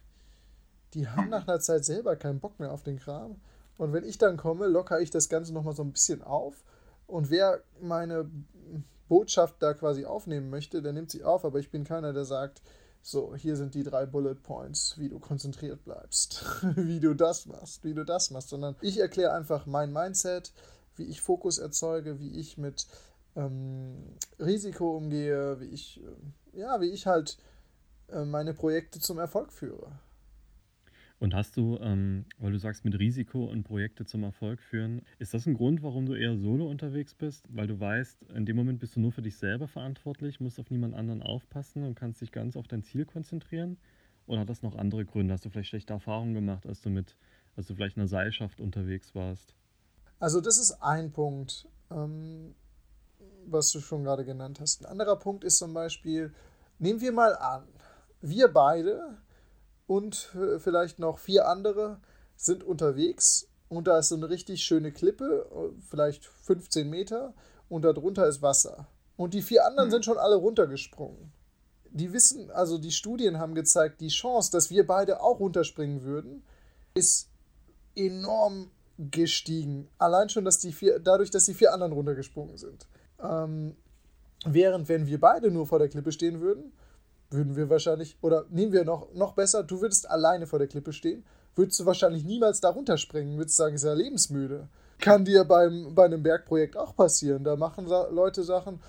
Die 0.94 1.08
haben 1.08 1.28
nach 1.28 1.46
einer 1.46 1.60
Zeit 1.60 1.84
selber 1.84 2.16
keinen 2.16 2.40
Bock 2.40 2.58
mehr 2.58 2.72
auf 2.72 2.82
den 2.82 2.98
Kram. 2.98 3.36
Und 3.76 3.92
wenn 3.92 4.04
ich 4.04 4.18
dann 4.18 4.36
komme, 4.36 4.66
lockere 4.66 5.00
ich 5.00 5.10
das 5.10 5.28
Ganze 5.28 5.52
nochmal 5.52 5.74
so 5.74 5.82
ein 5.82 5.92
bisschen 5.92 6.22
auf. 6.22 6.64
Und 7.06 7.30
wer 7.30 7.62
meine 7.80 8.28
Botschaft 9.08 9.56
da 9.60 9.74
quasi 9.74 10.04
aufnehmen 10.04 10.50
möchte, 10.50 10.82
der 10.82 10.92
nimmt 10.92 11.10
sie 11.10 11.24
auf, 11.24 11.44
aber 11.44 11.58
ich 11.58 11.70
bin 11.70 11.84
keiner, 11.84 12.12
der 12.12 12.24
sagt, 12.24 12.60
so, 13.02 13.34
hier 13.34 13.56
sind 13.56 13.74
die 13.74 13.84
drei 13.84 14.04
Bullet 14.04 14.34
Points, 14.34 14.98
wie 14.98 15.08
du 15.08 15.18
konzentriert 15.18 15.84
bleibst, 15.84 16.44
wie 16.76 17.00
du 17.00 17.14
das 17.14 17.46
machst, 17.46 17.84
wie 17.84 17.94
du 17.94 18.04
das 18.04 18.30
machst, 18.30 18.50
sondern 18.50 18.76
ich 18.82 18.98
erkläre 18.98 19.32
einfach 19.32 19.66
mein 19.66 19.92
Mindset, 19.92 20.52
wie 20.96 21.04
ich 21.04 21.22
Fokus 21.22 21.58
erzeuge, 21.58 22.18
wie 22.18 22.38
ich 22.38 22.58
mit 22.58 22.86
ähm, 23.36 24.16
Risiko 24.38 24.96
umgehe, 24.96 25.60
wie 25.60 25.66
ich, 25.66 26.02
äh, 26.02 26.58
ja, 26.60 26.80
wie 26.80 26.90
ich 26.90 27.06
halt 27.06 27.38
äh, 28.08 28.24
meine 28.24 28.52
Projekte 28.52 29.00
zum 29.00 29.18
Erfolg 29.18 29.52
führe. 29.52 29.92
Und 31.20 31.34
hast 31.34 31.56
du, 31.56 31.78
ähm, 31.80 32.26
weil 32.38 32.52
du 32.52 32.58
sagst, 32.58 32.84
mit 32.84 32.96
Risiko 32.98 33.44
und 33.44 33.64
Projekte 33.64 34.04
zum 34.04 34.22
Erfolg 34.22 34.60
führen, 34.60 35.02
ist 35.18 35.34
das 35.34 35.46
ein 35.46 35.54
Grund, 35.54 35.82
warum 35.82 36.06
du 36.06 36.14
eher 36.14 36.36
solo 36.36 36.68
unterwegs 36.68 37.14
bist? 37.14 37.44
Weil 37.48 37.66
du 37.66 37.80
weißt, 37.80 38.22
in 38.34 38.46
dem 38.46 38.54
Moment 38.54 38.78
bist 38.78 38.94
du 38.94 39.00
nur 39.00 39.10
für 39.10 39.22
dich 39.22 39.36
selber 39.36 39.66
verantwortlich, 39.66 40.38
musst 40.38 40.60
auf 40.60 40.70
niemand 40.70 40.94
anderen 40.94 41.22
aufpassen 41.22 41.82
und 41.82 41.96
kannst 41.96 42.20
dich 42.20 42.30
ganz 42.30 42.56
auf 42.56 42.68
dein 42.68 42.84
Ziel 42.84 43.04
konzentrieren? 43.04 43.78
Oder 44.26 44.40
hat 44.40 44.50
das 44.50 44.62
noch 44.62 44.76
andere 44.76 45.04
Gründe? 45.04 45.34
Hast 45.34 45.44
du 45.44 45.50
vielleicht 45.50 45.70
schlechte 45.70 45.92
Erfahrungen 45.92 46.34
gemacht, 46.34 46.66
als 46.66 46.82
du 46.82 46.90
mit, 46.90 47.16
als 47.56 47.66
du 47.66 47.74
vielleicht 47.74 47.96
in 47.96 48.02
einer 48.02 48.08
Seilschaft 48.08 48.60
unterwegs 48.60 49.14
warst? 49.14 49.54
Also 50.20 50.40
das 50.40 50.58
ist 50.58 50.82
ein 50.82 51.10
Punkt, 51.10 51.66
ähm, 51.90 52.54
was 53.46 53.72
du 53.72 53.80
schon 53.80 54.04
gerade 54.04 54.24
genannt 54.24 54.60
hast. 54.60 54.84
Ein 54.84 54.92
anderer 54.92 55.16
Punkt 55.16 55.42
ist 55.42 55.58
zum 55.58 55.74
Beispiel, 55.74 56.32
nehmen 56.78 57.00
wir 57.00 57.12
mal 57.12 57.34
an, 57.34 57.64
wir 58.20 58.48
beide 58.48 59.18
und 59.88 60.14
vielleicht 60.58 61.00
noch 61.00 61.18
vier 61.18 61.48
andere 61.48 61.98
sind 62.36 62.62
unterwegs 62.62 63.48
und 63.68 63.88
da 63.88 63.98
ist 63.98 64.08
so 64.08 64.14
eine 64.14 64.30
richtig 64.30 64.62
schöne 64.62 64.92
Klippe, 64.92 65.46
vielleicht 65.88 66.24
15 66.24 66.88
Meter 66.88 67.34
und 67.68 67.82
darunter 67.82 68.26
ist 68.28 68.40
Wasser. 68.40 68.86
Und 69.16 69.34
die 69.34 69.42
vier 69.42 69.66
anderen 69.66 69.88
hm. 69.88 69.92
sind 69.92 70.04
schon 70.04 70.18
alle 70.18 70.36
runtergesprungen. 70.36 71.32
Die 71.90 72.12
wissen, 72.12 72.50
also 72.50 72.78
die 72.78 72.92
Studien 72.92 73.38
haben 73.38 73.54
gezeigt, 73.54 74.00
die 74.00 74.08
Chance, 74.08 74.52
dass 74.52 74.70
wir 74.70 74.86
beide 74.86 75.20
auch 75.20 75.40
runterspringen 75.40 76.04
würden, 76.04 76.44
ist 76.94 77.28
enorm 77.96 78.70
gestiegen. 78.98 79.88
Allein 79.98 80.28
schon, 80.28 80.44
dass 80.44 80.58
die 80.58 80.72
vier, 80.72 80.98
dadurch, 80.98 81.30
dass 81.30 81.46
die 81.46 81.54
vier 81.54 81.72
anderen 81.72 81.92
runtergesprungen 81.92 82.58
sind. 82.58 82.86
Ähm, 83.20 83.74
während, 84.44 84.88
wenn 84.88 85.06
wir 85.06 85.18
beide 85.18 85.50
nur 85.50 85.66
vor 85.66 85.78
der 85.78 85.88
Klippe 85.88 86.12
stehen 86.12 86.40
würden, 86.40 86.72
würden 87.30 87.56
wir 87.56 87.68
wahrscheinlich, 87.68 88.16
oder 88.20 88.46
nehmen 88.50 88.72
wir 88.72 88.84
noch, 88.84 89.12
noch 89.14 89.34
besser, 89.34 89.62
du 89.62 89.80
würdest 89.80 90.08
alleine 90.08 90.46
vor 90.46 90.58
der 90.58 90.68
Klippe 90.68 90.92
stehen, 90.92 91.24
würdest 91.54 91.80
du 91.80 91.86
wahrscheinlich 91.86 92.24
niemals 92.24 92.60
da 92.60 92.70
runterspringen, 92.70 93.36
würdest 93.36 93.56
sagen, 93.56 93.74
ist 93.74 93.84
ja 93.84 93.92
lebensmüde. 93.92 94.68
Kann 94.98 95.24
dir 95.24 95.44
beim, 95.44 95.94
bei 95.94 96.06
einem 96.06 96.22
Bergprojekt 96.22 96.76
auch 96.76 96.96
passieren. 96.96 97.44
Da 97.44 97.56
machen 97.56 97.86
Leute 97.86 98.42
Sachen, 98.42 98.80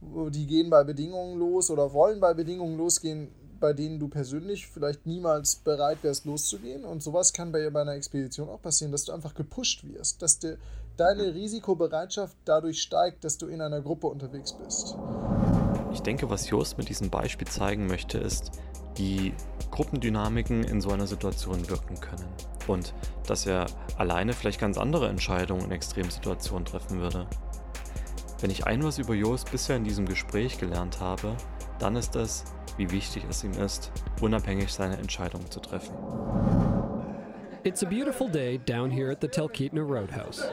die 0.00 0.46
gehen 0.46 0.70
bei 0.70 0.84
Bedingungen 0.84 1.38
los 1.38 1.70
oder 1.70 1.92
wollen 1.92 2.20
bei 2.20 2.34
Bedingungen 2.34 2.78
losgehen, 2.78 3.28
bei 3.60 3.72
denen 3.72 3.98
du 3.98 4.08
persönlich 4.08 4.68
vielleicht 4.68 5.06
niemals 5.06 5.56
bereit 5.56 5.98
wärst, 6.02 6.24
loszugehen. 6.24 6.84
Und 6.84 7.02
sowas 7.02 7.32
kann 7.32 7.52
bei, 7.52 7.68
bei 7.70 7.82
einer 7.82 7.94
Expedition 7.94 8.48
auch 8.48 8.62
passieren, 8.62 8.92
dass 8.92 9.04
du 9.04 9.12
einfach 9.12 9.34
gepusht 9.34 9.84
wirst, 9.84 10.22
dass 10.22 10.38
de, 10.38 10.56
deine 10.96 11.34
Risikobereitschaft 11.34 12.36
dadurch 12.44 12.80
steigt, 12.80 13.24
dass 13.24 13.36
du 13.36 13.46
in 13.48 13.60
einer 13.60 13.82
Gruppe 13.82 14.06
unterwegs 14.06 14.52
bist. 14.52 14.96
Ich 15.98 16.02
denke, 16.02 16.30
was 16.30 16.48
Jost 16.48 16.78
mit 16.78 16.88
diesem 16.88 17.10
Beispiel 17.10 17.48
zeigen 17.48 17.88
möchte, 17.88 18.18
ist, 18.18 18.52
wie 18.94 19.34
Gruppendynamiken 19.72 20.62
in 20.62 20.80
so 20.80 20.90
einer 20.90 21.08
Situation 21.08 21.68
wirken 21.68 21.98
können. 21.98 22.24
Und 22.68 22.94
dass 23.26 23.46
er 23.46 23.66
alleine 23.96 24.32
vielleicht 24.32 24.60
ganz 24.60 24.78
andere 24.78 25.08
Entscheidungen 25.08 25.64
in 25.64 25.72
Extremsituationen 25.72 26.64
treffen 26.64 27.00
würde. 27.00 27.26
Wenn 28.40 28.50
ich 28.50 28.64
ein 28.64 28.84
was 28.84 28.98
über 28.98 29.12
Jost 29.12 29.50
bisher 29.50 29.74
in 29.74 29.82
diesem 29.82 30.06
Gespräch 30.06 30.58
gelernt 30.58 31.00
habe, 31.00 31.36
dann 31.80 31.96
ist 31.96 32.14
es, 32.14 32.44
wie 32.76 32.92
wichtig 32.92 33.24
es 33.28 33.42
ihm 33.42 33.54
ist, 33.54 33.90
unabhängig 34.20 34.72
seine 34.72 34.98
Entscheidungen 34.98 35.50
zu 35.50 35.58
treffen. 35.58 35.96
It's 37.64 37.82
a 37.82 37.86
beautiful 37.86 38.30
day 38.30 38.58
down 38.58 38.88
here 38.88 39.10
at 39.10 39.20
the 39.20 39.28
Telkitna 39.28 39.82
Roadhouse. 39.82 40.48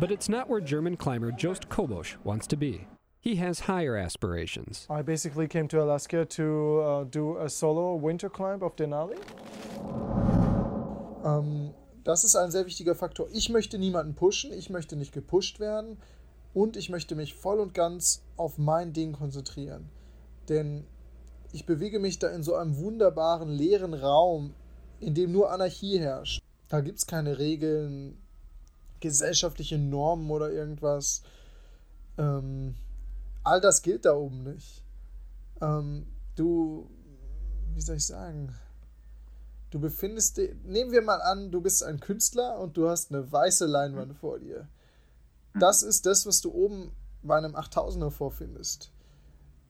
But 0.00 0.10
it's 0.10 0.30
not 0.30 0.48
where 0.48 0.62
German 0.62 0.96
climber 0.96 1.32
Jost 1.32 1.68
Kobosch 1.68 2.16
wants 2.24 2.48
to 2.48 2.56
be. 2.56 2.86
He 3.22 3.36
has 3.36 3.60
higher 3.60 3.98
aspirations. 3.98 4.86
I 4.88 5.02
basically 5.02 5.46
came 5.46 5.68
to 5.68 5.82
Alaska 5.82 6.24
to 6.24 6.80
uh, 6.80 7.04
do 7.04 7.36
a 7.36 7.50
solo 7.50 7.94
winter 7.96 8.30
climb 8.30 8.62
of 8.62 8.76
Denali. 8.76 9.18
Ähm, 11.22 11.74
das 12.02 12.24
ist 12.24 12.34
ein 12.34 12.50
sehr 12.50 12.64
wichtiger 12.64 12.94
Faktor. 12.94 13.28
Ich 13.30 13.50
möchte 13.50 13.78
niemanden 13.78 14.14
pushen, 14.14 14.54
ich 14.54 14.70
möchte 14.70 14.96
nicht 14.96 15.12
gepusht 15.12 15.60
werden 15.60 15.98
und 16.54 16.78
ich 16.78 16.88
möchte 16.88 17.14
mich 17.14 17.34
voll 17.34 17.60
und 17.60 17.74
ganz 17.74 18.22
auf 18.38 18.56
mein 18.56 18.94
Ding 18.94 19.12
konzentrieren. 19.12 19.90
Denn 20.48 20.86
ich 21.52 21.66
bewege 21.66 21.98
mich 21.98 22.18
da 22.18 22.28
in 22.28 22.42
so 22.42 22.54
einem 22.54 22.78
wunderbaren 22.78 23.50
leeren 23.50 23.92
Raum, 23.92 24.54
in 24.98 25.14
dem 25.14 25.30
nur 25.30 25.52
Anarchie 25.52 25.98
herrscht. 25.98 26.42
Da 26.68 26.80
gibt 26.80 26.98
es 26.98 27.06
keine 27.06 27.38
Regeln, 27.38 28.16
gesellschaftliche 29.00 29.76
Normen 29.76 30.30
oder 30.30 30.50
irgendwas. 30.50 31.22
Ähm, 32.16 32.76
all 33.42 33.60
das 33.60 33.82
gilt 33.82 34.04
da 34.04 34.14
oben 34.14 34.42
nicht. 34.42 34.84
Ähm, 35.60 36.06
du, 36.36 36.90
wie 37.74 37.80
soll 37.80 37.96
ich 37.96 38.06
sagen? 38.06 38.54
Du 39.70 39.78
befindest 39.78 40.36
dich, 40.36 40.54
nehmen 40.64 40.90
wir 40.90 41.02
mal 41.02 41.20
an, 41.20 41.50
du 41.50 41.60
bist 41.60 41.84
ein 41.84 42.00
Künstler 42.00 42.58
und 42.58 42.76
du 42.76 42.88
hast 42.88 43.12
eine 43.12 43.30
weiße 43.30 43.66
Leinwand 43.66 44.16
vor 44.16 44.38
dir. 44.38 44.68
Das 45.58 45.82
ist 45.82 46.06
das, 46.06 46.26
was 46.26 46.40
du 46.40 46.52
oben 46.52 46.92
bei 47.22 47.36
einem 47.36 47.54
8000er 47.54 48.10
vorfindest. 48.10 48.92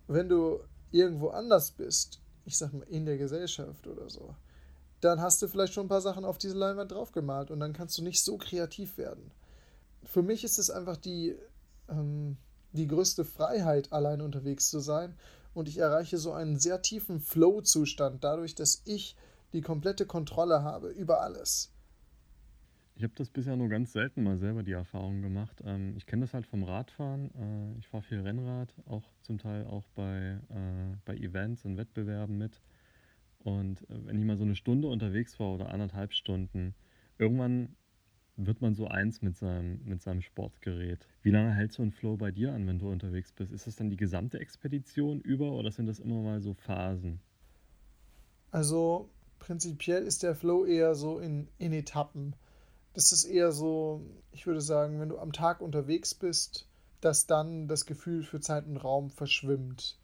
Wenn 0.07 0.29
du 0.29 0.61
irgendwo 0.91 1.29
anders 1.29 1.73
bist, 1.73 2.21
ich 2.45 2.57
sag 2.57 2.73
mal 2.73 2.87
in 2.89 3.07
der 3.07 3.19
Gesellschaft 3.19 3.87
oder 3.87 4.09
so, 4.09 4.35
dann 5.01 5.21
hast 5.21 5.41
du 5.41 5.49
vielleicht 5.49 5.73
schon 5.73 5.87
ein 5.87 5.91
paar 5.91 6.01
Sachen 6.01 6.25
auf 6.25 6.39
diese 6.39 6.57
Leinwand 6.57 6.93
draufgemalt 6.93 7.51
und 7.51 7.61
dann 7.61 7.73
kannst 7.73 7.97
du 7.99 8.03
nicht 8.03 8.23
so 8.23 8.37
kreativ 8.37 8.99
werden. 8.99 9.31
Für 10.05 10.23
mich 10.23 10.45
ist 10.45 10.59
es 10.59 10.71
einfach 10.71 10.97
die, 10.97 11.37
ähm, 11.89 12.37
die 12.73 12.87
größte 12.87 13.25
Freiheit, 13.25 13.93
allein 13.93 14.21
unterwegs 14.21 14.71
zu 14.71 14.81
sein 14.81 15.15
und 15.55 15.69
ich 15.69 15.79
erreiche 15.79 16.19
so 16.19 16.33
einen 16.33 16.59
sehr 16.59 16.83
tiefen 16.83 17.21
Flow-Zustand, 17.21 18.23
dadurch, 18.23 18.55
dass 18.55 18.83
ich 18.87 19.17
die 19.53 19.61
komplette 19.63 20.07
Kontrolle 20.07 20.63
habe 20.63 20.91
über 20.91 21.23
alles. 21.23 21.73
Ich 22.95 23.03
habe 23.03 23.15
das 23.17 23.31
bisher 23.31 23.57
nur 23.57 23.69
ganz 23.69 23.93
selten 23.93 24.23
mal 24.23 24.37
selber 24.37 24.63
die 24.63 24.73
Erfahrung 24.73 25.23
gemacht. 25.23 25.63
Ähm, 25.65 25.95
ich 25.97 26.07
kenne 26.07 26.23
das 26.23 26.35
halt 26.35 26.47
vom 26.47 26.63
Radfahren. 26.63 27.31
Äh, 27.35 27.79
ich 27.79 27.89
fahre 27.89 28.03
viel 28.03 28.21
Rennrad, 28.21 28.75
auch 28.87 29.03
zum 29.23 29.39
Teil 29.39 29.67
auch 29.67 29.87
bei, 29.95 30.39
äh, 30.51 30.97
bei 31.07 31.17
Events 31.17 31.65
und 31.65 31.79
Wettbewerben 31.79 32.37
mit. 32.37 32.61
Und 33.39 33.83
äh, 33.89 34.07
wenn 34.07 34.19
ich 34.19 34.25
mal 34.25 34.37
so 34.37 34.45
eine 34.45 34.55
Stunde 34.55 34.89
unterwegs 34.89 35.41
war 35.41 35.55
oder 35.55 35.71
anderthalb 35.71 36.13
Stunden, 36.13 36.75
irgendwann 37.17 37.75
wird 38.47 38.61
man 38.61 38.75
so 38.75 38.89
eins 38.89 39.23
mit 39.23 39.37
seinem, 39.37 39.81
mit 39.85 40.03
seinem 40.03 40.23
Sportgerät. 40.23 41.07
Wie 41.23 41.31
lange 41.31 41.53
hält 41.53 41.73
so 41.73 41.83
ein 41.83 41.93
Flow 41.93 42.17
bei 42.17 42.31
dir 42.31 42.53
an, 42.53 42.67
wenn 42.67 42.79
du 42.79 42.91
unterwegs 42.91 43.33
bist? 43.33 43.53
Ist 43.53 43.67
das 43.67 43.77
dann 43.77 43.91
die 43.91 43.97
gesamte 43.97 44.39
Expedition 44.39 45.21
über 45.21 45.53
oder 45.53 45.71
sind 45.71 45.87
das 45.87 45.99
immer 45.99 46.21
mal 46.23 46.41
so 46.41 46.55
Phasen? 46.55 47.21
Also 48.51 49.09
prinzipiell 49.39 50.03
ist 50.03 50.23
der 50.23 50.35
Flow 50.35 50.65
eher 50.65 50.95
so 50.95 51.19
in, 51.19 51.49
in 51.59 51.73
Etappen. 51.73 52.35
Das 52.95 53.13
ist 53.13 53.25
eher 53.25 53.53
so, 53.53 54.03
ich 54.33 54.47
würde 54.47 54.61
sagen, 54.61 55.01
wenn 55.01 55.09
du 55.09 55.19
am 55.19 55.33
Tag 55.33 55.61
unterwegs 55.61 56.15
bist, 56.15 56.67
dass 57.01 57.27
dann 57.27 57.69
das 57.69 57.87
Gefühl 57.87 58.23
für 58.23 58.41
Zeit 58.41 58.67
und 58.67 58.77
Raum 58.77 59.11
verschwimmt. 59.11 59.99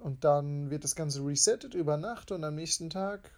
Und 0.00 0.24
dann 0.24 0.70
wird 0.70 0.84
das 0.84 0.96
Ganze 0.96 1.24
resettet 1.24 1.74
über 1.74 1.96
Nacht 1.96 2.32
und 2.32 2.42
am 2.42 2.54
nächsten 2.54 2.90
Tag 2.90 3.30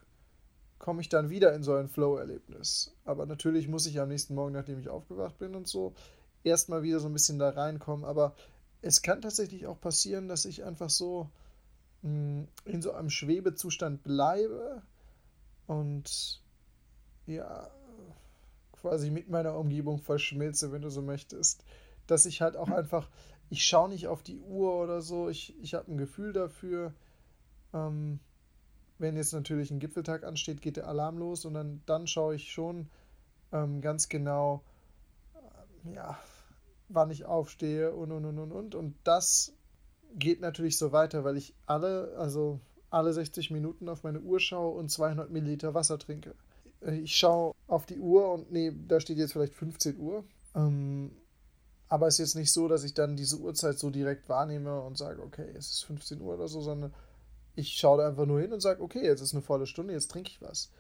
komme 0.85 1.01
ich 1.01 1.09
dann 1.09 1.31
wieder 1.31 1.55
in 1.55 1.63
so 1.63 1.73
ein 1.77 1.89
Flow-Erlebnis. 1.89 2.95
Aber 3.07 3.25
natürlich 3.25 3.69
muss 3.69 3.87
ich 3.87 3.99
am 4.01 4.11
nächsten 4.11 4.35
Morgen, 4.35 4.53
nachdem 4.53 4.79
ich 4.79 4.91
aufgewacht 4.91 5.39
bin 5.39 5.55
und 5.55 5.67
so, 5.67 5.95
erstmal 6.43 6.83
wieder 6.83 7.01
so 7.01 7.09
ein 7.09 7.15
bisschen 7.15 7.39
da 7.39 7.49
reinkommen. 7.49 8.05
Aber 8.05 8.35
es 8.83 9.01
kann 9.01 9.23
tatsächlich 9.23 9.67
auch 9.67 9.81
passieren, 9.81 10.29
dass 10.29 10.45
ich 10.45 10.63
einfach 10.63 10.91
so 10.91 11.31
mh, 12.03 12.11
hm, 12.11 12.49
in 12.67 12.83
so 12.83 12.93
einem 12.93 13.09
Schwebezustand 13.09 14.03
bleibe 14.03 14.83
und 15.67 16.43
ja, 17.27 17.71
quasi 18.83 19.09
mit 19.09 19.31
meiner 19.31 19.57
Umgebung 19.57 20.01
verschmilze, 20.01 20.71
wenn 20.71 20.83
du 20.83 20.91
so 20.91 21.01
möchtest. 21.01 21.65
Dass 22.07 22.27
ich 22.27 22.43
halt 22.43 22.59
auch 22.59 22.69
einfach, 22.69 23.09
ich 23.49 23.65
schaue 23.65 23.89
nicht 23.89 24.07
auf 24.07 24.23
die 24.23 24.39
Uhr 24.39 24.75
oder 24.75 25.01
so, 25.01 25.31
ich, 25.31 25.59
ich 25.63 25.73
habe 25.73 25.91
ein 25.91 25.97
Gefühl 25.97 26.35
dafür. 26.35 26.93
Ähm, 27.73 28.21
wenn 29.05 29.17
jetzt 29.17 29.35
natürlich 29.35 29.71
ein 29.71 29.81
Gipfeltag 29.81 30.25
ansteht, 30.25 30.63
geht 30.63 30.79
der 30.79 30.89
Alarm 30.89 31.19
los 31.19 31.45
und 31.45 31.53
dann, 31.53 31.83
dann 31.85 32.07
schaue 32.07 32.37
ich 32.37 32.51
schon 32.51 32.89
ähm, 33.53 33.83
ganz 33.83 34.09
genau, 34.09 34.63
äh, 35.35 35.95
ja, 35.95 36.19
wann 36.89 37.11
ich 37.11 37.27
aufstehe 37.27 37.93
und 37.93 38.13
und 38.13 38.25
und 38.25 38.39
und 38.39 38.53
und. 38.53 38.75
Und 38.75 38.97
das 39.05 39.53
geht 40.15 40.41
natürlich 40.41 40.79
so 40.79 40.91
weiter, 40.91 41.23
weil 41.23 41.37
ich 41.37 41.55
alle, 41.67 42.15
also 42.17 42.61
alle 42.89 43.13
60 43.13 43.51
Minuten 43.51 43.91
auf 43.91 44.05
meine 44.05 44.21
Uhr 44.21 44.41
schaue 44.41 44.75
und 44.75 44.91
200 44.91 45.31
Milliliter 45.31 45.75
Wasser 45.75 45.99
trinke. 45.99 46.35
Äh, 46.81 46.97
ich 47.01 47.15
schaue 47.15 47.53
auf 47.67 47.85
die 47.85 47.99
Uhr 47.99 48.33
und 48.33 48.51
nee, 48.51 48.73
da 48.89 49.01
steht 49.01 49.19
jetzt 49.19 49.35
vielleicht 49.35 49.55
15 49.55 49.99
Uhr. 49.99 50.25
Ähm, 50.55 51.11
aber 51.89 52.07
es 52.07 52.15
ist 52.15 52.21
jetzt 52.21 52.37
nicht 52.37 52.53
so, 52.53 52.69
dass 52.69 52.85
ich 52.85 52.95
dann 52.95 53.17
diese 53.17 53.39
Uhrzeit 53.39 53.79
so 53.79 53.91
direkt 53.91 54.31
wahrnehme 54.31 54.81
und 54.81 54.97
sage, 54.97 55.23
okay, 55.23 55.53
es 55.55 55.73
ist 55.73 55.85
15 55.85 56.23
Uhr 56.23 56.37
oder 56.37 56.49
so, 56.49 56.63
sondern 56.63 56.95
ich 57.55 57.77
schaue 57.77 57.99
da 57.99 58.09
einfach 58.09 58.27
nur 58.27 58.41
hin 58.41 58.53
und 58.53 58.61
sage, 58.61 58.83
okay, 58.83 59.05
jetzt 59.05 59.21
ist 59.21 59.33
eine 59.33 59.43
volle 59.43 59.67
Stunde, 59.67 59.93
jetzt 59.93 60.11
trinke 60.11 60.31
ich 60.31 60.43
was. 60.43 60.71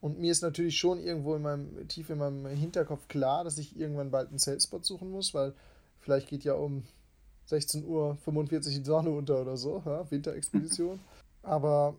Und 0.00 0.18
mir 0.18 0.32
ist 0.32 0.42
natürlich 0.42 0.78
schon 0.78 1.00
irgendwo 1.00 1.34
in 1.34 1.42
meinem, 1.42 1.88
tief 1.88 2.10
in 2.10 2.18
meinem 2.18 2.46
Hinterkopf 2.46 3.08
klar, 3.08 3.44
dass 3.44 3.56
ich 3.58 3.78
irgendwann 3.78 4.10
bald 4.10 4.28
einen 4.28 4.38
Salespot 4.38 4.84
suchen 4.84 5.10
muss, 5.10 5.32
weil 5.32 5.54
vielleicht 6.00 6.28
geht 6.28 6.44
ja 6.44 6.54
um 6.54 6.84
16.45 7.48 7.86
Uhr 7.86 8.14
die 8.60 8.84
Sonne 8.84 9.10
unter 9.10 9.40
oder 9.40 9.56
so, 9.56 9.82
ja, 9.86 10.10
Winterexpedition. 10.10 11.00
Aber 11.42 11.96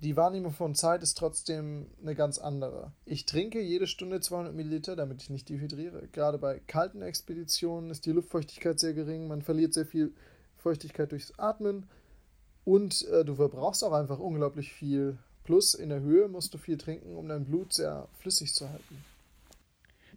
die 0.00 0.16
Wahrnehmung 0.16 0.52
von 0.52 0.74
Zeit 0.74 1.02
ist 1.02 1.18
trotzdem 1.18 1.86
eine 2.00 2.14
ganz 2.14 2.38
andere. 2.38 2.92
Ich 3.04 3.26
trinke 3.26 3.60
jede 3.60 3.86
Stunde 3.86 4.20
200 4.20 4.54
Milliliter, 4.54 4.96
damit 4.96 5.22
ich 5.22 5.30
nicht 5.30 5.48
dehydriere. 5.48 6.08
Gerade 6.08 6.38
bei 6.38 6.60
kalten 6.66 7.02
Expeditionen 7.02 7.90
ist 7.90 8.06
die 8.06 8.12
Luftfeuchtigkeit 8.12 8.80
sehr 8.80 8.94
gering, 8.94 9.28
man 9.28 9.42
verliert 9.42 9.74
sehr 9.74 9.86
viel 9.86 10.14
Feuchtigkeit 10.56 11.12
durchs 11.12 11.38
Atmen 11.38 11.88
und 12.64 13.06
äh, 13.08 13.24
du 13.24 13.34
verbrauchst 13.34 13.84
auch 13.84 13.92
einfach 13.92 14.18
unglaublich 14.18 14.72
viel. 14.72 15.18
Plus 15.44 15.74
in 15.74 15.88
der 15.88 16.00
Höhe 16.00 16.28
musst 16.28 16.54
du 16.54 16.58
viel 16.58 16.78
trinken, 16.78 17.16
um 17.16 17.28
dein 17.28 17.44
Blut 17.44 17.72
sehr 17.72 18.08
flüssig 18.18 18.54
zu 18.54 18.68
halten. 18.68 19.04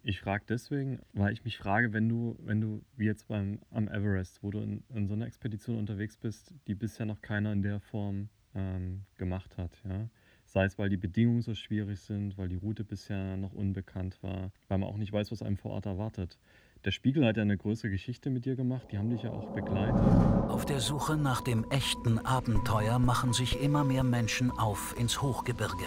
Ich 0.04 0.20
frage 0.20 0.44
deswegen, 0.48 1.00
weil 1.14 1.32
ich 1.32 1.44
mich 1.44 1.58
frage, 1.58 1.92
wenn 1.92 2.08
du, 2.08 2.36
wenn 2.38 2.60
du 2.60 2.80
wie 2.96 3.06
jetzt 3.06 3.26
beim 3.26 3.58
am 3.72 3.88
Everest, 3.88 4.40
wo 4.40 4.52
du 4.52 4.60
in, 4.60 4.84
in 4.94 5.08
so 5.08 5.14
einer 5.14 5.26
Expedition 5.26 5.78
unterwegs 5.78 6.16
bist, 6.16 6.54
die 6.68 6.76
bisher 6.76 7.06
noch 7.06 7.20
keiner 7.22 7.52
in 7.52 7.62
der 7.62 7.80
Form 7.80 8.28
ähm, 8.54 9.02
gemacht 9.16 9.56
hat, 9.56 9.72
ja. 9.84 10.08
Sei 10.44 10.64
es, 10.64 10.78
weil 10.78 10.88
die 10.88 10.96
Bedingungen 10.96 11.42
so 11.42 11.56
schwierig 11.56 11.98
sind, 11.98 12.38
weil 12.38 12.48
die 12.48 12.54
Route 12.54 12.84
bisher 12.84 13.36
noch 13.36 13.52
unbekannt 13.52 14.22
war, 14.22 14.52
weil 14.68 14.78
man 14.78 14.88
auch 14.88 14.96
nicht 14.96 15.12
weiß, 15.12 15.32
was 15.32 15.42
einem 15.42 15.56
vor 15.56 15.72
Ort 15.72 15.86
erwartet. 15.86 16.38
Der 16.84 16.92
Spiegel 16.92 17.26
hat 17.26 17.36
ja 17.36 17.42
eine 17.42 17.56
größere 17.56 17.90
Geschichte 17.90 18.30
mit 18.30 18.44
dir 18.44 18.54
gemacht, 18.54 18.86
die 18.92 18.98
haben 18.98 19.10
dich 19.10 19.22
ja 19.22 19.30
auch 19.30 19.52
begleitet. 19.54 20.00
Auf 20.48 20.64
der 20.66 20.80
Suche 20.80 21.16
nach 21.16 21.40
dem 21.40 21.64
echten 21.70 22.18
Abenteuer 22.18 22.98
machen 22.98 23.32
sich 23.32 23.60
immer 23.60 23.82
mehr 23.82 24.04
Menschen 24.04 24.50
auf 24.52 24.94
ins 24.98 25.20
Hochgebirge. 25.20 25.86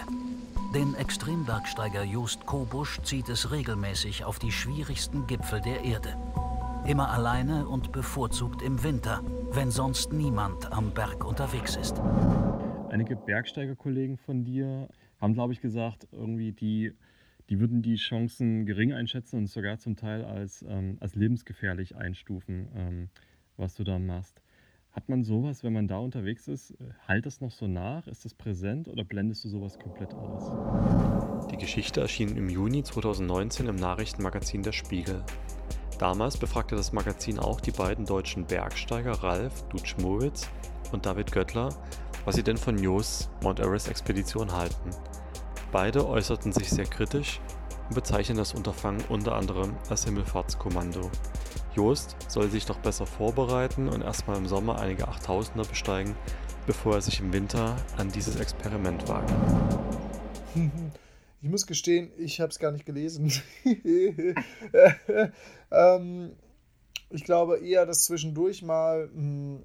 Den 0.74 0.94
Extrembergsteiger 0.94 2.04
Just 2.04 2.46
Kobusch 2.46 3.00
zieht 3.02 3.28
es 3.28 3.50
regelmäßig 3.50 4.24
auf 4.24 4.38
die 4.38 4.52
schwierigsten 4.52 5.26
Gipfel 5.26 5.60
der 5.60 5.84
Erde. 5.84 6.16
Immer 6.86 7.10
alleine 7.10 7.66
und 7.66 7.92
bevorzugt 7.92 8.62
im 8.62 8.82
Winter, 8.82 9.22
wenn 9.52 9.70
sonst 9.70 10.12
niemand 10.12 10.70
am 10.72 10.92
Berg 10.92 11.24
unterwegs 11.24 11.76
ist. 11.76 12.00
Einige 12.90 13.16
Bergsteigerkollegen 13.16 14.16
von 14.18 14.44
dir 14.44 14.88
haben, 15.20 15.34
glaube 15.34 15.52
ich, 15.52 15.60
gesagt, 15.60 16.06
irgendwie 16.12 16.52
die 16.52 16.92
die 17.50 17.58
würden 17.58 17.82
die 17.82 17.96
Chancen 17.96 18.64
gering 18.64 18.92
einschätzen 18.92 19.36
und 19.36 19.46
sogar 19.48 19.78
zum 19.78 19.96
Teil 19.96 20.24
als, 20.24 20.64
ähm, 20.68 20.96
als 21.00 21.16
lebensgefährlich 21.16 21.96
einstufen, 21.96 22.68
ähm, 22.76 23.08
was 23.56 23.74
du 23.74 23.82
da 23.82 23.98
machst. 23.98 24.40
Hat 24.92 25.08
man 25.08 25.22
sowas, 25.22 25.62
wenn 25.62 25.72
man 25.72 25.86
da 25.86 25.98
unterwegs 25.98 26.48
ist, 26.48 26.76
halt 27.06 27.26
das 27.26 27.40
noch 27.40 27.50
so 27.50 27.66
nach? 27.66 28.06
Ist 28.06 28.24
das 28.24 28.34
präsent 28.34 28.88
oder 28.88 29.04
blendest 29.04 29.44
du 29.44 29.48
sowas 29.48 29.78
komplett 29.78 30.14
aus? 30.14 31.48
Die 31.50 31.56
Geschichte 31.56 32.00
erschien 32.00 32.36
im 32.36 32.48
Juni 32.48 32.82
2019 32.82 33.66
im 33.66 33.76
Nachrichtenmagazin 33.76 34.62
Der 34.62 34.72
Spiegel. 34.72 35.22
Damals 35.98 36.38
befragte 36.38 36.76
das 36.76 36.92
Magazin 36.92 37.38
auch 37.38 37.60
die 37.60 37.72
beiden 37.72 38.04
deutschen 38.04 38.46
Bergsteiger 38.46 39.12
Ralf 39.22 39.68
Dutschmowitz 39.68 40.48
und 40.92 41.06
David 41.06 41.30
Göttler, 41.30 41.68
was 42.24 42.36
sie 42.36 42.42
denn 42.42 42.56
von 42.56 42.78
Jos 42.78 43.28
Mount 43.42 43.60
Everest 43.60 43.88
Expedition 43.88 44.50
halten. 44.52 44.90
Beide 45.72 46.08
äußerten 46.08 46.52
sich 46.52 46.68
sehr 46.68 46.84
kritisch 46.84 47.40
und 47.88 47.94
bezeichnen 47.94 48.36
das 48.36 48.54
Unterfangen 48.54 49.04
unter 49.08 49.36
anderem 49.36 49.76
als 49.88 50.04
Himmelfahrtskommando. 50.04 51.08
Joost 51.76 52.16
soll 52.26 52.50
sich 52.50 52.66
doch 52.66 52.78
besser 52.78 53.06
vorbereiten 53.06 53.88
und 53.88 54.02
erstmal 54.02 54.36
im 54.36 54.48
Sommer 54.48 54.80
einige 54.80 55.06
Achttausender 55.06 55.64
besteigen, 55.64 56.16
bevor 56.66 56.96
er 56.96 57.02
sich 57.02 57.20
im 57.20 57.32
Winter 57.32 57.76
an 57.96 58.10
dieses 58.10 58.34
Experiment 58.40 59.06
wagt. 59.08 59.32
Ich 61.42 61.48
muss 61.48 61.66
gestehen, 61.68 62.10
ich 62.18 62.40
habe 62.40 62.50
es 62.50 62.58
gar 62.58 62.72
nicht 62.72 62.84
gelesen. 62.84 63.32
ähm, 65.70 66.32
ich 67.10 67.24
glaube 67.24 67.58
eher, 67.60 67.86
dass 67.86 68.04
zwischendurch 68.06 68.62
mal 68.62 69.06
mh, 69.06 69.14
hm, 69.14 69.62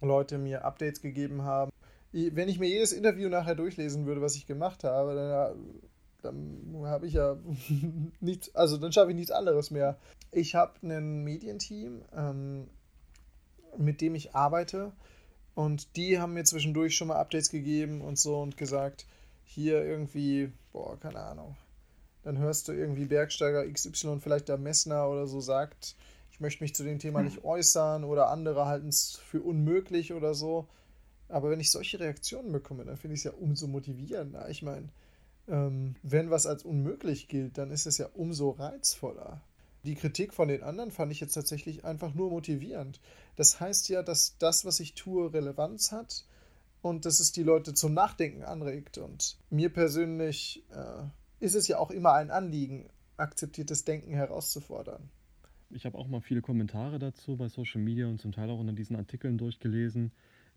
Leute 0.00 0.38
mir 0.38 0.64
Updates 0.64 1.02
gegeben 1.02 1.42
haben 1.42 1.72
wenn 2.12 2.48
ich 2.48 2.58
mir 2.58 2.68
jedes 2.68 2.92
Interview 2.92 3.28
nachher 3.28 3.54
durchlesen 3.54 4.06
würde, 4.06 4.20
was 4.20 4.36
ich 4.36 4.46
gemacht 4.46 4.84
habe, 4.84 5.14
dann, 6.22 6.72
dann 6.72 6.86
habe 6.86 7.06
ich 7.06 7.14
ja 7.14 7.36
nichts, 8.20 8.54
also 8.54 8.76
dann 8.76 8.92
schaffe 8.92 9.10
ich 9.10 9.16
nichts 9.16 9.30
anderes 9.32 9.70
mehr. 9.70 9.98
Ich 10.30 10.54
habe 10.54 10.74
ein 10.82 11.24
Medienteam, 11.24 12.02
ähm, 12.14 12.68
mit 13.78 14.00
dem 14.00 14.14
ich 14.14 14.34
arbeite 14.34 14.92
und 15.54 15.96
die 15.96 16.18
haben 16.18 16.34
mir 16.34 16.44
zwischendurch 16.44 16.96
schon 16.96 17.08
mal 17.08 17.16
Updates 17.16 17.50
gegeben 17.50 18.00
und 18.00 18.18
so 18.18 18.40
und 18.40 18.56
gesagt, 18.56 19.06
hier 19.44 19.84
irgendwie, 19.84 20.52
boah, 20.72 20.98
keine 20.98 21.20
Ahnung. 21.20 21.56
Dann 22.22 22.38
hörst 22.38 22.68
du 22.68 22.72
irgendwie 22.72 23.06
Bergsteiger 23.06 23.66
XY, 23.66 24.20
vielleicht 24.20 24.48
der 24.48 24.56
Messner 24.56 25.08
oder 25.08 25.26
so 25.26 25.40
sagt, 25.40 25.96
ich 26.30 26.40
möchte 26.40 26.62
mich 26.62 26.74
zu 26.74 26.84
dem 26.84 26.98
Thema 26.98 27.22
nicht 27.22 27.44
äußern 27.44 28.04
oder 28.04 28.28
andere 28.28 28.66
halten 28.66 28.88
es 28.88 29.16
für 29.16 29.42
unmöglich 29.42 30.12
oder 30.12 30.34
so. 30.34 30.68
Aber 31.32 31.48
wenn 31.48 31.60
ich 31.60 31.70
solche 31.70 31.98
Reaktionen 31.98 32.52
bekomme, 32.52 32.84
dann 32.84 32.98
finde 32.98 33.14
ich 33.14 33.20
es 33.20 33.24
ja 33.24 33.32
umso 33.32 33.66
motivierender. 33.66 34.50
Ich 34.50 34.62
meine, 34.62 34.90
ähm, 35.48 35.94
wenn 36.02 36.28
was 36.28 36.46
als 36.46 36.62
unmöglich 36.62 37.26
gilt, 37.26 37.56
dann 37.56 37.70
ist 37.70 37.86
es 37.86 37.96
ja 37.96 38.06
umso 38.12 38.50
reizvoller. 38.50 39.40
Die 39.82 39.94
Kritik 39.94 40.34
von 40.34 40.48
den 40.48 40.62
anderen 40.62 40.90
fand 40.90 41.10
ich 41.10 41.20
jetzt 41.20 41.32
tatsächlich 41.32 41.86
einfach 41.86 42.12
nur 42.12 42.28
motivierend. 42.28 43.00
Das 43.36 43.60
heißt 43.60 43.88
ja, 43.88 44.02
dass 44.02 44.36
das, 44.38 44.66
was 44.66 44.78
ich 44.78 44.92
tue, 44.92 45.32
Relevanz 45.32 45.90
hat 45.90 46.26
und 46.82 47.06
dass 47.06 47.18
es 47.18 47.32
die 47.32 47.42
Leute 47.42 47.72
zum 47.72 47.94
Nachdenken 47.94 48.42
anregt. 48.42 48.98
Und 48.98 49.38
mir 49.48 49.72
persönlich 49.72 50.62
äh, 50.70 51.04
ist 51.40 51.54
es 51.54 51.66
ja 51.66 51.78
auch 51.78 51.90
immer 51.90 52.12
ein 52.12 52.30
Anliegen, 52.30 52.90
akzeptiertes 53.16 53.86
Denken 53.86 54.12
herauszufordern. 54.12 55.08
Ich 55.70 55.86
habe 55.86 55.96
auch 55.96 56.08
mal 56.08 56.20
viele 56.20 56.42
Kommentare 56.42 56.98
dazu 56.98 57.38
bei 57.38 57.48
Social 57.48 57.80
Media 57.80 58.06
und 58.06 58.20
zum 58.20 58.32
Teil 58.32 58.50
auch 58.50 58.60
unter 58.60 58.74
diesen 58.74 58.96
Artikeln 58.96 59.38
durchgelesen 59.38 60.12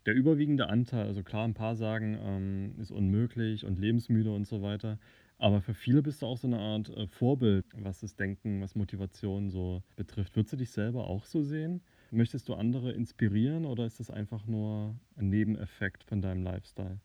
der 0.06 0.14
überwiegende 0.14 0.68
Anteil, 0.68 1.06
also 1.06 1.22
klar, 1.22 1.46
ein 1.46 1.54
paar 1.54 1.76
sagen, 1.76 2.16
ähm, 2.22 2.74
ist 2.80 2.92
unmöglich 2.92 3.64
und 3.64 3.78
lebensmüde 3.78 4.32
und 4.32 4.46
so 4.46 4.62
weiter. 4.62 4.98
Aber 5.38 5.60
für 5.60 5.74
viele 5.74 6.02
bist 6.02 6.22
du 6.22 6.26
auch 6.26 6.38
so 6.38 6.46
eine 6.46 6.58
Art 6.58 6.88
äh, 6.88 7.06
Vorbild, 7.08 7.66
was 7.76 8.00
das 8.00 8.16
Denken, 8.16 8.62
was 8.62 8.74
Motivation 8.74 9.50
so 9.50 9.82
betrifft. 9.96 10.36
Würdest 10.36 10.54
du 10.54 10.56
dich 10.56 10.70
selber 10.70 11.08
auch 11.08 11.26
so 11.26 11.42
sehen? 11.42 11.82
Möchtest 12.10 12.48
du 12.48 12.54
andere 12.54 12.92
inspirieren 12.92 13.66
oder 13.66 13.84
ist 13.84 14.00
das 14.00 14.10
einfach 14.10 14.46
nur 14.46 14.94
ein 15.16 15.28
Nebeneffekt 15.28 16.04
von 16.04 16.22
deinem 16.22 16.42
Lifestyle? 16.42 17.00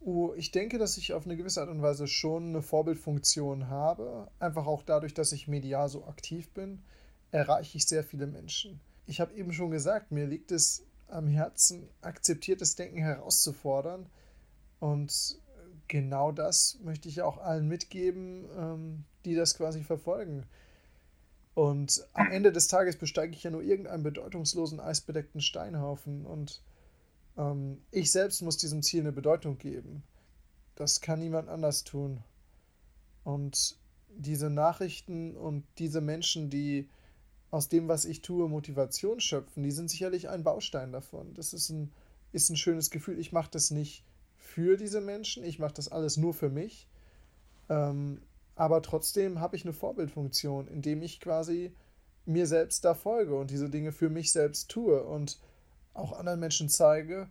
Uh, 0.00 0.34
ich 0.34 0.50
denke, 0.50 0.78
dass 0.78 0.98
ich 0.98 1.14
auf 1.14 1.24
eine 1.24 1.36
gewisse 1.36 1.60
Art 1.60 1.70
und 1.70 1.82
Weise 1.82 2.06
schon 2.06 2.50
eine 2.50 2.62
Vorbildfunktion 2.62 3.68
habe. 3.68 4.28
Einfach 4.38 4.66
auch 4.66 4.82
dadurch, 4.82 5.14
dass 5.14 5.32
ich 5.32 5.48
medial 5.48 5.88
so 5.88 6.06
aktiv 6.06 6.50
bin, 6.50 6.82
erreiche 7.30 7.78
ich 7.78 7.86
sehr 7.86 8.04
viele 8.04 8.26
Menschen. 8.26 8.80
Ich 9.06 9.20
habe 9.20 9.34
eben 9.34 9.52
schon 9.52 9.70
gesagt, 9.70 10.12
mir 10.12 10.26
liegt 10.26 10.52
es 10.52 10.84
am 11.08 11.26
Herzen, 11.26 11.88
akzeptiertes 12.00 12.76
Denken 12.76 12.98
herauszufordern. 12.98 14.06
Und 14.80 15.38
genau 15.88 16.32
das 16.32 16.78
möchte 16.82 17.08
ich 17.08 17.22
auch 17.22 17.38
allen 17.38 17.68
mitgeben, 17.68 18.46
ähm, 18.56 19.04
die 19.24 19.34
das 19.34 19.56
quasi 19.56 19.82
verfolgen. 19.82 20.46
Und 21.54 22.06
am 22.12 22.30
Ende 22.30 22.52
des 22.52 22.68
Tages 22.68 22.96
besteige 22.96 23.34
ich 23.34 23.42
ja 23.42 23.50
nur 23.50 23.62
irgendeinen 23.62 24.02
bedeutungslosen 24.02 24.78
eisbedeckten 24.78 25.40
Steinhaufen 25.40 26.26
und 26.26 26.60
ähm, 27.38 27.78
ich 27.90 28.12
selbst 28.12 28.42
muss 28.42 28.58
diesem 28.58 28.82
Ziel 28.82 29.00
eine 29.00 29.12
Bedeutung 29.12 29.56
geben. 29.56 30.02
Das 30.74 31.00
kann 31.00 31.18
niemand 31.18 31.48
anders 31.48 31.84
tun. 31.84 32.22
Und 33.24 33.78
diese 34.08 34.50
Nachrichten 34.50 35.36
und 35.36 35.64
diese 35.78 36.00
Menschen, 36.00 36.50
die 36.50 36.88
aus 37.50 37.68
dem, 37.68 37.88
was 37.88 38.04
ich 38.04 38.22
tue, 38.22 38.48
Motivation 38.48 39.20
schöpfen, 39.20 39.62
die 39.62 39.70
sind 39.70 39.88
sicherlich 39.88 40.28
ein 40.28 40.42
Baustein 40.42 40.92
davon. 40.92 41.32
Das 41.34 41.52
ist 41.52 41.70
ein, 41.70 41.92
ist 42.32 42.50
ein 42.50 42.56
schönes 42.56 42.90
Gefühl. 42.90 43.18
Ich 43.18 43.32
mache 43.32 43.50
das 43.50 43.70
nicht 43.70 44.04
für 44.36 44.76
diese 44.76 45.00
Menschen, 45.00 45.44
ich 45.44 45.58
mache 45.58 45.74
das 45.74 45.88
alles 45.88 46.16
nur 46.16 46.34
für 46.34 46.50
mich. 46.50 46.88
Ähm, 47.68 48.20
aber 48.54 48.82
trotzdem 48.82 49.40
habe 49.40 49.56
ich 49.56 49.64
eine 49.64 49.74
Vorbildfunktion, 49.74 50.68
indem 50.68 51.02
ich 51.02 51.20
quasi 51.20 51.72
mir 52.24 52.46
selbst 52.46 52.84
da 52.84 52.94
folge 52.94 53.36
und 53.36 53.50
diese 53.50 53.70
Dinge 53.70 53.92
für 53.92 54.08
mich 54.08 54.32
selbst 54.32 54.70
tue 54.70 55.02
und 55.02 55.38
auch 55.94 56.12
anderen 56.12 56.40
Menschen 56.40 56.68
zeige, 56.68 57.28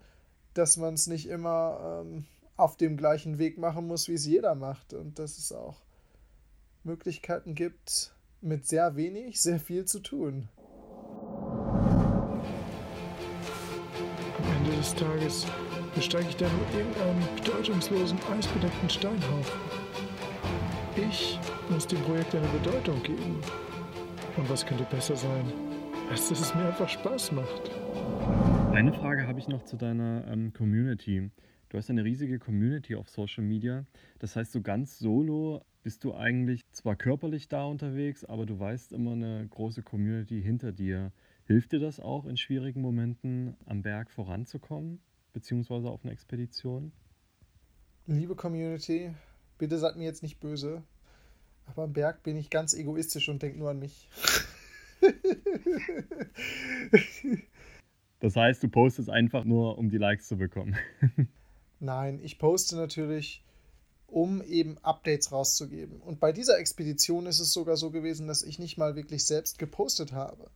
dass 0.53 0.77
man 0.77 0.93
es 0.93 1.07
nicht 1.07 1.27
immer 1.27 2.03
ähm, 2.05 2.25
auf 2.57 2.77
dem 2.77 2.95
gleichen 2.95 3.37
Weg 3.37 3.57
machen 3.57 3.87
muss, 3.87 4.07
wie 4.07 4.13
es 4.13 4.25
jeder 4.25 4.55
macht 4.55 4.93
und 4.93 5.19
dass 5.19 5.37
es 5.37 5.51
auch 5.51 5.81
Möglichkeiten 6.83 7.55
gibt, 7.55 8.14
mit 8.45 8.65
sehr 8.65 8.95
wenig 8.95 9.41
sehr 9.41 9.59
viel 9.59 9.85
zu 9.85 9.99
tun. 9.99 10.47
Am 14.37 14.57
Ende 14.57 14.77
des 14.77 14.93
Tages 14.93 15.47
besteige 15.95 16.29
ich 16.29 16.35
dann 16.35 16.51
irgendeinen 16.77 17.27
bedeutungslosen, 17.35 18.19
eisbedeckten 18.31 18.89
Steinhaufen. 18.89 19.59
Ich 20.95 21.39
muss 21.69 21.87
dem 21.87 21.99
Projekt 22.01 22.35
eine 22.35 22.47
Bedeutung 22.47 23.01
geben. 23.01 23.41
Und 24.37 24.49
was 24.49 24.65
könnte 24.65 24.83
besser 24.85 25.15
sein, 25.15 25.51
als 26.11 26.29
dass 26.29 26.39
es 26.39 26.53
mir 26.53 26.67
einfach 26.67 26.87
Spaß 26.87 27.31
macht? 27.31 27.71
Eine 28.73 28.93
Frage 28.93 29.25
habe 29.27 29.39
ich 29.39 29.47
noch 29.47 29.63
zu 29.63 29.75
deiner 29.75 30.27
ähm, 30.27 30.53
Community. 30.53 31.31
Du 31.69 31.77
hast 31.77 31.89
eine 31.89 32.03
riesige 32.03 32.37
Community 32.39 32.95
auf 32.95 33.09
Social 33.09 33.43
Media. 33.43 33.85
Das 34.19 34.35
heißt, 34.35 34.51
so 34.51 34.61
ganz 34.61 34.99
solo 34.99 35.63
bist 35.85 36.03
du 36.03 36.15
eigentlich 36.15 36.65
zwar 36.71 36.95
körperlich 36.95 37.47
da 37.47 37.65
unterwegs, 37.65 38.25
aber 38.25 38.47
du 38.47 38.59
weißt 38.59 38.91
immer 38.91 39.11
eine 39.11 39.47
große 39.47 39.83
Community 39.83 40.41
hinter 40.41 40.71
dir. 40.71 41.11
Hilft 41.45 41.73
dir 41.73 41.79
das 41.79 41.99
auch 41.99 42.25
in 42.25 42.37
schwierigen 42.37 42.81
Momenten 42.81 43.55
am 43.67 43.83
Berg 43.83 44.09
voranzukommen, 44.09 44.99
beziehungsweise 45.31 45.87
auf 45.87 46.03
einer 46.03 46.11
Expedition? 46.11 46.91
Liebe 48.07 48.35
Community, 48.35 49.13
bitte 49.59 49.77
seid 49.77 49.95
mir 49.95 50.05
jetzt 50.05 50.23
nicht 50.23 50.39
böse, 50.39 50.81
aber 51.67 51.83
am 51.83 51.93
Berg 51.93 52.23
bin 52.23 52.35
ich 52.35 52.49
ganz 52.49 52.73
egoistisch 52.73 53.29
und 53.29 53.43
denke 53.43 53.59
nur 53.59 53.69
an 53.69 53.77
mich. 53.77 54.09
das 58.21 58.35
heißt, 58.35 58.63
du 58.63 58.69
postest 58.69 59.11
einfach 59.11 59.45
nur, 59.45 59.77
um 59.77 59.91
die 59.91 59.99
Likes 59.99 60.27
zu 60.29 60.37
bekommen. 60.37 60.75
Nein, 61.79 62.19
ich 62.23 62.39
poste 62.39 62.75
natürlich 62.75 63.45
um 64.07 64.41
eben 64.43 64.77
Updates 64.79 65.31
rauszugeben. 65.31 65.99
Und 66.01 66.19
bei 66.19 66.31
dieser 66.31 66.59
Expedition 66.59 67.25
ist 67.25 67.39
es 67.39 67.53
sogar 67.53 67.77
so 67.77 67.91
gewesen, 67.91 68.27
dass 68.27 68.43
ich 68.43 68.59
nicht 68.59 68.77
mal 68.77 68.95
wirklich 68.95 69.25
selbst 69.25 69.57
gepostet 69.57 70.13
habe. 70.13 70.49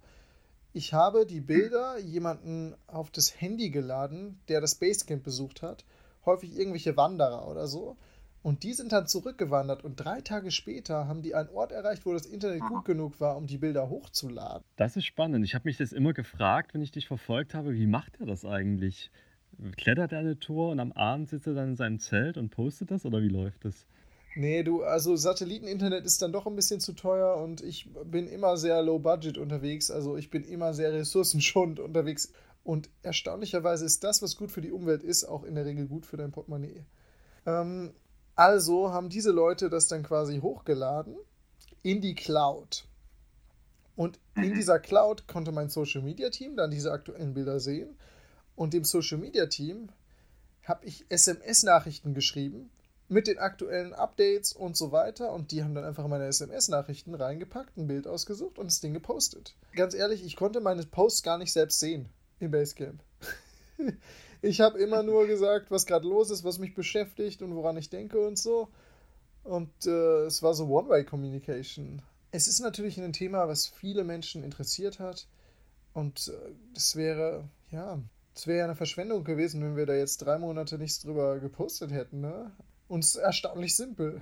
Ich 0.71 0.93
habe 0.93 1.25
die 1.25 1.41
Bilder 1.41 1.97
jemanden 1.97 2.75
auf 2.85 3.09
das 3.09 3.41
Handy 3.41 3.69
geladen, 3.71 4.39
der 4.49 4.61
das 4.61 4.75
Basecamp 4.75 5.23
besucht 5.23 5.63
hat, 5.63 5.83
häufig 6.25 6.55
irgendwelche 6.57 6.95
Wanderer 6.95 7.47
oder 7.47 7.67
so. 7.67 7.97
Und 8.41 8.63
die 8.63 8.73
sind 8.73 8.93
dann 8.93 9.07
zurückgewandert 9.07 9.83
und 9.83 9.95
drei 9.95 10.21
Tage 10.21 10.51
später 10.51 11.07
haben 11.07 11.21
die 11.21 11.35
einen 11.35 11.49
Ort 11.49 11.71
erreicht, 11.71 12.05
wo 12.05 12.13
das 12.13 12.25
Internet 12.25 12.61
gut 12.61 12.85
genug 12.85 13.19
war, 13.19 13.35
um 13.35 13.47
die 13.47 13.57
Bilder 13.57 13.89
hochzuladen. 13.89 14.63
Das 14.77 14.95
ist 14.95 15.05
spannend. 15.05 15.43
Ich 15.43 15.55
habe 15.55 15.67
mich 15.67 15.77
das 15.77 15.91
immer 15.91 16.13
gefragt, 16.13 16.73
wenn 16.73 16.81
ich 16.81 16.91
dich 16.91 17.07
verfolgt 17.07 17.53
habe, 17.53 17.73
wie 17.73 17.87
macht 17.87 18.19
er 18.19 18.27
das 18.27 18.45
eigentlich? 18.45 19.11
Klettert 19.77 20.11
er 20.11 20.19
eine 20.19 20.39
Tour 20.39 20.69
und 20.69 20.79
am 20.79 20.91
Abend 20.93 21.29
sitzt 21.29 21.47
er 21.47 21.53
dann 21.53 21.69
in 21.69 21.75
seinem 21.75 21.99
Zelt 21.99 22.37
und 22.37 22.49
postet 22.49 22.91
das 22.91 23.05
oder 23.05 23.21
wie 23.21 23.29
läuft 23.29 23.65
das? 23.65 23.85
Nee, 24.35 24.63
du, 24.63 24.83
also 24.83 25.15
Satelliteninternet 25.15 26.05
ist 26.05 26.21
dann 26.21 26.31
doch 26.31 26.45
ein 26.45 26.55
bisschen 26.55 26.79
zu 26.79 26.93
teuer 26.93 27.37
und 27.37 27.61
ich 27.61 27.89
bin 28.05 28.27
immer 28.27 28.57
sehr 28.57 28.81
low 28.81 28.99
budget 28.99 29.37
unterwegs, 29.37 29.89
also 29.89 30.17
ich 30.17 30.29
bin 30.29 30.43
immer 30.43 30.73
sehr 30.73 30.93
ressourcenschonend 30.93 31.79
unterwegs 31.79 32.31
und 32.63 32.89
erstaunlicherweise 33.01 33.85
ist 33.85 34.03
das, 34.03 34.21
was 34.21 34.37
gut 34.37 34.51
für 34.51 34.61
die 34.61 34.71
Umwelt 34.71 35.03
ist, 35.03 35.23
auch 35.23 35.43
in 35.43 35.55
der 35.55 35.65
Regel 35.65 35.87
gut 35.87 36.05
für 36.05 36.17
dein 36.17 36.31
Portemonnaie. 36.31 36.85
Ähm, 37.45 37.93
also 38.35 38.91
haben 38.91 39.09
diese 39.09 39.31
Leute 39.31 39.69
das 39.69 39.87
dann 39.87 40.03
quasi 40.03 40.39
hochgeladen 40.39 41.15
in 41.81 41.99
die 41.99 42.15
Cloud. 42.15 42.85
Und 43.95 44.19
in 44.35 44.53
dieser 44.53 44.79
Cloud 44.79 45.27
konnte 45.27 45.51
mein 45.51 45.67
Social 45.67 46.01
Media 46.01 46.29
Team 46.29 46.55
dann 46.55 46.71
diese 46.71 46.91
aktuellen 46.91 47.33
Bilder 47.33 47.59
sehen 47.59 47.97
und 48.59 48.73
dem 48.73 48.83
Social 48.83 49.17
Media 49.17 49.45
Team 49.45 49.87
habe 50.65 50.85
ich 50.85 51.05
SMS-Nachrichten 51.07 52.13
geschrieben 52.13 52.69
mit 53.07 53.27
den 53.27 53.39
aktuellen 53.39 53.93
Updates 53.93 54.51
und 54.51 54.75
so 54.75 54.91
weiter. 54.91 55.31
Und 55.31 55.51
die 55.51 55.63
haben 55.63 55.73
dann 55.73 55.85
einfach 55.85 56.05
meine 56.07 56.25
SMS-Nachrichten 56.25 57.15
reingepackt, 57.15 57.77
ein 57.77 57.87
Bild 57.87 58.05
ausgesucht 58.05 58.59
und 58.59 58.65
das 58.65 58.81
Ding 58.81 58.93
gepostet. 58.93 59.55
Ganz 59.75 59.93
ehrlich, 59.93 60.25
ich 60.25 60.35
konnte 60.35 60.59
meine 60.59 60.83
Posts 60.83 61.23
gar 61.23 61.37
nicht 61.37 61.53
selbst 61.53 61.79
sehen 61.79 62.09
im 62.41 62.51
Basecamp. 62.51 63.01
ich 64.41 64.59
habe 64.59 64.77
immer 64.77 65.03
nur 65.03 65.25
gesagt, 65.25 65.71
was 65.71 65.85
gerade 65.85 66.05
los 66.05 66.29
ist, 66.29 66.43
was 66.43 66.59
mich 66.59 66.75
beschäftigt 66.75 67.41
und 67.41 67.55
woran 67.55 67.77
ich 67.77 67.89
denke 67.89 68.19
und 68.27 68.37
so. 68.37 68.67
Und 69.45 69.71
äh, 69.85 70.25
es 70.25 70.43
war 70.43 70.53
so 70.53 70.67
One-Way-Communication. 70.67 72.01
Es 72.31 72.49
ist 72.49 72.59
natürlich 72.59 72.99
ein 72.99 73.13
Thema, 73.13 73.47
was 73.47 73.67
viele 73.67 74.03
Menschen 74.03 74.43
interessiert 74.43 74.99
hat. 74.99 75.27
Und 75.93 76.27
äh, 76.27 76.51
es 76.75 76.97
wäre, 76.97 77.47
ja, 77.71 77.99
es 78.39 78.47
wäre 78.47 78.59
ja 78.59 78.63
eine 78.63 78.75
Verschwendung 78.75 79.25
gewesen, 79.25 79.61
wenn 79.61 79.75
wir 79.75 79.85
da 79.85 79.93
jetzt 79.93 80.19
drei 80.19 80.39
Monate 80.39 80.77
nichts 80.77 81.01
drüber 81.01 81.39
gepostet 81.39 81.91
hätten, 81.91 82.21
ne? 82.21 82.51
Und 82.87 83.03
es 83.03 83.15
ist 83.15 83.21
erstaunlich 83.21 83.75
simpel. 83.75 84.21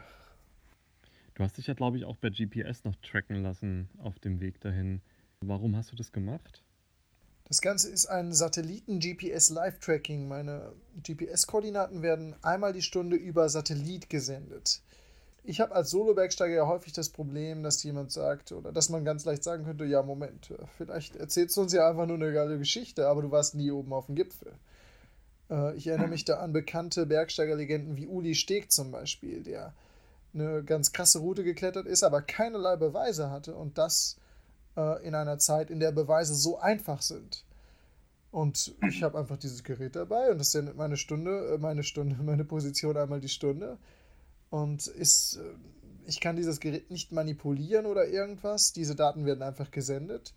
Du 1.36 1.44
hast 1.44 1.60
dich 1.60 1.68
ja, 1.68 1.76
glaube 1.76 1.98
ich, 1.98 2.06
auch 2.06 2.16
bei 2.18 2.32
GPS 2.32 2.84
noch 2.84 2.96
tracken 2.96 3.44
lassen 3.44 3.92
auf 4.00 4.18
dem 4.18 4.40
Weg 4.40 4.60
dahin. 4.60 5.02
Warum 5.42 5.76
hast 5.76 5.92
du 5.92 5.96
das 5.96 6.12
gemacht? 6.12 6.64
Das 7.44 7.62
Ganze 7.62 7.92
ist 7.92 8.08
ein 8.08 8.34
Satelliten-GPS-Live-Tracking. 8.34 10.28
Meine 10.28 10.74
GPS-Koordinaten 11.04 12.02
werden 12.02 12.36
einmal 12.42 12.74
die 12.74 12.82
Stunde 12.82 13.18
über 13.18 13.50
Satellit 13.50 14.10
gesendet 14.10 14.82
ich 15.48 15.62
habe 15.62 15.74
als 15.74 15.90
Solo-Bergsteiger 15.92 16.56
ja 16.56 16.68
häufig 16.68 16.92
das 16.92 17.08
Problem, 17.10 17.64
dass 17.64 17.82
jemand 17.82 18.12
sagt, 18.12 18.52
oder 18.52 18.74
dass 18.74 18.90
man 18.90 19.06
ganz 19.06 19.24
leicht 19.24 19.46
sagen 19.46 19.64
könnte, 19.64 19.86
ja, 19.86 20.04
Moment, 20.04 20.52
äh, 20.52 20.58
vielleicht 20.78 21.16
erzählst 21.16 21.56
du 21.56 21.62
uns 21.62 21.72
ja 21.72 21.90
einfach 21.90 22.06
nur 22.06 22.18
eine 22.18 22.34
geile 22.34 22.58
Geschichte, 22.58 23.08
aber 23.08 23.22
du 23.22 23.32
warst 23.32 23.56
nie 23.56 23.72
oben 23.72 23.94
auf 23.94 24.08
dem 24.08 24.16
Gipfel. 24.16 24.52
Äh, 25.50 25.76
ich 25.78 25.88
erinnere 25.88 26.10
mich 26.10 26.26
da 26.26 26.40
an 26.40 26.52
bekannte 26.52 27.06
Bergsteigerlegenden 27.06 27.96
wie 27.96 28.08
Uli 28.08 28.36
Steg 28.36 28.74
zum 28.74 28.92
Beispiel, 28.92 29.42
der 29.42 29.74
eine 30.34 30.64
ganz 30.66 30.92
krasse 30.92 31.20
Route 31.20 31.46
geklettert 31.46 31.88
ist, 31.88 32.04
aber 32.04 32.22
keinerlei 32.22 32.76
Beweise 32.76 33.32
hatte 33.32 33.56
und 33.56 33.78
das 33.78 34.18
äh, 34.76 35.02
in 35.08 35.16
einer 35.16 35.40
Zeit, 35.40 35.72
in 35.72 35.80
der 35.80 35.94
Beweise 35.94 36.36
so 36.36 36.60
einfach 36.60 37.02
sind. 37.02 37.46
Und 38.32 38.76
ich 38.90 39.02
habe 39.02 39.18
einfach 39.18 39.38
dieses 39.38 39.64
Gerät 39.64 39.96
dabei 39.96 40.30
und 40.30 40.40
das 40.40 40.52
sendet 40.52 40.76
meine 40.76 40.98
Stunde, 40.98 41.58
meine 41.62 41.84
Stunde, 41.84 42.18
meine 42.22 42.44
Position 42.44 42.98
einmal 42.98 43.22
die 43.22 43.30
Stunde 43.30 43.78
und 44.50 44.88
ist, 44.88 45.38
äh, 45.38 45.54
ich 46.06 46.20
kann 46.20 46.36
dieses 46.36 46.60
Gerät 46.60 46.90
nicht 46.90 47.12
manipulieren 47.12 47.86
oder 47.86 48.08
irgendwas. 48.08 48.72
Diese 48.72 48.96
Daten 48.96 49.26
werden 49.26 49.44
einfach 49.44 49.72
gesendet. 49.72 50.34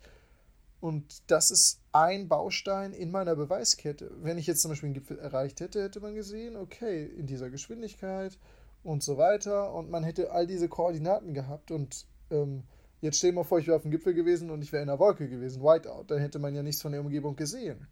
Und 0.81 1.29
das 1.29 1.51
ist 1.51 1.79
ein 1.91 2.27
Baustein 2.27 2.91
in 2.91 3.11
meiner 3.11 3.35
Beweiskette. 3.35 4.11
Wenn 4.21 4.39
ich 4.39 4.47
jetzt 4.47 4.61
zum 4.61 4.71
Beispiel 4.71 4.87
einen 4.87 4.95
Gipfel 4.95 5.19
erreicht 5.19 5.61
hätte, 5.61 5.81
hätte 5.81 5.99
man 5.99 6.15
gesehen, 6.15 6.57
okay, 6.57 7.05
in 7.05 7.27
dieser 7.27 7.51
Geschwindigkeit 7.51 8.37
und 8.83 9.03
so 9.03 9.17
weiter. 9.17 9.73
Und 9.73 9.91
man 9.91 10.03
hätte 10.03 10.31
all 10.31 10.47
diese 10.47 10.67
Koordinaten 10.67 11.35
gehabt. 11.35 11.69
Und 11.69 12.07
ähm, 12.31 12.63
jetzt 12.99 13.19
stell 13.19 13.31
mal 13.31 13.43
vor, 13.43 13.59
ich 13.59 13.67
wäre 13.67 13.77
auf 13.77 13.83
dem 13.83 13.91
Gipfel 13.91 14.15
gewesen 14.15 14.49
und 14.49 14.63
ich 14.63 14.71
wäre 14.73 14.81
in 14.81 14.89
einer 14.89 14.99
Wolke 14.99 15.29
gewesen, 15.29 15.61
Whiteout. 15.61 16.05
Dann 16.07 16.19
hätte 16.19 16.39
man 16.39 16.55
ja 16.55 16.63
nichts 16.63 16.81
von 16.81 16.91
der 16.91 17.01
Umgebung 17.01 17.35
gesehen. 17.35 17.87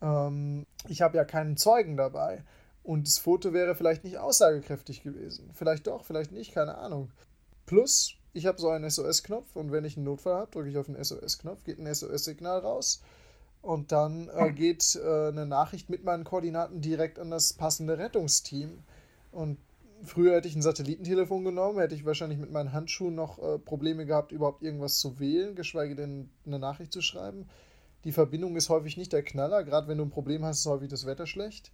Ähm, 0.00 0.66
ich 0.88 1.02
habe 1.02 1.18
ja 1.18 1.24
keinen 1.24 1.58
Zeugen 1.58 1.98
dabei. 1.98 2.44
Und 2.86 3.08
das 3.08 3.18
Foto 3.18 3.52
wäre 3.52 3.74
vielleicht 3.74 4.04
nicht 4.04 4.18
aussagekräftig 4.18 5.02
gewesen. 5.02 5.50
Vielleicht 5.54 5.88
doch, 5.88 6.04
vielleicht 6.04 6.30
nicht, 6.30 6.54
keine 6.54 6.78
Ahnung. 6.78 7.10
Plus, 7.66 8.14
ich 8.32 8.46
habe 8.46 8.60
so 8.60 8.68
einen 8.68 8.88
SOS-Knopf 8.88 9.56
und 9.56 9.72
wenn 9.72 9.84
ich 9.84 9.96
einen 9.96 10.06
Notfall 10.06 10.34
habe, 10.34 10.52
drücke 10.52 10.68
ich 10.68 10.78
auf 10.78 10.86
den 10.86 11.02
SOS-Knopf, 11.02 11.64
geht 11.64 11.80
ein 11.80 11.92
SOS-Signal 11.92 12.60
raus 12.60 13.02
und 13.60 13.90
dann 13.90 14.28
äh, 14.28 14.52
geht 14.52 14.94
äh, 15.02 15.28
eine 15.28 15.46
Nachricht 15.46 15.90
mit 15.90 16.04
meinen 16.04 16.22
Koordinaten 16.22 16.80
direkt 16.80 17.18
an 17.18 17.32
das 17.32 17.54
passende 17.54 17.98
Rettungsteam. 17.98 18.84
Und 19.32 19.58
früher 20.04 20.36
hätte 20.36 20.46
ich 20.46 20.54
ein 20.54 20.62
Satellitentelefon 20.62 21.42
genommen, 21.44 21.80
hätte 21.80 21.96
ich 21.96 22.04
wahrscheinlich 22.04 22.38
mit 22.38 22.52
meinen 22.52 22.72
Handschuhen 22.72 23.16
noch 23.16 23.40
äh, 23.40 23.58
Probleme 23.58 24.06
gehabt, 24.06 24.30
überhaupt 24.30 24.62
irgendwas 24.62 25.00
zu 25.00 25.18
wählen, 25.18 25.56
geschweige 25.56 25.96
denn 25.96 26.30
eine 26.46 26.60
Nachricht 26.60 26.92
zu 26.92 27.02
schreiben. 27.02 27.48
Die 28.04 28.12
Verbindung 28.12 28.54
ist 28.54 28.68
häufig 28.68 28.96
nicht 28.96 29.12
der 29.12 29.24
Knaller, 29.24 29.64
gerade 29.64 29.88
wenn 29.88 29.98
du 29.98 30.04
ein 30.04 30.10
Problem 30.10 30.44
hast, 30.44 30.60
ist 30.60 30.66
häufig 30.66 30.88
das 30.88 31.04
Wetter 31.04 31.26
schlecht. 31.26 31.72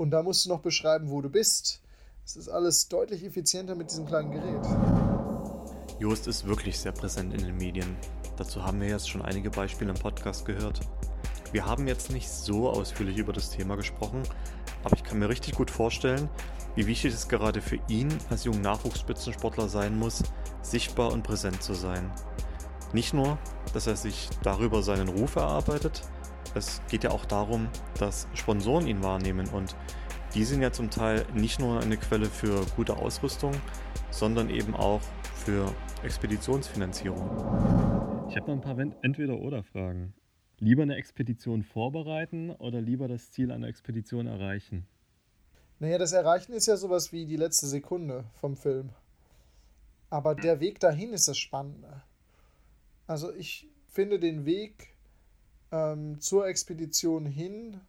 Und 0.00 0.12
da 0.12 0.22
musst 0.22 0.46
du 0.46 0.48
noch 0.48 0.60
beschreiben, 0.60 1.10
wo 1.10 1.20
du 1.20 1.28
bist. 1.28 1.82
Es 2.24 2.34
ist 2.34 2.48
alles 2.48 2.88
deutlich 2.88 3.22
effizienter 3.22 3.74
mit 3.74 3.90
diesem 3.90 4.06
kleinen 4.06 4.30
Gerät. 4.30 4.64
Joost 5.98 6.26
ist 6.26 6.46
wirklich 6.46 6.80
sehr 6.80 6.92
präsent 6.92 7.34
in 7.34 7.44
den 7.44 7.58
Medien. 7.58 7.98
Dazu 8.38 8.64
haben 8.64 8.80
wir 8.80 8.88
jetzt 8.88 9.10
schon 9.10 9.20
einige 9.20 9.50
Beispiele 9.50 9.90
im 9.90 9.98
Podcast 9.98 10.46
gehört. 10.46 10.80
Wir 11.52 11.66
haben 11.66 11.86
jetzt 11.86 12.10
nicht 12.10 12.30
so 12.30 12.70
ausführlich 12.70 13.18
über 13.18 13.34
das 13.34 13.50
Thema 13.50 13.76
gesprochen, 13.76 14.22
aber 14.84 14.96
ich 14.96 15.04
kann 15.04 15.18
mir 15.18 15.28
richtig 15.28 15.54
gut 15.54 15.70
vorstellen, 15.70 16.30
wie 16.76 16.86
wichtig 16.86 17.12
es 17.12 17.28
gerade 17.28 17.60
für 17.60 17.78
ihn 17.88 18.08
als 18.30 18.44
jungen 18.44 18.62
Nachwuchsspitzensportler 18.62 19.68
sein 19.68 19.98
muss, 19.98 20.22
sichtbar 20.62 21.12
und 21.12 21.24
präsent 21.24 21.62
zu 21.62 21.74
sein. 21.74 22.10
Nicht 22.94 23.12
nur, 23.12 23.36
dass 23.74 23.86
er 23.86 23.96
sich 23.96 24.30
darüber 24.42 24.82
seinen 24.82 25.08
Ruf 25.08 25.36
erarbeitet, 25.36 26.04
es 26.54 26.82
geht 26.88 27.04
ja 27.04 27.10
auch 27.10 27.24
darum, 27.24 27.68
dass 27.98 28.28
Sponsoren 28.34 28.86
ihn 28.86 29.02
wahrnehmen 29.02 29.48
und 29.48 29.76
die 30.34 30.44
sind 30.44 30.62
ja 30.62 30.72
zum 30.72 30.90
Teil 30.90 31.24
nicht 31.34 31.58
nur 31.58 31.80
eine 31.80 31.96
Quelle 31.96 32.26
für 32.26 32.64
gute 32.76 32.96
Ausrüstung, 32.96 33.52
sondern 34.10 34.48
eben 34.50 34.74
auch 34.74 35.00
für 35.34 35.74
Expeditionsfinanzierung. 36.02 37.28
Ich 38.28 38.36
habe 38.36 38.46
noch 38.46 38.54
ein 38.54 38.60
paar 38.60 38.78
Entweder-Oder-Fragen. 39.02 40.14
Lieber 40.58 40.82
eine 40.82 40.96
Expedition 40.96 41.62
vorbereiten 41.62 42.50
oder 42.50 42.80
lieber 42.80 43.08
das 43.08 43.32
Ziel 43.32 43.50
einer 43.50 43.66
Expedition 43.66 44.26
erreichen? 44.26 44.86
Naja, 45.78 45.96
das 45.96 46.12
Erreichen 46.12 46.52
ist 46.52 46.66
ja 46.66 46.76
sowas 46.76 47.12
wie 47.12 47.24
die 47.24 47.36
letzte 47.36 47.66
Sekunde 47.66 48.24
vom 48.34 48.56
Film. 48.56 48.90
Aber 50.10 50.34
der 50.34 50.60
Weg 50.60 50.78
dahin 50.78 51.12
ist 51.12 51.26
das 51.28 51.38
Spannende. 51.38 52.02
Also 53.06 53.32
ich 53.32 53.68
finde 53.88 54.20
den 54.20 54.44
Weg 54.44 54.89
ähm, 55.72 56.20
zur 56.20 56.46
Expedition 56.46 57.26
hin 57.26 57.80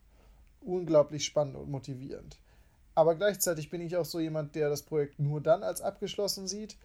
unglaublich 0.61 1.25
spannend 1.25 1.55
und 1.55 1.69
motivierend. 1.69 2.37
Aber 2.93 3.15
gleichzeitig 3.15 3.69
bin 3.69 3.81
ich 3.81 3.97
auch 3.97 4.05
so 4.05 4.19
jemand, 4.19 4.55
der 4.55 4.69
das 4.69 4.83
Projekt 4.83 5.19
nur 5.19 5.41
dann 5.41 5.63
als 5.63 5.81
abgeschlossen 5.81 6.47
sieht, 6.47 6.77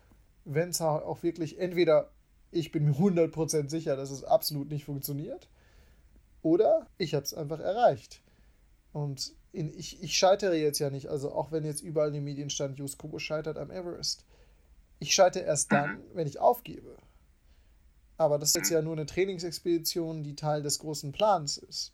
wenn 0.44 0.70
es 0.70 0.80
auch 0.80 1.22
wirklich 1.22 1.58
entweder 1.58 2.10
ich 2.52 2.72
bin 2.72 2.84
mir 2.84 2.92
100% 2.92 3.68
sicher, 3.68 3.96
dass 3.96 4.10
es 4.10 4.24
absolut 4.24 4.70
nicht 4.70 4.84
funktioniert, 4.84 5.48
oder 6.42 6.86
ich 6.96 7.14
habe 7.14 7.24
es 7.24 7.34
einfach 7.34 7.58
erreicht. 7.58 8.22
Und 8.92 9.34
in, 9.52 9.76
ich, 9.76 10.02
ich 10.02 10.16
scheitere 10.16 10.54
jetzt 10.54 10.78
ja 10.78 10.90
nicht, 10.90 11.08
also 11.08 11.32
auch 11.32 11.50
wenn 11.50 11.64
jetzt 11.64 11.82
überall 11.82 12.08
in 12.08 12.14
den 12.14 12.24
Medien 12.24 12.50
stand, 12.50 12.78
Jus 12.78 12.98
Kobo 12.98 13.18
scheitert 13.18 13.58
am 13.58 13.70
Everest. 13.70 14.24
Ich 14.98 15.12
scheitere 15.12 15.44
erst 15.44 15.72
dann, 15.72 16.00
wenn 16.14 16.26
ich 16.26 16.38
aufgebe. 16.38 16.96
Aber 18.18 18.38
das 18.38 18.50
ist 18.50 18.56
jetzt 18.56 18.70
ja 18.70 18.82
nur 18.82 18.94
eine 18.94 19.06
Trainingsexpedition, 19.06 20.22
die 20.22 20.36
Teil 20.36 20.62
des 20.62 20.78
großen 20.78 21.12
Plans 21.12 21.58
ist. 21.58 21.92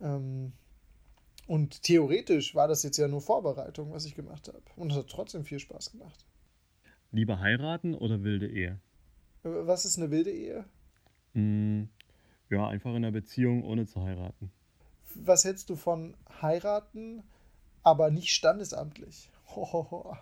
Ähm, 0.00 0.52
und 1.46 1.82
theoretisch 1.82 2.54
war 2.54 2.68
das 2.68 2.82
jetzt 2.82 2.98
ja 2.98 3.08
nur 3.08 3.22
Vorbereitung, 3.22 3.90
was 3.92 4.04
ich 4.04 4.14
gemacht 4.14 4.48
habe. 4.48 4.60
Und 4.76 4.92
es 4.92 4.98
hat 4.98 5.08
trotzdem 5.08 5.44
viel 5.44 5.58
Spaß 5.58 5.92
gemacht. 5.92 6.26
Lieber 7.10 7.40
heiraten 7.40 7.94
oder 7.94 8.22
wilde 8.22 8.48
Ehe? 8.48 8.78
Was 9.42 9.86
ist 9.86 9.96
eine 9.96 10.10
wilde 10.10 10.30
Ehe? 10.30 10.66
Mm, 11.32 11.84
ja, 12.50 12.68
einfach 12.68 12.90
in 12.90 12.96
einer 12.96 13.12
Beziehung 13.12 13.64
ohne 13.64 13.86
zu 13.86 14.02
heiraten. 14.02 14.50
Was 15.14 15.44
hältst 15.44 15.70
du 15.70 15.76
von 15.76 16.14
heiraten, 16.42 17.22
aber 17.82 18.10
nicht 18.10 18.34
standesamtlich? 18.34 19.30
Ho, 19.56 20.16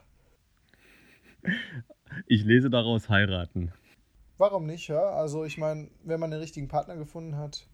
Ich 2.28 2.44
lese 2.44 2.70
daraus 2.70 3.08
heiraten. 3.08 3.72
Warum 4.38 4.66
nicht, 4.66 4.88
ja? 4.88 5.00
Also 5.00 5.44
ich 5.44 5.56
meine, 5.56 5.88
wenn 6.04 6.20
man 6.20 6.30
den 6.30 6.40
richtigen 6.40 6.68
Partner 6.68 6.96
gefunden 6.96 7.36
hat. 7.36 7.66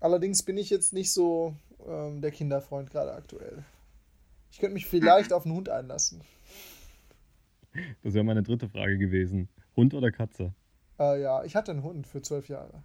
Allerdings 0.00 0.44
bin 0.44 0.58
ich 0.58 0.68
jetzt 0.68 0.92
nicht 0.92 1.12
so 1.12 1.56
ähm, 1.86 2.20
der 2.20 2.30
Kinderfreund 2.30 2.90
gerade 2.90 3.12
aktuell. 3.12 3.64
Ich 4.50 4.58
könnte 4.58 4.74
mich 4.74 4.86
vielleicht 4.86 5.32
auf 5.32 5.44
einen 5.46 5.54
Hund 5.54 5.68
einlassen. 5.68 6.22
Das 8.02 8.14
wäre 8.14 8.24
meine 8.24 8.42
dritte 8.42 8.68
Frage 8.68 8.98
gewesen. 8.98 9.48
Hund 9.74 9.94
oder 9.94 10.10
Katze? 10.10 10.54
Äh, 10.98 11.20
ja, 11.20 11.44
ich 11.44 11.56
hatte 11.56 11.72
einen 11.72 11.82
Hund 11.82 12.06
für 12.06 12.22
zwölf 12.22 12.48
Jahre. 12.48 12.82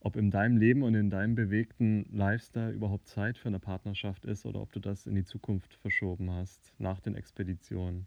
Ob 0.00 0.16
in 0.16 0.30
deinem 0.30 0.56
Leben 0.56 0.82
und 0.82 0.94
in 0.94 1.10
deinem 1.10 1.34
bewegten 1.34 2.04
Lifestyle 2.12 2.70
überhaupt 2.70 3.08
Zeit 3.08 3.38
für 3.38 3.48
eine 3.48 3.58
Partnerschaft 3.58 4.24
ist 4.24 4.46
oder 4.46 4.60
ob 4.60 4.72
du 4.72 4.78
das 4.78 5.06
in 5.06 5.16
die 5.16 5.24
Zukunft 5.24 5.74
verschoben 5.74 6.30
hast, 6.30 6.72
nach 6.78 7.00
den 7.00 7.16
Expeditionen? 7.16 8.06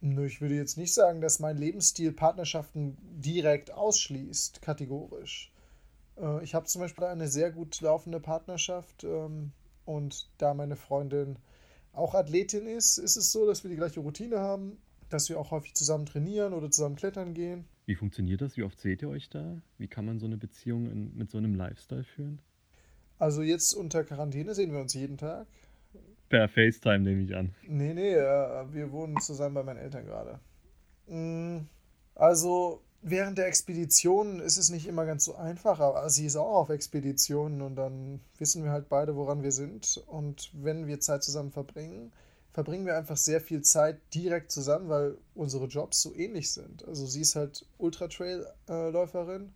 Nö, 0.00 0.26
ich 0.26 0.40
würde 0.40 0.54
jetzt 0.54 0.78
nicht 0.78 0.94
sagen, 0.94 1.20
dass 1.20 1.40
mein 1.40 1.58
Lebensstil 1.58 2.12
Partnerschaften 2.12 2.96
direkt 3.02 3.72
ausschließt, 3.72 4.62
kategorisch. 4.62 5.52
Äh, 6.16 6.42
ich 6.42 6.54
habe 6.54 6.66
zum 6.66 6.80
Beispiel 6.80 7.04
eine 7.04 7.28
sehr 7.28 7.50
gut 7.50 7.80
laufende 7.80 8.20
Partnerschaft 8.20 9.04
ähm, 9.04 9.52
und 9.84 10.30
da 10.38 10.54
meine 10.54 10.76
Freundin 10.76 11.38
auch 11.92 12.14
Athletin 12.14 12.66
ist, 12.66 12.98
ist 12.98 13.16
es 13.16 13.32
so, 13.32 13.46
dass 13.46 13.62
wir 13.64 13.70
die 13.70 13.76
gleiche 13.76 14.00
Routine 14.00 14.38
haben, 14.38 14.78
dass 15.08 15.28
wir 15.28 15.38
auch 15.38 15.50
häufig 15.50 15.74
zusammen 15.74 16.06
trainieren 16.06 16.54
oder 16.54 16.70
zusammen 16.70 16.96
klettern 16.96 17.34
gehen. 17.34 17.64
Wie 17.86 17.96
funktioniert 17.96 18.40
das? 18.40 18.56
Wie 18.56 18.62
oft 18.62 18.80
seht 18.80 19.02
ihr 19.02 19.08
euch 19.08 19.28
da? 19.28 19.60
Wie 19.76 19.88
kann 19.88 20.06
man 20.06 20.20
so 20.20 20.26
eine 20.26 20.36
Beziehung 20.36 20.86
in, 20.86 21.14
mit 21.16 21.30
so 21.30 21.38
einem 21.38 21.54
Lifestyle 21.56 22.04
führen? 22.04 22.40
Also 23.18 23.42
jetzt 23.42 23.74
unter 23.74 24.04
Quarantäne 24.04 24.54
sehen 24.54 24.72
wir 24.72 24.80
uns 24.80 24.94
jeden 24.94 25.18
Tag. 25.18 25.46
Per 26.30 26.48
FaceTime 26.48 27.00
nehme 27.00 27.22
ich 27.22 27.36
an. 27.36 27.54
Nee, 27.66 27.92
nee, 27.92 28.14
äh, 28.14 28.72
wir 28.72 28.90
wohnen 28.92 29.20
zusammen 29.20 29.56
bei 29.56 29.62
meinen 29.64 29.78
Eltern 29.78 30.06
gerade. 30.06 30.38
Mm, 31.08 31.66
also 32.14 32.82
während 33.02 33.36
der 33.36 33.48
Expedition 33.48 34.38
ist 34.38 34.56
es 34.56 34.70
nicht 34.70 34.86
immer 34.86 35.06
ganz 35.06 35.24
so 35.24 35.34
einfach, 35.34 35.80
aber 35.80 36.08
sie 36.08 36.26
ist 36.26 36.36
auch 36.36 36.54
auf 36.54 36.70
Expeditionen 36.70 37.62
und 37.62 37.74
dann 37.74 38.20
wissen 38.38 38.62
wir 38.62 38.70
halt 38.70 38.88
beide, 38.88 39.16
woran 39.16 39.42
wir 39.42 39.50
sind. 39.50 40.02
Und 40.06 40.50
wenn 40.54 40.86
wir 40.86 41.00
Zeit 41.00 41.24
zusammen 41.24 41.50
verbringen, 41.50 42.12
verbringen 42.52 42.86
wir 42.86 42.96
einfach 42.96 43.16
sehr 43.16 43.40
viel 43.40 43.62
Zeit 43.62 43.98
direkt 44.14 44.52
zusammen, 44.52 44.88
weil 44.88 45.18
unsere 45.34 45.66
Jobs 45.66 46.00
so 46.00 46.14
ähnlich 46.14 46.52
sind. 46.52 46.86
Also 46.86 47.06
sie 47.06 47.22
ist 47.22 47.34
halt 47.34 47.66
Ultra-Trail-Läuferin, 47.78 49.52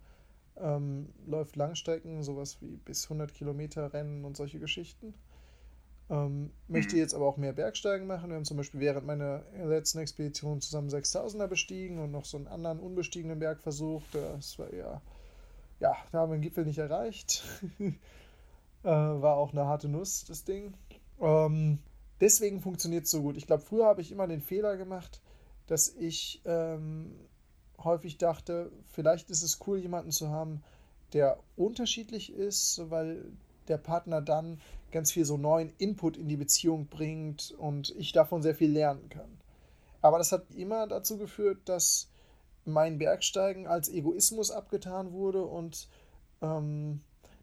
ähm, 0.57 1.09
läuft 1.25 1.55
Langstrecken, 1.55 2.25
sowas 2.25 2.59
wie 2.61 2.77
bis 2.85 3.05
100 3.05 3.33
Kilometer 3.33 3.93
Rennen 3.93 4.25
und 4.25 4.37
solche 4.37 4.59
Geschichten. 4.59 5.15
Ähm, 6.11 6.51
möchte 6.69 6.97
jetzt 6.97 7.15
aber 7.15 7.27
auch 7.27 7.39
mehr 7.39 7.55
Bergsteigen 7.55 8.07
machen. 8.07 8.29
Wir 8.29 8.37
haben 8.37 8.45
zum 8.45 8.59
Beispiel 8.59 8.81
während 8.81 9.07
meiner 9.07 9.43
letzten 9.65 9.99
Expedition 9.99 10.61
zusammen 10.61 10.91
6000er 10.91 11.47
bestiegen 11.47 11.99
und 11.99 12.11
noch 12.11 12.27
so 12.27 12.37
einen 12.37 12.47
anderen 12.47 12.79
unbestiegenen 12.79 13.39
Berg 13.39 13.63
versucht. 13.63 14.15
Das 14.15 14.59
war 14.59 14.71
eher, 14.71 15.01
ja, 15.81 15.97
da 16.13 16.19
haben 16.19 16.31
wir 16.31 16.37
den 16.37 16.43
Gipfel 16.43 16.67
nicht 16.67 16.79
erreicht. 16.79 17.43
äh, 17.79 17.95
war 18.85 19.37
auch 19.37 19.53
eine 19.53 19.65
harte 19.65 19.89
Nuss, 19.89 20.25
das 20.27 20.45
Ding. 20.45 20.75
Ähm, 21.21 21.79
deswegen 22.21 22.61
funktioniert 22.61 23.05
es 23.05 23.11
so 23.11 23.23
gut. 23.23 23.39
Ich 23.39 23.47
glaube, 23.47 23.63
früher 23.63 23.87
habe 23.87 24.03
ich 24.03 24.13
immer 24.13 24.27
den 24.27 24.43
Fehler 24.43 24.77
gemacht, 24.77 25.23
dass 25.67 25.89
ich 25.89 26.43
ähm, 26.45 27.15
häufig 27.83 28.19
dachte, 28.19 28.71
vielleicht 28.93 29.31
ist 29.31 29.43
es 29.43 29.59
cool, 29.67 29.79
jemanden 29.79 30.11
zu 30.11 30.29
haben, 30.29 30.63
der 31.15 31.39
unterschiedlich 31.57 32.33
ist, 32.33 32.83
weil 32.91 33.25
der 33.69 33.79
Partner 33.79 34.21
dann 34.21 34.61
ganz 34.95 35.11
viel 35.11 35.25
so 35.25 35.37
neuen 35.37 35.73
Input 35.79 36.17
in 36.17 36.29
die 36.29 36.37
Beziehung 36.37 36.87
bringt 36.87 37.53
und 37.59 37.95
ich 37.99 38.13
davon 38.13 38.43
sehr 38.43 38.55
viel 38.55 38.71
lernen 38.71 39.09
kann. 39.09 39.29
Aber 40.01 40.19
das 40.19 40.31
hat 40.31 40.55
immer 40.55 40.87
dazu 40.87 41.19
geführt, 41.19 41.59
dass 41.65 42.09
mein 42.65 42.99
Bergsteigen 42.99 43.67
als 43.67 43.89
Egoismus 43.89 44.53
abgetan 44.53 45.13
wurde 45.13 45.43
und 45.43 45.89
ähm, 46.43 47.01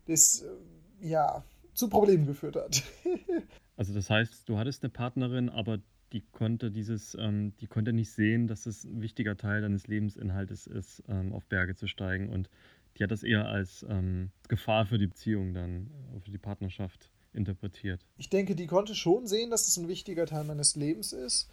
das 0.07 0.43
äh, 0.43 1.07
ja 1.07 1.43
zu 1.73 1.89
Problemen 1.89 2.25
geführt 2.25 2.55
hat. 2.55 2.83
also 3.77 3.93
das 3.93 4.09
heißt, 4.09 4.47
du 4.47 4.57
hattest 4.57 4.83
eine 4.83 4.89
Partnerin, 4.89 5.49
aber 5.49 5.79
die 6.13 6.21
konnte 6.31 6.71
dieses, 6.71 7.15
ähm, 7.19 7.53
die 7.59 7.67
konnte 7.67 7.91
nicht 7.91 8.11
sehen, 8.11 8.47
dass 8.47 8.65
es 8.65 8.85
ein 8.85 9.01
wichtiger 9.01 9.35
Teil 9.35 9.61
deines 9.61 9.87
Lebensinhaltes 9.87 10.67
ist, 10.67 11.03
ähm, 11.09 11.33
auf 11.33 11.45
Berge 11.47 11.75
zu 11.75 11.87
steigen 11.87 12.29
und 12.29 12.49
die 12.97 13.03
hat 13.03 13.11
das 13.11 13.23
eher 13.23 13.47
als 13.47 13.85
ähm, 13.89 14.31
Gefahr 14.47 14.85
für 14.85 14.97
die 14.97 15.07
Beziehung 15.07 15.53
dann, 15.53 15.89
äh, 16.15 16.19
für 16.21 16.31
die 16.31 16.37
Partnerschaft 16.37 17.11
interpretiert. 17.33 18.05
Ich 18.17 18.29
denke, 18.29 18.55
die 18.55 18.67
konnte 18.67 18.95
schon 18.95 19.27
sehen, 19.27 19.49
dass 19.49 19.67
es 19.67 19.77
ein 19.77 19.87
wichtiger 19.87 20.25
Teil 20.25 20.43
meines 20.43 20.75
Lebens 20.75 21.13
ist, 21.13 21.49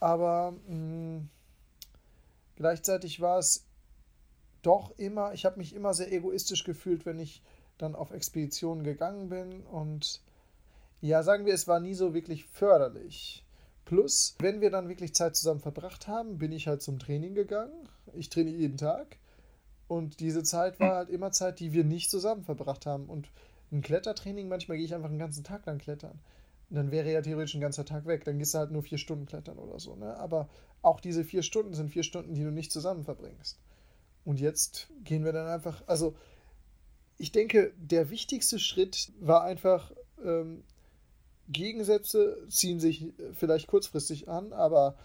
aber 0.00 0.54
mh, 0.68 0.74
mm, 0.74 1.28
gleichzeitig 2.56 3.20
war 3.20 3.38
es 3.38 3.64
doch 4.62 4.96
immer, 4.98 5.32
ich 5.32 5.44
habe 5.44 5.58
mich 5.58 5.74
immer 5.74 5.94
sehr 5.94 6.12
egoistisch 6.12 6.64
gefühlt, 6.64 7.06
wenn 7.06 7.18
ich 7.18 7.42
dann 7.78 7.94
auf 7.94 8.10
Expeditionen 8.10 8.84
gegangen 8.84 9.28
bin 9.28 9.62
und 9.62 10.20
ja, 11.00 11.22
sagen 11.22 11.46
wir, 11.46 11.54
es 11.54 11.66
war 11.66 11.80
nie 11.80 11.94
so 11.94 12.12
wirklich 12.12 12.44
förderlich. 12.44 13.42
Plus, 13.86 14.36
wenn 14.38 14.60
wir 14.60 14.70
dann 14.70 14.88
wirklich 14.88 15.14
Zeit 15.14 15.34
zusammen 15.34 15.60
verbracht 15.60 16.06
haben, 16.06 16.38
bin 16.38 16.52
ich 16.52 16.68
halt 16.68 16.82
zum 16.82 16.98
Training 16.98 17.34
gegangen. 17.34 17.88
Ich 18.14 18.28
trainiere 18.28 18.56
jeden 18.56 18.76
Tag. 18.76 19.16
Und 19.88 20.20
diese 20.20 20.44
Zeit 20.44 20.78
war 20.78 20.94
halt 20.94 21.08
immer 21.08 21.32
Zeit, 21.32 21.58
die 21.58 21.72
wir 21.72 21.84
nicht 21.84 22.10
zusammen 22.10 22.44
verbracht 22.44 22.86
haben. 22.86 23.06
Und 23.06 23.28
ein 23.72 23.82
Klettertraining, 23.82 24.48
manchmal 24.48 24.76
gehe 24.76 24.86
ich 24.86 24.94
einfach 24.94 25.08
einen 25.08 25.18
ganzen 25.18 25.44
Tag 25.44 25.66
lang 25.66 25.78
klettern. 25.78 26.18
Dann 26.70 26.90
wäre 26.90 27.10
ja 27.12 27.20
theoretisch 27.20 27.54
ein 27.54 27.60
ganzer 27.60 27.84
Tag 27.84 28.06
weg. 28.06 28.24
Dann 28.24 28.38
gehst 28.38 28.54
du 28.54 28.58
halt 28.58 28.70
nur 28.70 28.82
vier 28.82 28.98
Stunden 28.98 29.26
klettern 29.26 29.58
oder 29.58 29.78
so. 29.80 29.96
Ne? 29.96 30.16
Aber 30.16 30.48
auch 30.82 31.00
diese 31.00 31.24
vier 31.24 31.42
Stunden 31.42 31.74
sind 31.74 31.90
vier 31.90 32.04
Stunden, 32.04 32.34
die 32.34 32.44
du 32.44 32.52
nicht 32.52 32.70
zusammen 32.70 33.04
verbringst. 33.04 33.58
Und 34.24 34.40
jetzt 34.40 34.88
gehen 35.02 35.24
wir 35.24 35.32
dann 35.32 35.48
einfach. 35.48 35.82
Also, 35.86 36.16
ich 37.18 37.32
denke, 37.32 37.72
der 37.76 38.10
wichtigste 38.10 38.58
Schritt 38.58 39.12
war 39.20 39.42
einfach, 39.42 39.92
ähm, 40.24 40.62
Gegensätze 41.48 42.46
ziehen 42.48 42.78
sich 42.78 43.12
vielleicht 43.32 43.66
kurzfristig 43.66 44.28
an, 44.28 44.52
aber 44.52 44.96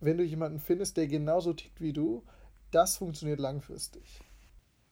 wenn 0.00 0.16
du 0.16 0.24
jemanden 0.24 0.60
findest, 0.60 0.96
der 0.96 1.08
genauso 1.08 1.52
tickt 1.52 1.80
wie 1.80 1.92
du, 1.92 2.22
das 2.70 2.96
funktioniert 2.96 3.40
langfristig. 3.40 4.20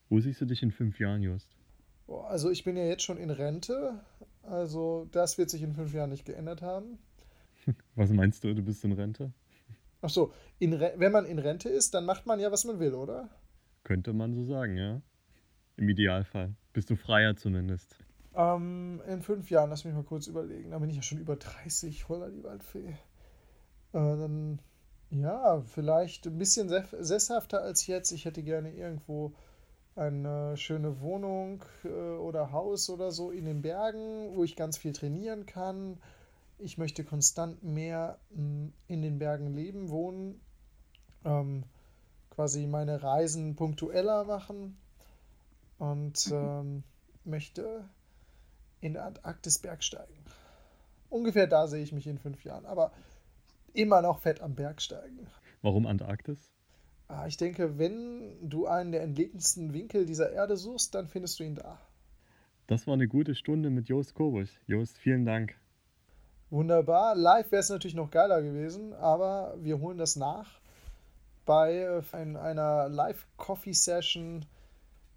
Wo 0.08 0.18
siehst 0.20 0.40
du 0.40 0.46
dich 0.46 0.62
in 0.62 0.72
fünf 0.72 0.98
Jahren, 0.98 1.22
Just? 1.22 1.57
Also 2.08 2.50
ich 2.50 2.64
bin 2.64 2.76
ja 2.76 2.84
jetzt 2.84 3.02
schon 3.02 3.18
in 3.18 3.30
Rente, 3.30 4.00
also 4.42 5.06
das 5.12 5.36
wird 5.36 5.50
sich 5.50 5.62
in 5.62 5.74
fünf 5.74 5.92
Jahren 5.92 6.10
nicht 6.10 6.24
geändert 6.24 6.62
haben. 6.62 6.98
Was 7.94 8.10
meinst 8.10 8.44
du, 8.44 8.54
du 8.54 8.62
bist 8.62 8.84
in 8.84 8.92
Rente? 8.92 9.32
Ach 10.00 10.08
so, 10.08 10.32
wenn 10.60 11.12
man 11.12 11.26
in 11.26 11.38
Rente 11.38 11.68
ist, 11.68 11.92
dann 11.92 12.04
macht 12.04 12.24
man 12.24 12.38
ja, 12.38 12.52
was 12.52 12.64
man 12.64 12.78
will, 12.78 12.94
oder? 12.94 13.28
Könnte 13.82 14.12
man 14.12 14.32
so 14.32 14.44
sagen, 14.44 14.76
ja. 14.76 15.02
Im 15.76 15.88
Idealfall. 15.88 16.54
Bist 16.72 16.88
du 16.90 16.96
freier 16.96 17.36
zumindest. 17.36 17.96
Ähm, 18.34 19.02
in 19.08 19.22
fünf 19.22 19.50
Jahren, 19.50 19.70
lass 19.70 19.84
mich 19.84 19.94
mal 19.94 20.04
kurz 20.04 20.28
überlegen. 20.28 20.70
Da 20.70 20.78
bin 20.78 20.90
ich 20.90 20.96
ja 20.96 21.02
schon 21.02 21.18
über 21.18 21.34
30, 21.34 22.08
holla 22.08 22.28
die 22.30 22.44
Waldfee. 22.44 22.90
Äh, 22.90 22.96
dann, 23.92 24.60
ja, 25.10 25.62
vielleicht 25.62 26.26
ein 26.26 26.38
bisschen 26.38 26.68
sesshafter 26.68 27.62
als 27.62 27.86
jetzt. 27.88 28.12
Ich 28.12 28.24
hätte 28.24 28.44
gerne 28.44 28.72
irgendwo 28.72 29.34
eine 29.98 30.56
schöne 30.56 31.00
Wohnung 31.00 31.64
äh, 31.84 31.88
oder 31.88 32.52
Haus 32.52 32.88
oder 32.88 33.10
so 33.10 33.30
in 33.30 33.44
den 33.44 33.62
Bergen, 33.62 34.34
wo 34.34 34.44
ich 34.44 34.56
ganz 34.56 34.78
viel 34.78 34.92
trainieren 34.92 35.44
kann. 35.44 35.98
Ich 36.58 36.78
möchte 36.78 37.04
konstant 37.04 37.62
mehr 37.62 38.18
mh, 38.30 38.36
hm, 38.36 38.72
in 38.86 39.02
den 39.02 39.18
Bergen 39.18 39.52
leben, 39.52 39.90
wohnen. 39.90 40.40
Ähm, 41.24 41.64
quasi 42.30 42.66
meine 42.68 43.02
Reisen 43.02 43.56
punktueller 43.56 44.24
machen 44.24 44.78
und 45.78 46.30
ähm, 46.32 46.84
möchte 47.24 47.88
in 48.80 48.92
der 48.92 49.06
Antarktis 49.06 49.58
bergsteigen. 49.58 50.24
Ungefähr 51.10 51.48
da 51.48 51.66
sehe 51.66 51.82
ich 51.82 51.92
mich 51.92 52.06
in 52.06 52.18
fünf 52.18 52.44
Jahren, 52.44 52.66
aber 52.66 52.92
immer 53.72 54.02
noch 54.02 54.20
fett 54.20 54.40
am 54.40 54.54
Bergsteigen. 54.54 55.26
Warum 55.62 55.86
Antarktis? 55.86 56.57
Ah, 57.08 57.26
ich 57.26 57.38
denke, 57.38 57.78
wenn 57.78 58.48
du 58.48 58.66
einen 58.66 58.92
der 58.92 59.02
entlegensten 59.02 59.72
Winkel 59.72 60.04
dieser 60.04 60.30
Erde 60.30 60.58
suchst, 60.58 60.94
dann 60.94 61.08
findest 61.08 61.40
du 61.40 61.44
ihn 61.44 61.54
da. 61.54 61.78
Das 62.66 62.86
war 62.86 62.94
eine 62.94 63.08
gute 63.08 63.34
Stunde 63.34 63.70
mit 63.70 63.88
Jost 63.88 64.14
Kobusch. 64.14 64.50
Jost, 64.66 64.98
vielen 64.98 65.24
Dank. 65.24 65.54
Wunderbar. 66.50 67.14
Live 67.14 67.50
wäre 67.50 67.60
es 67.60 67.70
natürlich 67.70 67.94
noch 67.94 68.10
geiler 68.10 68.42
gewesen, 68.42 68.92
aber 68.92 69.54
wir 69.58 69.80
holen 69.80 69.96
das 69.96 70.16
nach 70.16 70.60
bei 71.46 71.76
äh, 71.76 72.02
einer 72.12 72.90
Live-Coffee-Session 72.90 74.44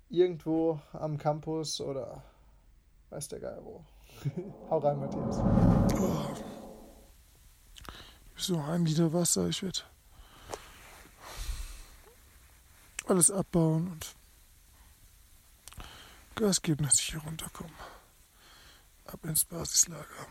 irgendwo 0.09 0.79
am 0.93 1.17
Campus 1.17 1.81
oder 1.81 2.23
Weiß 3.09 3.27
der 3.27 3.41
Geil 3.41 3.59
wo. 3.63 3.83
Hau 4.69 4.77
rein, 4.77 4.97
Matthias. 4.97 5.39
Oh. 5.99 6.33
So 8.37 8.57
ein 8.57 8.85
Liter 8.85 9.11
Wasser, 9.11 9.49
ich 9.49 9.61
werde 9.61 9.81
alles 13.05 13.31
abbauen 13.31 13.91
und 13.91 14.15
Gas 16.35 16.61
geben, 16.61 16.85
dass 16.85 16.99
ich 16.99 17.11
hier 17.11 17.19
runterkomme. 17.21 17.69
Ab 19.05 19.19
ins 19.25 19.45
Basislager. 19.45 20.27